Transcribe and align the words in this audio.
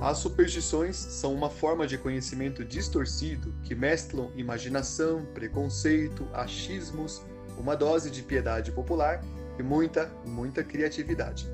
As 0.00 0.16
superstições 0.16 0.96
são 0.96 1.34
uma 1.34 1.50
forma 1.50 1.86
de 1.86 1.98
conhecimento 1.98 2.64
distorcido 2.64 3.52
que 3.62 3.74
mesclam 3.74 4.30
imaginação, 4.34 5.26
preconceito, 5.34 6.26
achismos, 6.32 7.22
uma 7.58 7.76
dose 7.76 8.10
de 8.10 8.22
piedade 8.22 8.72
popular 8.72 9.22
e 9.58 9.62
muita, 9.62 10.10
muita 10.24 10.64
criatividade. 10.64 11.46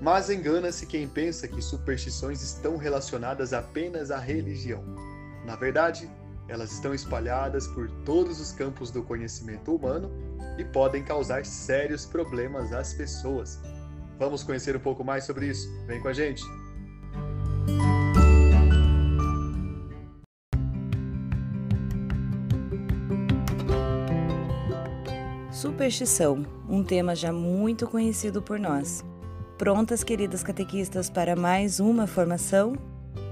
Mas 0.00 0.30
engana-se 0.30 0.86
quem 0.86 1.08
pensa 1.08 1.48
que 1.48 1.60
superstições 1.60 2.40
estão 2.40 2.76
relacionadas 2.76 3.52
apenas 3.52 4.12
à 4.12 4.18
religião. 4.18 4.84
Na 5.44 5.56
verdade, 5.56 6.08
elas 6.46 6.70
estão 6.70 6.94
espalhadas 6.94 7.66
por 7.66 7.90
todos 8.04 8.40
os 8.40 8.52
campos 8.52 8.92
do 8.92 9.02
conhecimento 9.02 9.74
humano 9.74 10.12
e 10.56 10.64
podem 10.64 11.02
causar 11.02 11.44
sérios 11.44 12.06
problemas 12.06 12.72
às 12.72 12.94
pessoas. 12.94 13.58
Vamos 14.20 14.44
conhecer 14.44 14.76
um 14.76 14.80
pouco 14.80 15.02
mais 15.02 15.24
sobre 15.24 15.48
isso? 15.48 15.68
Vem 15.86 16.00
com 16.00 16.06
a 16.06 16.12
gente! 16.12 16.44
Superstição, 25.66 26.46
um 26.68 26.84
tema 26.84 27.12
já 27.16 27.32
muito 27.32 27.88
conhecido 27.88 28.40
por 28.40 28.56
nós. 28.56 29.04
Prontas, 29.58 30.04
queridas 30.04 30.44
catequistas, 30.44 31.10
para 31.10 31.34
mais 31.34 31.80
uma 31.80 32.06
formação? 32.06 32.76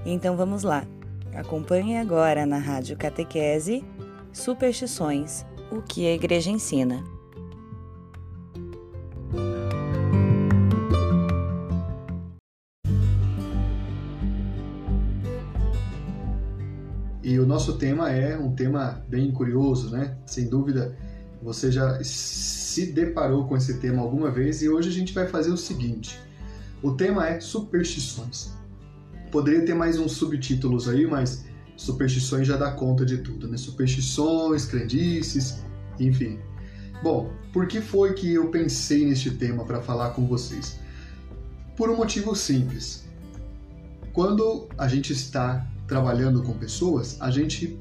Então 0.05 0.35
vamos 0.35 0.61
lá. 0.61 0.85
Acompanhe 1.33 1.97
agora 1.97 2.45
na 2.45 2.57
Rádio 2.57 2.97
Catequese 2.97 3.85
Superstições, 4.33 5.45
o 5.71 5.81
que 5.81 6.05
a 6.05 6.13
Igreja 6.13 6.51
ensina. 6.51 7.01
E 17.23 17.39
o 17.39 17.45
nosso 17.45 17.77
tema 17.77 18.11
é 18.11 18.37
um 18.37 18.53
tema 18.53 19.05
bem 19.07 19.31
curioso, 19.31 19.89
né? 19.89 20.17
Sem 20.25 20.49
dúvida, 20.49 20.97
você 21.41 21.71
já 21.71 22.03
se 22.03 22.87
deparou 22.87 23.47
com 23.47 23.55
esse 23.55 23.79
tema 23.79 24.01
alguma 24.01 24.31
vez 24.31 24.61
e 24.61 24.69
hoje 24.69 24.89
a 24.89 24.91
gente 24.91 25.13
vai 25.13 25.27
fazer 25.27 25.51
o 25.51 25.57
seguinte: 25.57 26.19
o 26.81 26.91
tema 26.91 27.27
é 27.27 27.39
superstições. 27.39 28.51
Poderia 29.31 29.65
ter 29.65 29.73
mais 29.73 29.99
uns 29.99 30.13
subtítulos 30.13 30.87
aí, 30.87 31.05
mas 31.05 31.45
superstições 31.75 32.47
já 32.47 32.57
dá 32.57 32.71
conta 32.71 33.05
de 33.05 33.17
tudo, 33.17 33.47
né? 33.47 33.57
Superstições, 33.57 34.65
crendices, 34.65 35.63
enfim. 35.99 36.39
Bom, 37.03 37.31
por 37.51 37.67
que 37.67 37.81
foi 37.81 38.13
que 38.13 38.33
eu 38.33 38.49
pensei 38.49 39.05
neste 39.05 39.31
tema 39.31 39.65
para 39.65 39.81
falar 39.81 40.11
com 40.11 40.25
vocês? 40.27 40.79
Por 41.75 41.89
um 41.89 41.97
motivo 41.97 42.35
simples. 42.35 43.05
Quando 44.13 44.69
a 44.77 44.87
gente 44.87 45.11
está 45.11 45.67
trabalhando 45.87 46.41
com 46.41 46.53
pessoas, 46.53 47.17
a 47.19 47.29
gente 47.29 47.77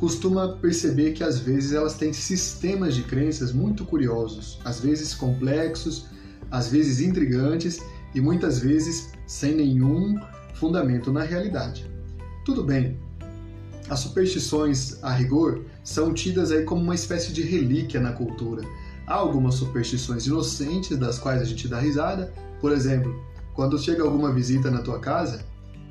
costuma 0.00 0.56
perceber 0.56 1.12
que 1.12 1.22
às 1.22 1.38
vezes 1.38 1.74
elas 1.74 1.92
têm 1.92 2.10
sistemas 2.10 2.94
de 2.94 3.02
crenças 3.02 3.52
muito 3.52 3.84
curiosos, 3.84 4.58
às 4.64 4.80
vezes 4.80 5.12
complexos, 5.14 6.06
às 6.50 6.68
vezes 6.70 7.00
intrigantes 7.00 7.80
e 8.14 8.20
muitas 8.20 8.58
vezes 8.58 9.10
sem 9.26 9.54
nenhum 9.54 10.18
fundamento 10.54 11.12
na 11.12 11.22
realidade. 11.22 11.84
Tudo 12.46 12.64
bem, 12.64 12.98
as 13.90 14.00
superstições, 14.00 15.04
a 15.04 15.12
rigor, 15.12 15.66
são 15.84 16.14
tidas 16.14 16.50
aí 16.50 16.64
como 16.64 16.82
uma 16.82 16.94
espécie 16.94 17.30
de 17.30 17.42
relíquia 17.42 18.00
na 18.00 18.12
cultura. 18.12 18.62
Há 19.06 19.16
algumas 19.16 19.56
superstições 19.56 20.26
inocentes 20.26 20.96
das 20.96 21.18
quais 21.18 21.42
a 21.42 21.44
gente 21.44 21.68
dá 21.68 21.78
risada, 21.78 22.32
por 22.58 22.72
exemplo, 22.72 23.22
quando 23.52 23.78
chega 23.78 24.02
alguma 24.02 24.32
visita 24.32 24.70
na 24.70 24.80
tua 24.80 24.98
casa, 24.98 25.44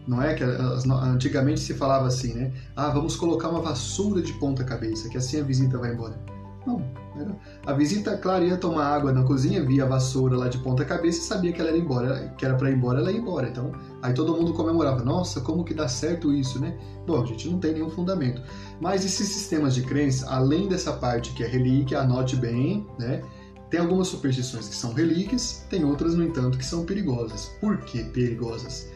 não 0.10 0.24
é 0.24 0.34
que 0.34 0.44
antigamente 0.44 1.60
se 1.60 1.76
falava 1.76 2.08
assim, 2.08 2.34
né? 2.34 2.52
Ah, 2.76 2.90
vamos 2.90 3.16
colocar 3.16 3.48
uma 3.48 3.62
vassoura 3.62 4.24
de 4.24 4.34
ponta 4.34 4.64
cabeça, 4.64 5.08
que 5.08 5.16
assim 5.16 5.40
a 5.40 5.44
visita 5.44 5.78
vai 5.78 5.94
embora. 5.94 6.20
Não, 6.66 6.84
era... 7.16 7.36
a 7.68 7.74
visita, 7.74 8.18
claro, 8.18 8.44
ia 8.44 8.58
tomar 8.58 8.86
água 8.86 9.14
na 9.14 9.24
cozinha, 9.24 9.64
via 9.64 9.84
a 9.84 9.88
vassoura 9.88 10.36
lá 10.36 10.48
de 10.48 10.58
ponta 10.58 10.84
cabeça 10.84 11.20
e 11.20 11.22
sabia 11.22 11.54
que 11.54 11.62
ela 11.62 11.70
era 11.70 11.78
embora, 11.78 12.34
que 12.40 12.44
era 12.44 12.56
para 12.56 12.72
ir 12.72 12.76
embora, 12.76 13.00
ela 13.00 13.12
ia 13.12 13.20
embora. 13.20 13.50
Então, 13.50 13.72
aí 14.02 14.12
todo 14.12 14.36
mundo 14.36 14.52
comemorava. 14.52 15.04
Nossa, 15.04 15.42
como 15.42 15.64
que 15.64 15.76
dá 15.76 15.88
certo 15.88 16.34
isso, 16.34 16.60
né? 16.60 16.76
Bom, 17.06 17.22
a 17.22 17.26
gente 17.28 17.48
não 17.48 17.60
tem 17.60 17.74
nenhum 17.74 17.92
fundamento. 17.92 18.42
Mas 18.82 19.06
esses 19.06 19.28
sistemas 19.28 19.76
de 19.76 19.84
crença, 19.84 20.28
além 20.28 20.68
dessa 20.68 20.92
parte 20.92 21.34
que 21.34 21.44
é 21.44 21.48
relíquia, 21.48 22.02
anote 22.02 22.36
bem, 22.36 22.88
né? 22.98 23.22
Tem 23.70 23.80
algumas 23.80 24.08
superstições 24.08 24.68
que 24.68 24.76
são 24.76 24.92
relíquias, 24.92 25.64
tem 25.70 25.86
outras, 25.86 26.16
no 26.16 26.24
entanto, 26.24 26.58
que 26.58 26.66
são 26.66 26.84
perigosas. 26.84 27.52
Por 27.62 27.78
que 27.82 28.04
perigosas? 28.06 28.90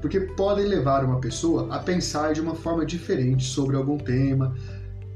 Porque 0.00 0.20
podem 0.20 0.66
levar 0.66 1.04
uma 1.04 1.20
pessoa 1.20 1.74
a 1.74 1.78
pensar 1.78 2.32
de 2.32 2.40
uma 2.40 2.54
forma 2.54 2.84
diferente 2.84 3.44
sobre 3.44 3.76
algum 3.76 3.98
tema. 3.98 4.54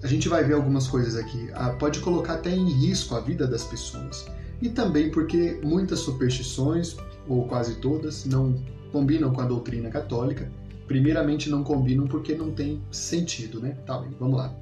A 0.03 0.07
gente 0.07 0.29
vai 0.29 0.45
ver 0.45 0.55
algumas 0.55 0.87
coisas 0.87 1.17
aqui, 1.17 1.49
ah, 1.55 1.71
pode 1.71 2.01
colocar 2.01 2.35
até 2.35 2.51
em 2.51 2.69
risco 2.69 3.15
a 3.15 3.21
vida 3.21 3.47
das 3.47 3.65
pessoas. 3.65 4.27
E 4.61 4.69
também 4.69 5.11
porque 5.11 5.59
muitas 5.63 6.01
superstições, 6.01 6.97
ou 7.27 7.47
quase 7.47 7.77
todas, 7.77 8.25
não 8.25 8.55
combinam 8.93 9.33
com 9.33 9.41
a 9.41 9.45
doutrina 9.45 9.89
católica. 9.91 10.51
Primeiramente, 10.87 11.49
não 11.49 11.65
combinam 11.65 12.07
porque 12.07 12.35
não 12.35 12.51
tem 12.51 12.83
sentido, 12.91 13.61
né? 13.61 13.77
Tá 13.87 13.99
bem, 13.99 14.15
vamos 14.21 14.37
lá. 14.37 14.55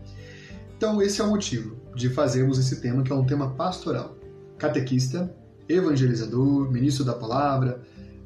Então, 0.77 1.03
esse 1.03 1.21
é 1.21 1.25
o 1.25 1.28
motivo 1.28 1.77
de 1.94 2.09
fazermos 2.09 2.59
esse 2.59 2.81
tema, 2.81 3.03
que 3.03 3.12
é 3.12 3.15
um 3.15 3.25
tema 3.25 3.50
pastoral. 3.50 4.16
Catequista, 4.59 5.33
evangelizador, 5.69 6.71
ministro 6.71 7.04
da 7.04 7.12
palavra, 7.12 7.81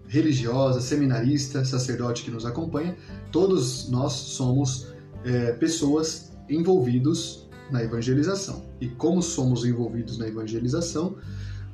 religiosa, 0.08 0.80
seminarista, 0.80 1.64
sacerdote 1.64 2.22
que 2.22 2.30
nos 2.30 2.46
acompanha, 2.46 2.96
todos 3.32 3.88
nós 3.88 4.12
somos 4.12 4.94
é, 5.24 5.52
pessoas 5.52 6.32
envolvidos 6.48 7.48
na 7.70 7.82
evangelização. 7.82 8.64
E 8.80 8.88
como 8.88 9.22
somos 9.22 9.64
envolvidos 9.64 10.18
na 10.18 10.28
evangelização, 10.28 11.16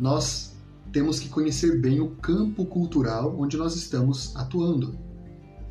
nós 0.00 0.52
temos 0.92 1.18
que 1.18 1.28
conhecer 1.28 1.80
bem 1.80 2.00
o 2.00 2.10
campo 2.10 2.64
cultural 2.66 3.34
onde 3.38 3.56
nós 3.56 3.76
estamos 3.76 4.34
atuando. 4.36 4.98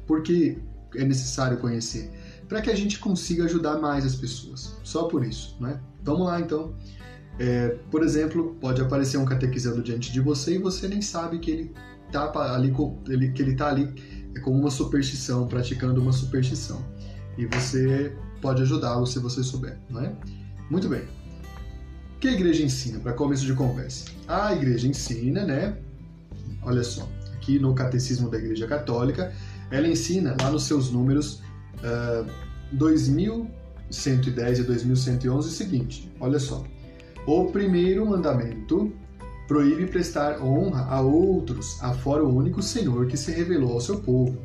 Por 0.05 0.21
que 0.21 0.57
é 0.95 1.03
necessário 1.03 1.57
conhecer? 1.57 2.11
Para 2.47 2.61
que 2.61 2.69
a 2.69 2.75
gente 2.75 2.99
consiga 2.99 3.45
ajudar 3.45 3.79
mais 3.79 4.05
as 4.05 4.15
pessoas. 4.15 4.75
Só 4.83 5.03
por 5.03 5.25
isso, 5.25 5.55
né? 5.59 5.79
Vamos 6.03 6.27
lá 6.27 6.39
então. 6.39 6.75
É, 7.39 7.69
por 7.89 8.03
exemplo, 8.03 8.55
pode 8.59 8.81
aparecer 8.81 9.17
um 9.17 9.25
catequizando 9.25 9.81
diante 9.81 10.11
de 10.11 10.19
você 10.19 10.55
e 10.55 10.57
você 10.57 10.87
nem 10.87 11.01
sabe 11.01 11.39
que 11.39 11.49
ele 11.49 11.73
tá 12.11 12.55
ali 12.55 12.73
ele, 13.07 13.31
que 13.31 13.41
ele 13.41 13.51
está 13.51 13.69
ali 13.69 13.93
é 14.35 14.39
como 14.39 14.57
uma 14.57 14.71
superstição, 14.71 15.47
praticando 15.47 16.01
uma 16.01 16.11
superstição. 16.11 16.83
E 17.37 17.45
você 17.45 18.15
pode 18.41 18.61
ajudá-lo 18.61 19.05
se 19.05 19.19
você 19.19 19.43
souber, 19.43 19.77
não 19.89 20.01
é? 20.01 20.13
Muito 20.69 20.87
bem. 20.89 21.01
O 21.01 22.19
que 22.19 22.27
a 22.27 22.33
igreja 22.33 22.63
ensina 22.63 22.99
para 22.99 23.13
começo 23.13 23.45
de 23.45 23.53
conversa? 23.53 24.05
A 24.27 24.53
igreja 24.53 24.87
ensina, 24.87 25.43
né? 25.43 25.77
Olha 26.63 26.83
só, 26.83 27.09
aqui 27.33 27.57
no 27.59 27.73
Catecismo 27.73 28.29
da 28.29 28.37
Igreja 28.37 28.67
Católica, 28.67 29.33
ela 29.71 29.87
ensina 29.87 30.35
lá 30.39 30.51
nos 30.51 30.63
seus 30.63 30.91
números 30.91 31.41
uh, 31.83 32.25
ah, 32.25 32.25
2110 32.73 34.59
e 34.59 34.63
2111 34.63 35.47
o 35.47 35.51
seguinte: 35.51 36.11
olha 36.19 36.39
só. 36.39 36.63
O 37.25 37.51
primeiro 37.51 38.05
mandamento 38.05 38.91
proíbe 39.51 39.85
prestar 39.85 40.41
honra 40.41 40.85
a 40.85 41.01
outros, 41.01 41.77
afora 41.83 42.23
o 42.23 42.33
único 42.33 42.61
Senhor 42.61 43.05
que 43.07 43.17
se 43.17 43.33
revelou 43.33 43.73
ao 43.73 43.81
seu 43.81 43.99
povo. 43.99 44.37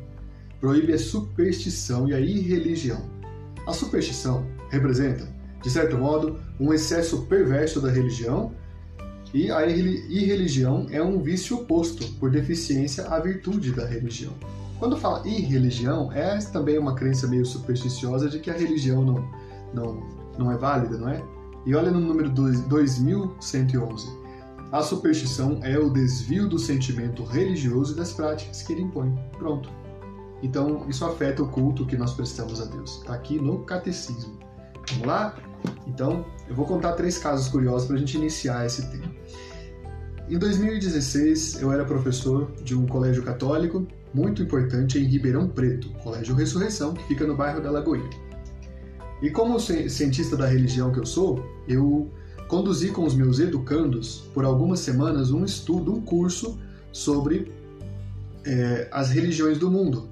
Proíbe 0.59 0.91
a 0.91 0.99
superstição 0.99 2.09
e 2.09 2.13
a 2.13 2.19
irreligião. 2.19 3.09
A 3.65 3.71
superstição 3.71 4.45
representa, 4.69 5.25
de 5.63 5.69
certo 5.69 5.97
modo, 5.97 6.41
um 6.59 6.73
excesso 6.73 7.21
perverso 7.21 7.79
da 7.79 7.89
religião, 7.89 8.51
e 9.33 9.49
a 9.49 9.65
irreligião 9.65 10.87
é 10.91 11.01
um 11.01 11.21
vício 11.21 11.55
oposto, 11.55 12.05
por 12.15 12.29
deficiência 12.29 13.07
à 13.07 13.17
virtude 13.17 13.71
da 13.71 13.85
religião. 13.85 14.33
Quando 14.77 14.97
fala 14.97 15.25
irreligião, 15.25 16.11
é 16.11 16.37
também 16.39 16.77
uma 16.77 16.95
crença 16.95 17.27
meio 17.27 17.45
supersticiosa 17.45 18.27
de 18.27 18.39
que 18.39 18.51
a 18.51 18.53
religião 18.53 19.05
não, 19.05 19.25
não, 19.73 20.03
não 20.37 20.51
é 20.51 20.57
válida, 20.57 20.97
não 20.97 21.07
é? 21.07 21.23
E 21.65 21.73
olha 21.73 21.91
no 21.91 22.01
número 22.01 22.29
2111. 22.29 24.16
A 24.71 24.81
superstição 24.81 25.59
é 25.63 25.79
o 25.79 25.89
desvio 25.89 26.47
do 26.49 26.59
sentimento 26.59 27.23
religioso 27.23 27.93
e 27.93 27.95
das 27.95 28.11
práticas 28.11 28.61
que 28.61 28.73
ele 28.73 28.81
impõe. 28.81 29.17
Pronto. 29.37 29.69
Então, 30.43 30.85
isso 30.89 31.05
afeta 31.05 31.41
o 31.41 31.47
culto 31.47 31.85
que 31.85 31.95
nós 31.95 32.13
prestamos 32.13 32.61
a 32.61 32.65
Deus. 32.65 32.97
Está 32.97 33.13
aqui 33.13 33.39
no 33.39 33.59
Catecismo. 33.59 34.37
Vamos 34.91 35.07
lá? 35.07 35.35
Então, 35.87 36.25
eu 36.49 36.55
vou 36.55 36.65
contar 36.65 36.93
três 36.93 37.17
casos 37.17 37.47
curiosos 37.47 37.87
para 37.87 37.95
a 37.95 37.99
gente 37.99 38.17
iniciar 38.17 38.65
esse 38.65 38.89
tema. 38.91 39.09
Em 40.29 40.37
2016, 40.37 41.61
eu 41.61 41.71
era 41.71 41.85
professor 41.85 42.51
de 42.61 42.75
um 42.77 42.85
colégio 42.85 43.23
católico 43.23 43.87
muito 44.13 44.43
importante 44.43 44.99
em 44.99 45.05
Ribeirão 45.05 45.47
Preto, 45.47 45.89
Colégio 46.03 46.35
Ressurreição, 46.35 46.93
que 46.93 47.03
fica 47.05 47.25
no 47.25 47.35
bairro 47.35 47.61
da 47.61 47.71
Lagoinha. 47.71 48.09
E 49.21 49.29
como 49.31 49.59
cientista 49.59 50.35
da 50.35 50.45
religião 50.45 50.91
que 50.91 50.99
eu 50.99 51.05
sou, 51.05 51.43
eu 51.67 52.11
conduzi 52.47 52.91
com 52.91 53.05
os 53.05 53.13
meus 53.13 53.39
educandos 53.39 54.23
por 54.33 54.45
algumas 54.45 54.79
semanas 54.79 55.31
um 55.31 55.43
estudo, 55.43 55.93
um 55.93 56.01
curso 56.01 56.57
sobre 56.91 57.51
é, 58.45 58.87
as 58.91 59.09
religiões 59.09 59.57
do 59.57 59.69
mundo. 59.69 60.09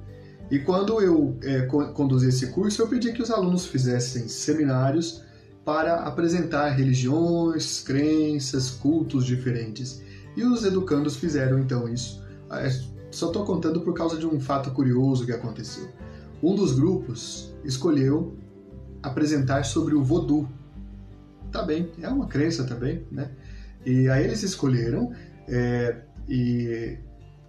E 0.52 0.60
quando 0.60 1.02
eu 1.02 1.38
é, 1.44 1.62
conduzi 1.62 2.30
esse 2.30 2.48
curso, 2.48 2.82
eu 2.82 2.88
pedi 2.88 3.12
que 3.14 3.22
os 3.22 3.32
alunos 3.32 3.66
fizessem 3.66 4.28
seminários 4.28 5.24
para 5.64 5.96
apresentar 6.02 6.70
religiões, 6.70 7.82
crenças, 7.82 8.70
cultos 8.70 9.26
diferentes. 9.26 10.04
E 10.38 10.44
os 10.44 10.64
educandos 10.64 11.16
fizeram 11.16 11.58
então 11.58 11.90
isso. 11.90 12.24
É, 12.52 12.70
só 13.10 13.28
estou 13.28 13.44
contando 13.44 13.82
por 13.82 13.94
causa 13.94 14.18
de 14.18 14.28
um 14.28 14.40
fato 14.40 14.70
curioso 14.72 15.26
que 15.26 15.32
aconteceu. 15.32 15.88
Um 16.44 16.54
dos 16.54 16.74
grupos 16.74 17.56
escolheu 17.64 18.38
apresentar 19.02 19.64
sobre 19.66 19.96
o 19.96 20.04
voodoo. 20.04 20.48
Tá 21.56 21.64
bem, 21.64 21.90
é 22.02 22.10
uma 22.10 22.28
crença 22.28 22.66
também, 22.66 23.08
né? 23.10 23.30
E 23.86 24.10
aí 24.10 24.26
eles 24.26 24.44
escolheram 24.44 25.14
é, 25.48 25.96
e 26.28 26.98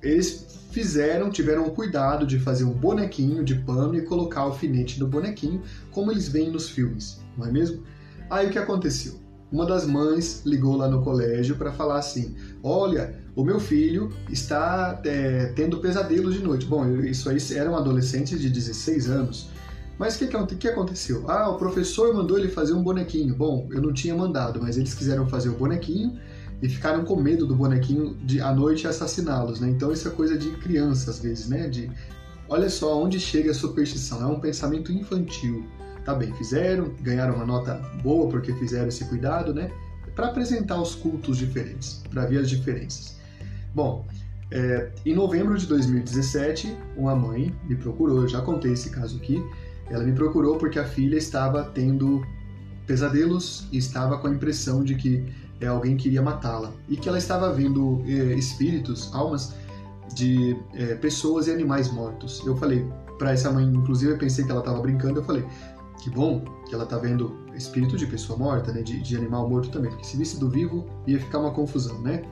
eles 0.01 0.61
fizeram, 0.71 1.29
tiveram 1.29 1.67
o 1.67 1.73
cuidado 1.73 2.25
de 2.25 2.39
fazer 2.39 2.63
um 2.63 2.73
bonequinho 2.73 3.43
de 3.43 3.57
pano 3.57 3.97
e 3.97 4.03
colocar 4.03 4.43
alfinete 4.43 5.01
no 5.01 5.09
bonequinho, 5.09 5.61
como 5.91 6.13
eles 6.13 6.29
veem 6.29 6.53
nos 6.53 6.71
filmes, 6.71 7.21
não 7.37 7.47
é 7.47 7.51
mesmo? 7.51 7.83
Aí 8.31 8.47
o 8.47 8.51
que 8.51 8.61
aconteceu? 8.61 9.19
Uma 9.51 9.67
das 9.67 9.85
mães 9.85 10.43
ligou 10.47 10.77
lá 10.77 10.89
no 10.89 11.03
colégio 11.03 11.57
para 11.57 11.73
falar 11.73 11.99
assim: 11.99 12.37
Olha, 12.63 13.13
o 13.35 13.43
meu 13.43 13.59
filho 13.59 14.13
está 14.31 15.01
é, 15.05 15.47
tendo 15.57 15.79
pesadelos 15.79 16.35
de 16.35 16.45
noite. 16.45 16.65
Bom, 16.65 16.87
isso 17.01 17.29
aí 17.29 17.39
era 17.57 17.69
um 17.69 17.77
adolescente 17.77 18.39
de 18.39 18.49
16 18.49 19.11
anos. 19.11 19.51
Mas 19.99 20.17
o 20.17 20.19
que, 20.19 20.27
que, 20.27 20.57
que, 20.57 20.69
aconteceu? 20.69 21.25
Ah, 21.31 21.49
o 21.49 21.57
professor 21.57 22.15
mandou 22.15 22.39
ele 22.39 22.49
fazer 22.49 22.75
um 22.75 22.83
bonequinho. 22.83 23.35
Bom, 23.35 23.69
eu 23.71 23.81
não 23.81 23.93
tinha 23.93 24.15
mandado, 24.15 24.61
mas 24.61 24.77
eles 24.77 24.93
quiseram 24.93 25.27
fazer 25.27 25.49
o 25.49 25.55
bonequinho 25.55 26.19
e 26.61 26.69
ficaram 26.69 27.05
com 27.05 27.17
medo 27.17 27.47
do 27.47 27.55
bonequinho 27.55 28.15
de 28.23 28.41
à 28.41 28.53
noite 28.53 28.87
assassiná-los, 28.87 29.61
né? 29.61 29.71
Então 29.71 29.93
isso 29.93 30.09
é 30.09 30.11
coisa 30.11 30.37
de 30.37 30.51
criança 30.59 31.11
às 31.11 31.19
vezes, 31.19 31.49
né? 31.49 31.69
De 31.69 31.91
olha 32.49 32.69
só 32.69 33.03
onde 33.03 33.19
chega 33.19 33.51
a 33.51 33.55
superstição, 33.55 34.23
é 34.23 34.27
um 34.27 34.41
pensamento 34.41 34.93
infantil. 34.93 35.65
Tá 36.05 36.15
bem, 36.15 36.33
fizeram, 36.35 36.95
ganharam 37.01 37.35
uma 37.35 37.47
nota 37.47 37.75
boa 38.03 38.29
porque 38.29 38.53
fizeram 38.55 38.89
esse 38.89 39.05
cuidado, 39.07 39.53
né? 39.53 39.71
Para 40.15 40.29
apresentar 40.29 40.81
os 40.81 40.95
cultos 40.95 41.39
diferentes, 41.39 42.03
para 42.11 42.25
ver 42.27 42.39
as 42.39 42.49
diferenças. 42.49 43.17
Bom, 43.75 44.07
é, 44.51 44.91
em 45.05 45.15
novembro 45.15 45.59
de 45.59 45.67
2017, 45.67 46.77
uma 46.97 47.15
mãe 47.15 47.55
me 47.65 47.75
procurou, 47.75 48.23
eu 48.23 48.29
já 48.29 48.41
contei 48.41 48.73
esse 48.73 48.91
caso 48.91 49.17
aqui. 49.17 49.43
Ela 49.91 50.05
me 50.05 50.13
procurou 50.13 50.59
porque 50.59 50.79
a 50.79 50.85
filha 50.85 51.17
estava 51.17 51.65
tendo 51.65 52.25
pesadelos 52.87 53.67
e 53.73 53.79
estava 53.79 54.19
com 54.19 54.29
a 54.29 54.31
impressão 54.31 54.83
de 54.83 54.95
que 54.95 55.25
é, 55.61 55.67
alguém 55.67 55.97
queria 55.97 56.23
matá-la 56.23 56.73
e 56.89 56.97
que 56.97 57.09
ela 57.09 57.19
estava 57.19 57.53
vendo 57.53 58.03
é, 58.07 58.35
espíritos, 58.35 59.11
almas 59.15 59.55
de 60.15 60.57
é, 60.75 60.95
pessoas 60.95 61.47
e 61.47 61.51
animais 61.51 61.91
mortos. 61.91 62.43
Eu 62.47 62.57
falei 62.57 62.87
para 63.19 63.33
essa 63.33 63.51
mãe, 63.51 63.65
inclusive 63.65 64.13
eu 64.13 64.19
pensei 64.19 64.45
que 64.45 64.51
ela 64.51 64.61
estava 64.61 64.81
brincando, 64.81 65.21
eu 65.21 65.25
falei 65.25 65.45
que 66.03 66.11
bom 66.11 66.45
que 66.69 66.75
ela 66.75 66.85
está 66.85 66.99
vendo 66.99 67.37
espírito 67.55 67.97
de 67.97 68.07
pessoa 68.07 68.39
morta, 68.39 68.73
né, 68.73 68.83
de, 68.83 69.01
de, 69.01 69.17
animal 69.17 69.49
morto 69.49 69.71
também, 69.71 69.91
porque 69.91 70.05
se 70.05 70.17
visse 70.17 70.39
do 70.39 70.49
vivo 70.49 70.85
ia 71.07 71.19
ficar 71.19 71.39
uma 71.39 71.51
confusão, 71.51 71.99
né? 72.01 72.23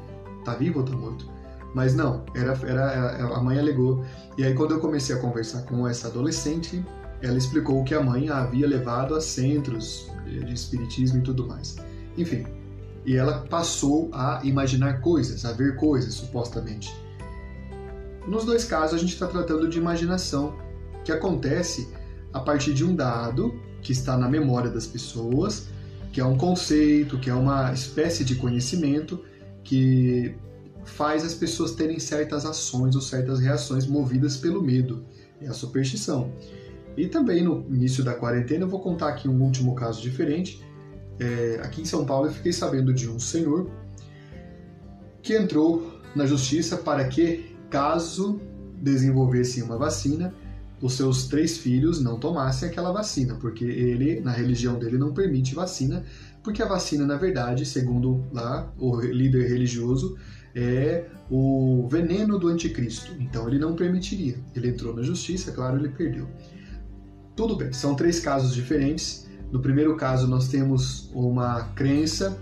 Tá 0.45 0.55
vivo 0.55 0.81
ou 0.81 0.85
tá 0.85 0.93
morto? 0.93 1.27
Mas 1.75 1.95
não, 1.95 2.23
era, 2.35 2.53
era 2.67 3.35
a 3.35 3.43
mãe 3.43 3.59
alegou. 3.59 4.05
E 4.37 4.45
aí 4.45 4.55
quando 4.55 4.73
eu 4.73 4.81
comecei 4.81 5.17
a 5.17 5.19
conversar 5.19 5.63
com 5.63 5.89
essa 5.89 6.09
adolescente, 6.09 6.85
ela 7.25 7.39
explicou 7.39 7.83
que 7.85 7.95
a 7.95 8.03
mãe 8.03 8.29
a 8.29 8.39
havia 8.39 8.67
levado 8.67 9.15
a 9.15 9.21
centros 9.21 10.11
de 10.27 10.53
espiritismo 10.53 11.19
e 11.19 11.23
tudo 11.23 11.47
mais. 11.47 11.77
Enfim, 12.17 12.47
e 13.05 13.17
ela 13.17 13.41
passou 13.49 14.11
a 14.13 14.41
imaginar 14.45 15.01
coisas, 15.01 15.45
a 15.45 15.53
ver 15.53 15.77
coisas, 15.77 16.15
supostamente. 16.15 16.95
Nos 18.27 18.45
dois 18.45 18.65
casos, 18.65 18.97
a 18.97 18.99
gente 18.99 19.13
está 19.13 19.27
tratando 19.27 19.69
de 19.69 19.79
imaginação, 19.79 20.57
que 21.05 21.13
acontece 21.13 21.89
a 22.33 22.41
partir 22.41 22.73
de 22.73 22.85
um 22.85 22.95
dado 22.97 23.55
que 23.83 23.93
está 23.93 24.17
na 24.17 24.29
memória 24.29 24.71
das 24.71 24.87
pessoas, 24.87 25.69
que 26.11 26.21
é 26.21 26.25
um 26.25 26.37
conceito, 26.37 27.19
que 27.19 27.29
é 27.29 27.35
uma 27.35 27.73
espécie 27.73 28.25
de 28.25 28.35
conhecimento 28.37 29.23
que 29.63 30.35
faz 30.85 31.25
as 31.25 31.35
pessoas 31.35 31.73
terem 31.73 31.99
certas 31.99 32.47
ações 32.47 32.95
ou 32.95 33.03
certas 33.03 33.41
reações 33.41 33.87
movidas 33.87 34.37
pelo 34.37 34.63
medo, 34.63 35.05
é 35.41 35.49
a 35.49 35.53
superstição. 35.53 36.33
E 36.97 37.07
também 37.09 37.43
no 37.43 37.67
início 37.69 38.05
da 38.05 38.15
quarentena 38.15 38.65
eu 38.65 38.69
vou 38.69 38.81
contar 38.81 39.09
aqui 39.09 39.29
um 39.29 39.43
último 39.43 39.75
caso 39.75 40.01
diferente, 40.01 40.63
é, 41.19 41.61
aqui 41.63 41.83
em 41.83 41.85
São 41.85 42.05
Paulo 42.05 42.29
eu 42.29 42.33
fiquei 42.33 42.53
sabendo 42.53 42.93
de 42.93 43.09
um 43.09 43.19
senhor 43.19 43.71
que 45.23 45.37
entrou 45.37 46.01
na 46.15 46.27
justiça 46.27 46.77
para 46.77 47.05
que, 47.09 47.57
caso 47.71 48.41
desenvolvessem 48.81 49.63
uma 49.63 49.79
vacina, 49.79 50.35
os 50.83 50.95
seus 50.95 51.27
três 51.27 51.57
filhos 51.57 52.03
não 52.03 52.19
tomassem 52.19 52.69
aquela 52.69 52.93
vacina, 52.93 53.37
porque 53.37 53.65
ele, 53.65 54.21
na 54.21 54.33
religião 54.33 54.79
dele, 54.79 54.99
não 54.99 55.15
permite 55.15 55.55
vacina, 55.55 56.05
porque 56.43 56.63
a 56.63 56.67
vacina, 56.67 57.07
na 57.07 57.17
verdade, 57.17 57.65
segundo 57.65 58.23
lá 58.33 58.71
o 58.79 59.01
líder 59.01 59.49
religioso, 59.49 60.19
é 60.55 61.07
o 61.31 61.89
veneno 61.91 62.39
do 62.39 62.49
anticristo. 62.49 63.13
Então 63.19 63.49
ele 63.49 63.59
não 63.59 63.75
permitiria. 63.75 64.37
Ele 64.55 64.69
entrou 64.69 64.95
na 64.95 65.03
justiça, 65.03 65.53
claro, 65.53 65.79
ele 65.79 65.89
perdeu. 65.89 66.29
Tudo 67.37 67.57
bem, 67.57 67.73
são 67.73 67.95
três 67.95 68.21
casos 68.21 68.55
diferentes. 68.55 69.27
No 69.51 69.61
primeiro 69.61 69.97
caso, 69.97 70.27
nós 70.29 70.49
temos 70.49 71.11
uma 71.13 71.65
crença 71.75 72.39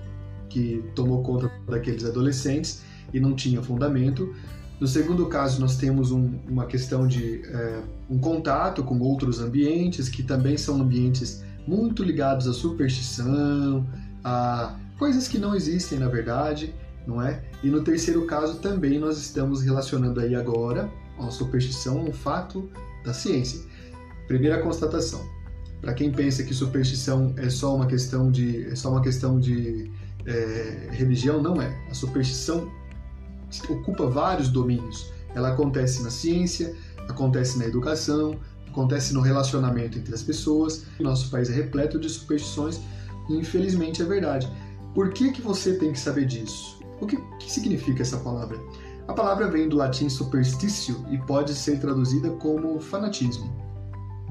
que 0.49 0.85
tomou 0.95 1.23
conta 1.23 1.51
daqueles 1.67 2.05
adolescentes 2.05 2.83
e 3.13 3.19
não 3.19 3.35
tinha 3.35 3.63
fundamento. 3.63 4.35
No 4.79 4.87
segundo 4.87 5.27
caso, 5.27 5.61
nós 5.61 5.77
temos 5.77 6.11
um, 6.11 6.39
uma 6.49 6.67
questão 6.67 7.07
de 7.07 7.43
é, 7.47 7.83
um 8.11 8.19
contato 8.19 8.83
com 8.83 8.99
outros 8.99 9.41
ambientes, 9.41 10.09
que 10.09 10.23
também 10.23 10.59
são 10.59 10.81
ambientes 10.81 11.43
muito 11.67 12.03
ligados 12.03 12.47
à 12.47 12.53
superstição, 12.53 13.87
a 14.23 14.77
coisas 14.99 15.27
que 15.27 15.39
não 15.39 15.55
existem 15.55 15.99
na 15.99 16.09
verdade, 16.09 16.75
não 17.07 17.23
é? 17.23 17.43
E 17.63 17.69
no 17.69 17.83
terceiro 17.83 18.27
caso, 18.27 18.59
também 18.59 18.99
nós 18.99 19.19
estamos 19.19 19.63
relacionando 19.63 20.21
aí 20.21 20.35
agora 20.35 20.91
a 21.19 21.31
superstição 21.31 21.99
a 21.99 22.03
um 22.03 22.13
fato 22.13 22.69
da 23.05 23.15
ciência. 23.15 23.61
Primeira 24.27 24.61
constatação: 24.61 25.27
para 25.81 25.93
quem 25.93 26.13
pensa 26.13 26.45
que 26.45 26.55
superstição 26.55 27.35
é 27.37 27.51
só 27.51 27.75
uma 27.75 27.87
questão 27.87 28.31
de 28.31 28.67
é 28.69 28.77
só 28.77 28.91
uma 28.91 29.03
questão 29.03 29.41
de 29.41 29.91
é, 30.25 30.89
religião, 30.93 31.43
não 31.43 31.61
é. 31.61 31.77
A 31.91 31.95
superstição 31.95 32.71
ocupa 33.69 34.07
vários 34.07 34.49
domínios. 34.49 35.13
Ela 35.35 35.53
acontece 35.53 36.03
na 36.03 36.11
ciência, 36.11 36.75
acontece 37.09 37.59
na 37.59 37.65
educação, 37.65 38.39
acontece 38.69 39.13
no 39.13 39.21
relacionamento 39.21 39.99
entre 39.99 40.15
as 40.15 40.23
pessoas. 40.23 40.85
Nosso 41.01 41.31
país 41.31 41.51
é 41.51 41.53
repleto 41.53 41.99
de 41.99 42.09
superstições 42.09 42.81
e 43.29 43.35
infelizmente 43.35 44.03
é 44.03 44.05
verdade. 44.05 44.49
Por 44.95 45.13
que, 45.13 45.33
que 45.33 45.43
você 45.43 45.75
tem 45.75 45.93
que 45.93 45.99
saber 45.99 46.27
disso? 46.27 46.79
O 47.01 47.07
que, 47.07 47.17
que 47.41 47.51
significa 47.51 48.03
essa 48.03 48.19
palavra? 48.19 48.57
A 49.09 49.13
palavra 49.13 49.51
vem 49.51 49.69
do 49.69 49.77
latim 49.77 50.09
superstitio 50.09 51.05
e 51.11 51.19
pode 51.19 51.55
ser 51.55 51.81
traduzida 51.81 52.31
como 52.31 52.79
fanatismo 52.79 53.62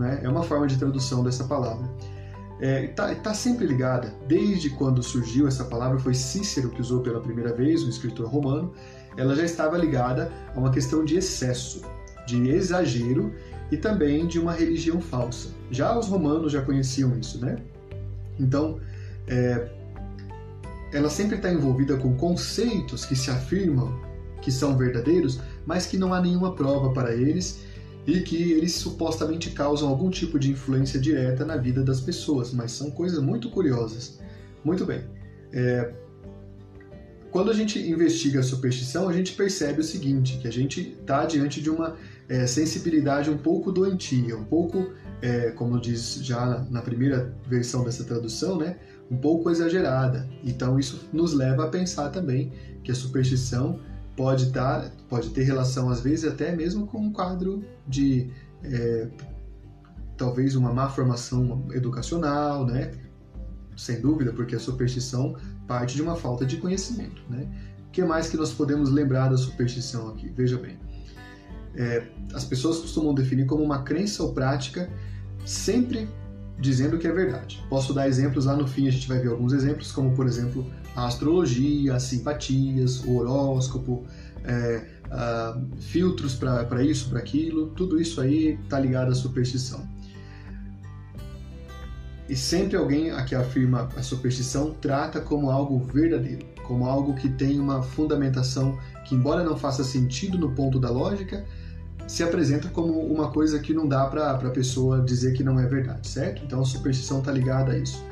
né? 0.02 0.20
É 0.24 0.28
uma 0.28 0.44
forma 0.44 0.68
de 0.68 0.78
tradução 0.78 1.24
dessa 1.24 1.46
palavra. 1.46 1.88
Está 2.60 3.10
é, 3.10 3.16
tá, 3.16 3.16
tá 3.16 3.34
sempre 3.34 3.66
ligada, 3.66 4.14
desde 4.28 4.70
quando 4.70 5.02
surgiu 5.02 5.48
essa 5.48 5.66
palavra, 5.66 5.98
foi 5.98 6.14
Cícero 6.14 6.70
que 6.70 6.82
usou 6.82 7.02
pela 7.02 7.20
primeira 7.20 7.54
vez, 7.54 7.84
um 7.84 7.90
escritor 7.90 8.28
romano, 8.28 8.72
ela 9.18 9.36
já 9.36 9.44
estava 9.44 9.78
ligada 9.78 10.32
a 10.56 10.60
uma 10.60 10.70
questão 10.70 11.04
de 11.04 11.18
excesso, 11.18 11.82
de 12.28 12.50
exagero 12.50 13.34
e 13.72 13.78
também 13.78 14.28
de 14.28 14.40
uma 14.40 14.52
religião 14.54 15.02
falsa. 15.02 15.50
Já 15.72 15.98
os 15.98 16.08
romanos 16.08 16.52
já 16.52 16.62
conheciam 16.62 17.18
isso, 17.18 17.44
né? 17.44 17.58
Então, 18.40 18.80
é, 19.28 19.68
ela 20.94 21.10
sempre 21.10 21.38
está 21.38 21.52
envolvida 21.52 21.98
com 21.98 22.16
conceitos 22.16 23.06
que 23.06 23.16
se 23.16 23.32
afirmam 23.32 24.00
que 24.42 24.52
são 24.52 24.78
verdadeiros, 24.78 25.40
mas 25.66 25.86
que 25.86 25.98
não 25.98 26.14
há 26.14 26.22
nenhuma 26.22 26.54
prova 26.54 26.92
para 26.92 27.14
eles 27.14 27.64
e 28.06 28.22
que 28.22 28.52
eles 28.52 28.74
supostamente 28.74 29.52
causam 29.52 29.90
algum 29.90 30.10
tipo 30.10 30.40
de 30.40 30.52
influência 30.52 31.00
direta 31.00 31.46
na 31.46 31.56
vida 31.58 31.84
das 31.84 32.02
pessoas, 32.02 32.54
mas 32.54 32.72
são 32.72 32.90
coisas 32.90 33.20
muito 33.20 33.50
curiosas. 33.50 34.20
Muito 34.64 34.86
bem. 34.86 35.04
É... 35.54 35.94
Quando 37.30 37.50
a 37.50 37.54
gente 37.54 37.80
investiga 37.80 38.42
a 38.42 38.44
superstição, 38.44 39.08
a 39.08 39.14
gente 39.14 39.34
percebe 39.34 39.80
o 39.80 39.84
seguinte, 39.84 40.38
que 40.38 40.48
a 40.48 40.52
gente 40.52 40.98
está 41.00 41.26
diante 41.26 41.62
de 41.62 41.70
uma 41.70 41.96
é, 42.28 42.46
sensibilidade 42.46 43.30
um 43.30 43.38
pouco 43.38 43.72
doentia, 43.72 44.36
um 44.36 44.44
pouco, 44.44 44.92
é, 45.22 45.52
como 45.52 45.80
diz 45.80 46.20
já 46.22 46.66
na 46.70 46.82
primeira 46.82 47.34
versão 47.48 47.86
dessa 47.86 48.04
tradução, 48.04 48.58
né, 48.58 48.76
um 49.10 49.16
pouco 49.16 49.50
exagerada. 49.50 50.28
Então 50.44 50.78
isso 50.78 51.08
nos 51.14 51.34
leva 51.34 51.66
a 51.66 51.68
pensar 51.68 52.10
também 52.10 52.52
que 52.84 52.92
a 52.92 52.96
superstição 52.96 53.80
pode, 54.22 54.52
dar, 54.52 54.92
pode 55.10 55.32
ter 55.32 55.42
relação, 55.42 55.90
às 55.90 56.00
vezes, 56.00 56.26
até 56.26 56.56
mesmo 56.56 56.86
com 56.86 57.00
um 57.00 57.12
quadro 57.12 57.66
de 57.88 58.30
é, 58.64 59.08
talvez 60.16 60.56
uma 60.56 60.72
má 60.72 60.88
formação 60.88 61.66
educacional, 61.72 62.64
né? 62.64 62.92
Sem 63.76 64.00
dúvida, 64.00 64.32
porque 64.32 64.56
a 64.56 64.60
superstição 64.60 65.36
parte 65.68 65.96
de 65.96 66.04
uma 66.04 66.16
falta 66.16 66.46
de 66.46 66.58
conhecimento, 66.58 67.24
né? 67.28 67.48
O 67.88 67.90
que 67.92 68.04
mais 68.04 68.30
que 68.30 68.38
nós 68.38 68.54
podemos 68.54 68.92
lembrar 68.92 69.30
da 69.30 69.38
superstição 69.38 70.10
aqui? 70.10 70.30
Veja 70.30 70.56
bem. 70.60 70.78
é, 71.76 72.06
as 72.36 72.44
pessoas 72.44 72.78
costumam 72.78 73.16
definir 73.16 73.48
como 73.48 73.64
uma 73.64 73.82
crença 73.82 74.22
ou 74.22 74.34
prática, 74.34 74.88
sempre 75.46 76.08
dizendo 76.60 77.00
que 77.00 77.08
é 77.08 77.12
verdade. 77.12 77.66
Posso 77.68 77.92
dar 77.92 78.08
exemplos 78.08 78.46
lá 78.46 78.56
no 78.56 78.68
fim, 78.68 78.88
a 78.88 78.92
gente 78.92 79.08
vai 79.08 79.18
ver 79.18 79.30
alguns 79.30 79.52
exemplos, 79.52 79.92
como 79.92 80.16
por 80.16 80.28
exemplo 80.28 80.64
a 80.96 81.08
astrologia, 81.08 81.96
as 81.96 82.04
simpatias, 82.04 83.04
o 83.04 83.18
horóscopo, 83.18 84.06
é, 84.44 84.86
filtros 85.80 86.36
para 86.36 86.84
isso, 86.84 87.10
para 87.10 87.20
aquilo, 87.20 87.68
tudo 87.70 88.00
isso 88.00 88.22
aí 88.22 88.60
está 88.64 88.80
ligado 88.80 89.12
à 89.12 89.16
superstição. 89.16 89.86
E 92.30 92.36
sempre 92.36 92.78
alguém 92.78 93.12
que 93.26 93.36
afirma 93.36 93.90
a 93.98 94.02
superstição 94.02 94.74
trata 94.80 95.20
como 95.20 95.50
algo 95.50 95.80
verdadeiro, 95.80 96.46
como 96.64 96.86
algo 96.86 97.14
que 97.14 97.28
tem 97.28 97.60
uma 97.60 97.84
fundamentação 97.84 98.80
que, 99.06 99.16
embora 99.16 99.44
não 99.44 99.58
faça 99.58 99.84
sentido 99.84 100.38
no 100.38 100.52
ponto 100.54 100.80
da 100.80 100.90
lógica, 100.90 101.46
se 102.08 102.24
apresenta 102.24 102.70
como 102.70 102.94
uma 103.08 103.32
coisa 103.32 103.60
que 103.60 103.74
não 103.74 103.88
dá 103.88 104.06
para 104.06 104.32
a 104.32 104.50
pessoa 104.50 105.02
dizer 105.02 105.34
que 105.34 105.44
não 105.44 105.60
é 105.60 105.66
verdade, 105.66 106.08
certo? 106.08 106.44
Então 106.44 106.62
a 106.62 106.66
superstição 106.66 107.20
está 107.20 107.32
ligada 107.32 107.74
a 107.74 107.78
isso. 107.78 108.04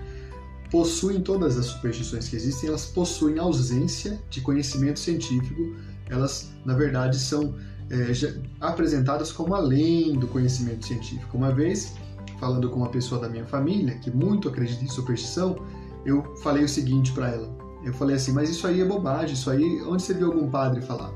Possuem 0.72 1.22
todas 1.22 1.58
as 1.58 1.66
superstições 1.66 2.28
que 2.28 2.36
existem, 2.36 2.70
elas 2.70 2.86
possuem 2.86 3.40
ausência 3.40 4.22
de 4.30 4.42
conhecimento 4.42 5.00
científico, 5.00 5.76
elas, 6.10 6.52
na 6.66 6.76
verdade, 6.76 7.18
são 7.18 7.56
é, 7.90 8.12
apresentadas 8.60 9.32
como 9.32 9.56
além 9.56 10.14
do 10.14 10.28
conhecimento 10.28 10.86
científico. 10.86 11.36
Uma 11.36 11.52
vez 11.52 11.94
falando 12.40 12.70
com 12.70 12.78
uma 12.78 12.90
pessoa 12.90 13.20
da 13.20 13.30
minha 13.30 13.46
família 13.46 13.96
que 13.96 14.10
muito 14.10 14.48
acredita 14.48 14.84
em 14.84 14.88
superstição, 14.88 15.58
eu 16.06 16.36
falei 16.38 16.64
o 16.64 16.70
seguinte 16.70 17.12
para 17.12 17.30
ela. 17.30 17.50
Eu 17.84 17.94
falei 17.94 18.16
assim, 18.16 18.32
mas 18.32 18.50
isso 18.50 18.66
aí 18.68 18.82
é 18.82 18.86
bobagem, 18.86 19.34
isso 19.34 19.50
aí, 19.50 19.82
onde 19.84 20.04
você 20.04 20.14
viu 20.14 20.28
algum 20.28 20.50
padre 20.50 20.82
falar? 20.82 21.14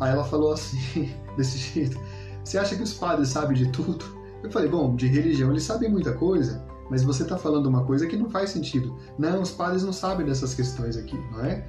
Aí 0.00 0.12
ela 0.12 0.24
falou 0.24 0.52
assim, 0.52 1.10
desse 1.36 1.58
jeito, 1.58 1.98
você 2.42 2.58
acha 2.58 2.76
que 2.76 2.82
os 2.82 2.94
padres 2.94 3.28
sabem 3.28 3.56
de 3.56 3.70
tudo? 3.70 4.04
Eu 4.42 4.50
falei, 4.50 4.68
bom, 4.68 4.94
de 4.94 5.06
religião 5.06 5.50
eles 5.50 5.62
sabem 5.62 5.90
muita 5.90 6.12
coisa, 6.12 6.64
mas 6.94 7.02
você 7.02 7.24
está 7.24 7.36
falando 7.36 7.66
uma 7.66 7.84
coisa 7.84 8.06
que 8.06 8.16
não 8.16 8.30
faz 8.30 8.50
sentido. 8.50 8.96
Não, 9.18 9.42
os 9.42 9.50
padres 9.50 9.82
não 9.82 9.92
sabem 9.92 10.24
dessas 10.24 10.54
questões 10.54 10.96
aqui, 10.96 11.16
não 11.32 11.44
é? 11.44 11.66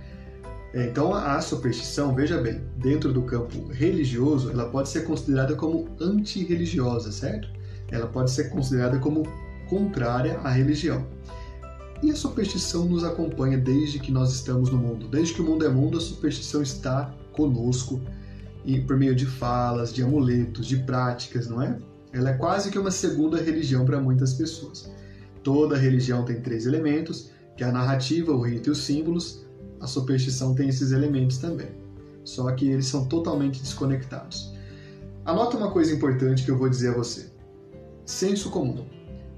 é 0.72 0.86
então 0.86 1.16
a 1.16 1.42
superstição, 1.42 2.14
veja 2.14 2.40
bem, 2.40 2.62
dentro 2.78 3.12
do 3.12 3.24
campo 3.24 3.68
religioso, 3.72 4.52
ela 4.52 4.70
pode 4.70 4.90
ser 4.90 5.02
considerada 5.02 5.56
como 5.56 5.90
antirreligiosa, 6.00 7.12
certo? 7.12 7.50
ela 7.92 8.08
pode 8.08 8.32
ser 8.32 8.50
considerada 8.50 9.00
como 9.00 9.24
contrária 9.68 10.40
à 10.44 10.50
religião. 10.50 11.06
E 12.04 12.12
a 12.12 12.16
superstição 12.16 12.86
nos 12.86 13.04
acompanha 13.04 13.58
desde 13.58 14.00
que 14.00 14.12
nós 14.12 14.32
estamos 14.32 14.70
no 14.70 14.78
mundo. 14.78 15.08
Desde 15.08 15.34
que 15.34 15.42
o 15.42 15.46
mundo 15.46 15.66
é 15.66 15.70
mundo, 15.70 15.98
a 15.98 16.02
superstição 16.02 16.62
está 16.62 17.12
conosco 17.32 18.02
e 18.64 18.80
por 18.80 18.98
meio 18.98 19.16
de 19.16 19.26
falas, 19.26 19.94
de 19.94 20.04
amuletos, 20.04 20.68
de 20.68 20.78
práticas, 20.78 21.48
não 21.48 21.62
é? 21.62 21.78
Ela 22.12 22.32
é 22.32 22.34
quase 22.34 22.72
que 22.72 22.80
uma 22.80 22.92
segunda 22.92 23.42
religião 23.42 23.86
para 23.86 24.00
muitas 24.00 24.34
pessoas. 24.34 24.90
Toda 25.46 25.78
religião 25.78 26.26
tem 26.26 26.42
três 26.42 26.66
elementos, 26.66 27.30
que 27.56 27.64
é 27.64 27.68
a 27.68 27.72
narrativa, 27.72 28.32
o 28.32 28.42
rito 28.42 28.70
e 28.70 28.72
os 28.72 28.80
símbolos. 28.80 29.46
A 29.80 29.86
superstição 29.86 30.56
tem 30.56 30.70
esses 30.70 30.92
elementos 30.92 31.38
também. 31.38 31.68
Só 32.24 32.52
que 32.54 32.68
eles 32.68 32.88
são 32.88 33.06
totalmente 33.06 33.62
desconectados. 33.62 34.52
Anota 35.24 35.56
uma 35.56 35.70
coisa 35.70 35.94
importante 35.94 36.44
que 36.44 36.50
eu 36.50 36.58
vou 36.58 36.68
dizer 36.68 36.90
a 36.90 36.98
você. 36.98 37.28
Senso 38.08 38.50
comum. 38.50 38.88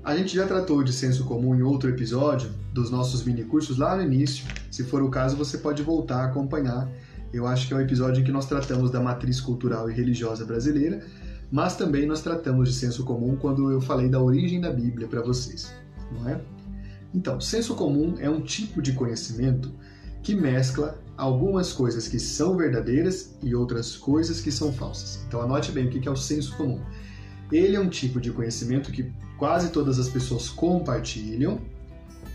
A 0.02 0.16
gente 0.16 0.34
já 0.34 0.48
tratou 0.48 0.82
de 0.82 0.94
senso 0.94 1.26
comum 1.26 1.54
em 1.54 1.62
outro 1.62 1.90
episódio 1.90 2.52
dos 2.72 2.90
nossos 2.90 3.26
mini 3.26 3.44
cursos 3.44 3.78
lá 3.78 3.98
no 3.98 4.04
início. 4.04 4.46
Se 4.72 4.86
for 4.86 5.04
o 5.04 5.10
caso, 5.10 5.36
você 5.36 5.58
pode 5.58 5.84
voltar 5.84 6.22
a 6.22 6.26
acompanhar. 6.28 6.90
Eu 7.34 7.46
acho 7.46 7.68
que 7.68 7.74
é 7.74 7.76
um 7.76 7.82
episódio 7.82 8.22
em 8.22 8.24
que 8.24 8.32
nós 8.32 8.46
tratamos 8.46 8.92
da 8.92 9.02
matriz 9.02 9.42
cultural 9.42 9.92
e 9.92 9.94
religiosa 9.94 10.46
brasileira, 10.46 11.06
mas 11.52 11.76
também 11.76 12.06
nós 12.06 12.22
tratamos 12.22 12.70
de 12.70 12.76
senso 12.76 13.04
comum 13.04 13.36
quando 13.36 13.70
eu 13.70 13.82
falei 13.82 14.08
da 14.08 14.22
origem 14.22 14.62
da 14.62 14.72
Bíblia 14.72 15.06
para 15.10 15.22
vocês, 15.22 15.70
não 16.12 16.30
é? 16.30 16.42
Então, 17.14 17.40
senso 17.40 17.76
comum 17.76 18.16
é 18.20 18.30
um 18.30 18.42
tipo 18.42 18.82
de 18.82 18.94
conhecimento 18.94 19.72
que 20.22 20.36
mescla 20.36 21.00
algumas 21.16 21.74
coisas 21.74 22.08
que 22.08 22.20
são 22.20 22.56
verdadeiras 22.56 23.36
e 23.42 23.56
outras 23.56 23.96
coisas 23.96 24.40
que 24.40 24.52
são 24.52 24.72
falsas. 24.72 25.24
Então, 25.28 25.42
anote 25.42 25.72
bem 25.72 25.88
o 25.88 25.90
que 25.90 26.08
é 26.08 26.12
o 26.12 26.16
senso 26.16 26.56
comum. 26.56 26.80
Ele 27.52 27.76
é 27.76 27.80
um 27.80 27.90
tipo 27.90 28.20
de 28.20 28.32
conhecimento 28.32 28.92
que 28.92 29.12
quase 29.38 29.72
todas 29.72 29.98
as 30.00 30.10
pessoas 30.10 30.50
compartilham, 30.50 31.60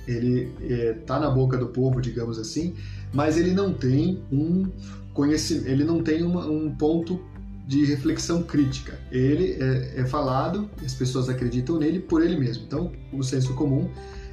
ele 0.07 0.53
está 1.01 1.17
é, 1.17 1.21
na 1.21 1.31
boca 1.31 1.57
do 1.57 1.69
povo, 1.69 2.01
digamos 2.01 2.39
assim, 2.39 2.75
mas 3.13 3.37
ele 3.37 3.53
não 3.53 3.73
tem 3.73 4.23
um 4.33 4.69
conhecimento, 5.13 5.69
ele 5.69 5.85
não 5.85 6.03
tem 6.03 6.23
uma, 6.23 6.47
um 6.47 6.75
ponto 6.75 7.21
de 7.67 7.85
reflexão 7.85 8.43
crítica. 8.43 8.99
Ele 9.11 9.57
é, 9.61 10.01
é, 10.01 10.05
falado, 10.05 10.71
as 10.85 10.95
pessoas 10.95 11.29
acreditam 11.29 11.79
nele 11.79 12.01
por 12.01 12.23
ele 12.23 12.37
mesmo. 12.37 12.65
Então, 12.65 12.93
o 13.13 13.23
senso 13.23 13.55
comum 13.55 13.91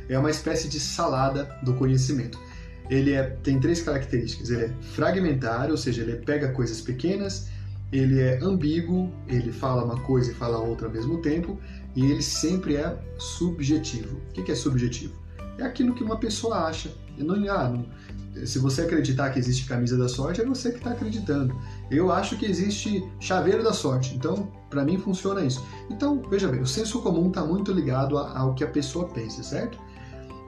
é 0.07 0.17
uma 0.17 0.29
espécie 0.29 0.67
de 0.67 0.79
salada 0.79 1.49
do 1.63 1.73
conhecimento. 1.75 2.39
Ele 2.89 3.13
é, 3.13 3.23
tem 3.43 3.59
três 3.59 3.81
características. 3.81 4.49
Ele 4.49 4.65
é 4.65 4.69
fragmentário, 4.81 5.71
ou 5.71 5.77
seja, 5.77 6.01
ele 6.01 6.15
pega 6.17 6.51
coisas 6.51 6.81
pequenas 6.81 7.47
ele 7.91 8.19
é 8.19 8.39
ambíguo, 8.41 9.11
ele 9.27 9.51
fala 9.51 9.83
uma 9.83 9.99
coisa 10.01 10.31
e 10.31 10.35
fala 10.35 10.59
outra 10.59 10.87
ao 10.87 10.93
mesmo 10.93 11.21
tempo, 11.21 11.59
e 11.95 12.05
ele 12.05 12.21
sempre 12.21 12.75
é 12.75 12.97
subjetivo. 13.17 14.17
O 14.29 14.43
que 14.43 14.51
é 14.51 14.55
subjetivo? 14.55 15.13
É 15.57 15.63
aquilo 15.63 15.93
que 15.93 16.03
uma 16.03 16.17
pessoa 16.17 16.67
acha. 16.67 16.91
Não, 17.17 17.35
ah, 17.51 17.69
não, 17.69 17.85
se 18.45 18.59
você 18.59 18.83
acreditar 18.83 19.29
que 19.31 19.39
existe 19.39 19.65
camisa 19.67 19.97
da 19.97 20.07
sorte, 20.07 20.41
é 20.41 20.45
você 20.45 20.71
que 20.71 20.77
está 20.77 20.91
acreditando. 20.91 21.55
Eu 21.89 22.11
acho 22.11 22.37
que 22.37 22.45
existe 22.45 23.03
chaveiro 23.19 23.63
da 23.63 23.73
sorte, 23.73 24.15
então 24.15 24.51
para 24.69 24.83
mim 24.83 24.97
funciona 24.97 25.41
isso. 25.41 25.65
Então, 25.89 26.21
veja 26.29 26.47
bem, 26.47 26.61
o 26.61 26.67
senso 26.67 27.01
comum 27.01 27.29
está 27.29 27.43
muito 27.43 27.71
ligado 27.71 28.17
ao 28.17 28.53
que 28.53 28.63
a 28.63 28.67
pessoa 28.67 29.07
pensa, 29.07 29.41
certo? 29.41 29.79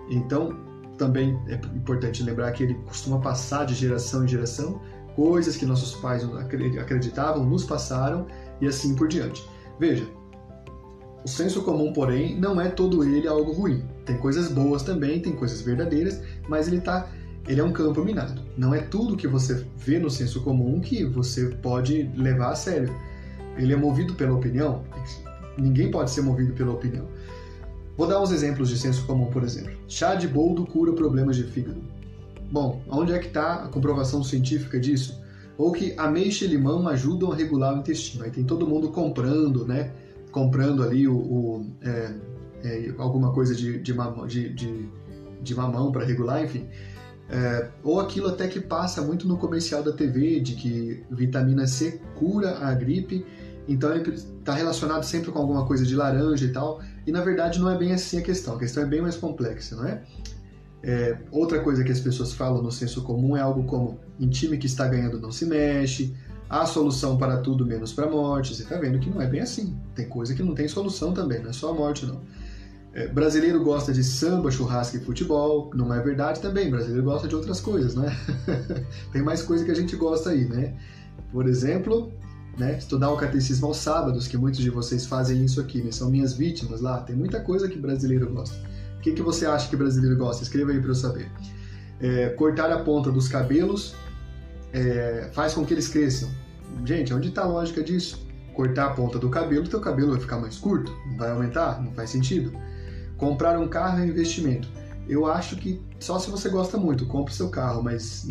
Então, 0.09 0.55
também 0.97 1.39
é 1.47 1.55
importante 1.75 2.21
lembrar 2.21 2.51
que 2.51 2.63
ele 2.63 2.75
costuma 2.85 3.19
passar 3.19 3.65
de 3.65 3.73
geração 3.73 4.23
em 4.23 4.27
geração, 4.27 4.79
coisas 5.15 5.57
que 5.57 5.65
nossos 5.65 5.95
pais 5.95 6.23
acreditavam, 6.77 7.43
nos 7.43 7.63
passaram 7.63 8.27
e 8.59 8.67
assim 8.67 8.95
por 8.95 9.07
diante. 9.07 9.43
Veja, 9.79 10.07
o 11.23 11.27
senso 11.27 11.61
comum, 11.63 11.93
porém, 11.93 12.39
não 12.39 12.59
é 12.59 12.69
todo 12.69 13.03
ele 13.03 13.27
algo 13.27 13.51
ruim. 13.51 13.83
Tem 14.05 14.17
coisas 14.17 14.51
boas 14.51 14.83
também, 14.83 15.19
tem 15.21 15.33
coisas 15.33 15.61
verdadeiras, 15.61 16.21
mas 16.47 16.67
ele 16.67 16.81
tá, 16.81 17.09
ele 17.47 17.59
é 17.59 17.63
um 17.63 17.71
campo 17.71 18.03
minado. 18.03 18.41
Não 18.57 18.73
é 18.73 18.79
tudo 18.79 19.17
que 19.17 19.27
você 19.27 19.65
vê 19.77 19.99
no 19.99 20.09
senso 20.09 20.41
comum 20.41 20.79
que 20.79 21.03
você 21.05 21.47
pode 21.61 22.09
levar 22.15 22.51
a 22.51 22.55
sério. 22.55 22.93
Ele 23.57 23.73
é 23.73 23.75
movido 23.75 24.13
pela 24.13 24.33
opinião. 24.33 24.83
Ninguém 25.57 25.91
pode 25.91 26.11
ser 26.11 26.21
movido 26.21 26.53
pela 26.53 26.71
opinião. 26.71 27.07
Vou 27.97 28.07
dar 28.07 28.21
uns 28.21 28.31
exemplos 28.31 28.69
de 28.69 28.77
senso 28.77 29.05
comum, 29.05 29.25
por 29.25 29.43
exemplo. 29.43 29.73
Chá 29.87 30.15
de 30.15 30.27
boldo 30.27 30.65
cura 30.65 30.93
problemas 30.93 31.35
de 31.35 31.43
fígado. 31.43 31.81
Bom, 32.51 32.81
onde 32.89 33.13
é 33.13 33.19
que 33.19 33.27
está 33.27 33.65
a 33.65 33.67
comprovação 33.67 34.23
científica 34.23 34.79
disso? 34.79 35.21
Ou 35.57 35.71
que 35.71 35.93
ameixa 35.97 36.45
e 36.45 36.47
limão 36.47 36.87
ajudam 36.87 37.31
a 37.31 37.35
regular 37.35 37.75
o 37.75 37.79
intestino. 37.79 38.23
Aí 38.23 38.31
tem 38.31 38.43
todo 38.43 38.67
mundo 38.67 38.89
comprando, 38.89 39.65
né? 39.65 39.91
Comprando 40.31 40.83
ali 40.83 41.07
o, 41.07 41.15
o 41.15 41.65
é, 41.81 42.13
é, 42.63 42.93
alguma 42.97 43.31
coisa 43.31 43.53
de, 43.53 43.79
de, 43.79 43.93
mamão, 43.93 44.25
de, 44.25 44.53
de, 44.53 44.89
de 45.41 45.55
mamão 45.55 45.91
para 45.91 46.05
regular, 46.05 46.43
enfim. 46.43 46.67
É, 47.33 47.69
ou 47.81 48.01
aquilo 48.01 48.27
até 48.27 48.45
que 48.47 48.59
passa 48.59 49.01
muito 49.01 49.25
no 49.25 49.37
comercial 49.37 49.81
da 49.81 49.93
TV, 49.93 50.41
de 50.41 50.53
que 50.53 51.03
vitamina 51.09 51.65
C 51.65 52.01
cura 52.15 52.57
a 52.59 52.73
gripe, 52.73 53.25
então 53.69 53.95
está 53.95 54.53
relacionado 54.53 55.03
sempre 55.03 55.31
com 55.31 55.39
alguma 55.39 55.65
coisa 55.65 55.85
de 55.85 55.95
laranja 55.95 56.45
e 56.45 56.51
tal, 56.51 56.81
e 57.07 57.11
na 57.11 57.21
verdade 57.21 57.57
não 57.57 57.71
é 57.71 57.77
bem 57.77 57.93
assim 57.93 58.17
a 58.17 58.21
questão, 58.21 58.55
a 58.55 58.59
questão 58.59 58.83
é 58.83 58.85
bem 58.85 59.01
mais 59.01 59.15
complexa, 59.15 59.77
não 59.77 59.87
é? 59.87 60.01
É, 60.83 61.17
outra 61.31 61.61
coisa 61.61 61.83
que 61.83 61.91
as 61.91 62.01
pessoas 62.01 62.33
falam 62.33 62.61
no 62.61 62.71
senso 62.71 63.01
comum 63.03 63.37
é 63.37 63.39
algo 63.39 63.63
como: 63.63 63.99
em 64.19 64.27
time 64.27 64.57
que 64.57 64.65
está 64.65 64.87
ganhando 64.87 65.19
não 65.19 65.31
se 65.31 65.45
mexe, 65.45 66.13
há 66.49 66.65
solução 66.65 67.17
para 67.17 67.37
tudo 67.37 67.65
menos 67.65 67.93
para 67.93 68.07
a 68.07 68.09
morte. 68.09 68.53
Você 68.53 68.63
está 68.63 68.77
vendo 68.77 68.99
que 68.99 69.09
não 69.09 69.21
é 69.21 69.27
bem 69.27 69.39
assim. 69.39 69.77
Tem 69.95 70.09
coisa 70.09 70.35
que 70.35 70.43
não 70.43 70.53
tem 70.53 70.67
solução 70.67 71.13
também, 71.13 71.41
não 71.41 71.51
é 71.51 71.53
só 71.53 71.69
a 71.69 71.73
morte, 71.73 72.05
não. 72.05 72.19
É, 72.93 73.07
brasileiro 73.07 73.63
gosta 73.63 73.93
de 73.93 74.03
samba, 74.03 74.51
churrasco 74.51 74.97
e 74.97 74.99
futebol. 74.99 75.71
Não 75.73 75.93
é 75.93 75.99
verdade 76.01 76.41
também. 76.41 76.69
Brasileiro 76.69 77.03
gosta 77.03 77.27
de 77.27 77.35
outras 77.35 77.61
coisas, 77.61 77.95
né? 77.95 78.15
tem 79.13 79.21
mais 79.21 79.41
coisa 79.41 79.63
que 79.63 79.71
a 79.71 79.75
gente 79.75 79.95
gosta 79.95 80.31
aí, 80.31 80.45
né? 80.45 80.75
Por 81.31 81.47
exemplo, 81.47 82.11
né, 82.57 82.77
estudar 82.77 83.09
o 83.09 83.15
catecismo 83.15 83.67
aos 83.67 83.77
sábados, 83.77 84.27
que 84.27 84.37
muitos 84.37 84.59
de 84.59 84.69
vocês 84.69 85.05
fazem 85.05 85.45
isso 85.45 85.61
aqui, 85.61 85.81
né? 85.81 85.91
São 85.91 86.09
minhas 86.09 86.33
vítimas 86.33 86.81
lá. 86.81 86.99
Tem 87.01 87.15
muita 87.15 87.39
coisa 87.39 87.69
que 87.69 87.79
brasileiro 87.79 88.29
gosta. 88.31 88.57
O 88.97 89.01
que, 89.01 89.13
que 89.13 89.21
você 89.21 89.45
acha 89.45 89.69
que 89.69 89.75
brasileiro 89.75 90.17
gosta? 90.17 90.43
Escreva 90.43 90.71
aí 90.71 90.79
para 90.79 90.91
eu 90.91 90.95
saber. 90.95 91.31
É, 91.99 92.29
cortar 92.29 92.71
a 92.71 92.79
ponta 92.79 93.09
dos 93.11 93.27
cabelos 93.27 93.95
é, 94.73 95.29
faz 95.33 95.53
com 95.53 95.65
que 95.65 95.73
eles 95.73 95.87
cresçam. 95.87 96.29
Gente, 96.85 97.13
onde 97.13 97.29
está 97.29 97.43
a 97.43 97.47
lógica 97.47 97.81
disso? 97.83 98.27
Cortar 98.53 98.87
a 98.87 98.89
ponta 98.89 99.17
do 99.17 99.29
cabelo, 99.29 99.67
teu 99.67 99.79
cabelo 99.79 100.11
vai 100.11 100.19
ficar 100.19 100.37
mais 100.37 100.57
curto? 100.57 100.91
Não 101.07 101.17
vai 101.17 101.31
aumentar? 101.31 101.81
Não 101.81 101.93
faz 101.93 102.09
sentido. 102.09 102.51
Comprar 103.21 103.59
um 103.59 103.67
carro 103.67 103.99
é 103.99 104.07
investimento. 104.07 104.67
Eu 105.07 105.27
acho 105.27 105.55
que 105.55 105.79
só 105.99 106.17
se 106.17 106.31
você 106.31 106.49
gosta 106.49 106.75
muito, 106.75 107.05
compre 107.05 107.31
seu 107.31 107.49
carro, 107.49 107.83
mas 107.83 108.27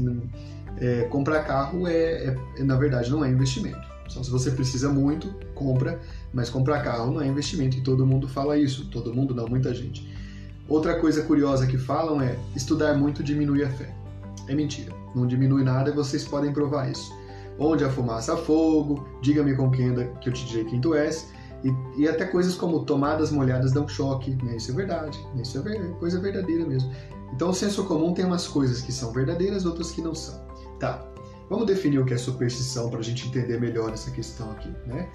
é, 0.78 1.02
comprar 1.04 1.44
carro 1.44 1.87
é, 1.87 2.37
é, 2.59 2.64
na 2.64 2.75
verdade, 2.75 3.09
não 3.09 3.25
é 3.25 3.28
investimento. 3.28 3.78
Só 4.09 4.20
se 4.25 4.28
você 4.28 4.50
precisa 4.50 4.88
muito, 4.88 5.32
compra, 5.54 6.00
mas 6.32 6.50
comprar 6.50 6.82
carro 6.82 7.12
não 7.12 7.20
é 7.20 7.28
investimento 7.28 7.76
e 7.76 7.82
todo 7.82 8.04
mundo 8.04 8.26
fala 8.26 8.59
isso. 8.59 8.90
Todo 8.90 9.14
mundo 9.14 9.32
não, 9.32 9.47
muita 9.47 9.73
gente. 9.73 10.12
Outra 10.68 10.99
coisa 10.99 11.23
curiosa 11.23 11.68
que 11.68 11.78
falam 11.78 12.20
é 12.20 12.37
estudar 12.56 12.94
muito 12.94 13.23
diminui 13.23 13.62
a 13.62 13.70
fé. 13.70 13.94
É 14.49 14.54
mentira. 14.56 14.92
Não 15.14 15.25
diminui 15.25 15.62
nada 15.62 15.90
e 15.90 15.92
vocês 15.92 16.25
podem 16.25 16.52
provar 16.52 16.90
isso. 16.90 17.16
Onde 17.56 17.85
a 17.85 17.90
fumaça 17.90 18.37
fogo, 18.37 19.06
diga-me 19.23 19.54
com 19.54 19.70
quem 19.70 19.90
anda 19.90 20.06
que 20.20 20.28
eu 20.28 20.32
te 20.32 20.44
direi 20.47 20.64
quem 20.64 20.80
tu 20.80 20.97
és. 20.97 21.28
E, 21.62 22.02
e, 22.02 22.09
até 22.09 22.25
coisas 22.25 22.55
como 22.55 22.85
tomadas 22.85 23.31
molhadas 23.31 23.73
dão 23.73 23.87
choque, 23.87 24.31
né? 24.43 24.57
isso 24.57 24.71
é 24.71 24.75
verdade, 24.75 25.19
né? 25.35 25.43
isso 25.43 25.59
é 25.59 25.88
coisa 25.99 26.19
verdadeira 26.19 26.64
mesmo. 26.67 26.90
Então 27.35 27.50
o 27.50 27.55
senso 27.55 27.85
comum 27.85 28.14
tem 28.14 28.25
umas 28.25 28.49
coisas 28.49 28.81
que 28.81 28.90
são 28.90 29.12
verdadeiras, 29.12 29.67
outras 29.67 29.90
que 29.90 30.00
não 30.00 30.14
são. 30.14 30.40
Tá, 30.79 31.07
vamos 31.50 31.67
definir 31.67 31.99
o 31.99 32.05
que 32.07 32.14
é 32.14 32.19
superstição 32.19 32.88
para 32.88 33.00
a 33.00 33.02
gente 33.02 33.29
entender 33.29 33.61
melhor 33.61 33.93
essa 33.93 34.11
questão 34.11 34.50
aqui. 34.52 34.73
Né? 34.87 35.09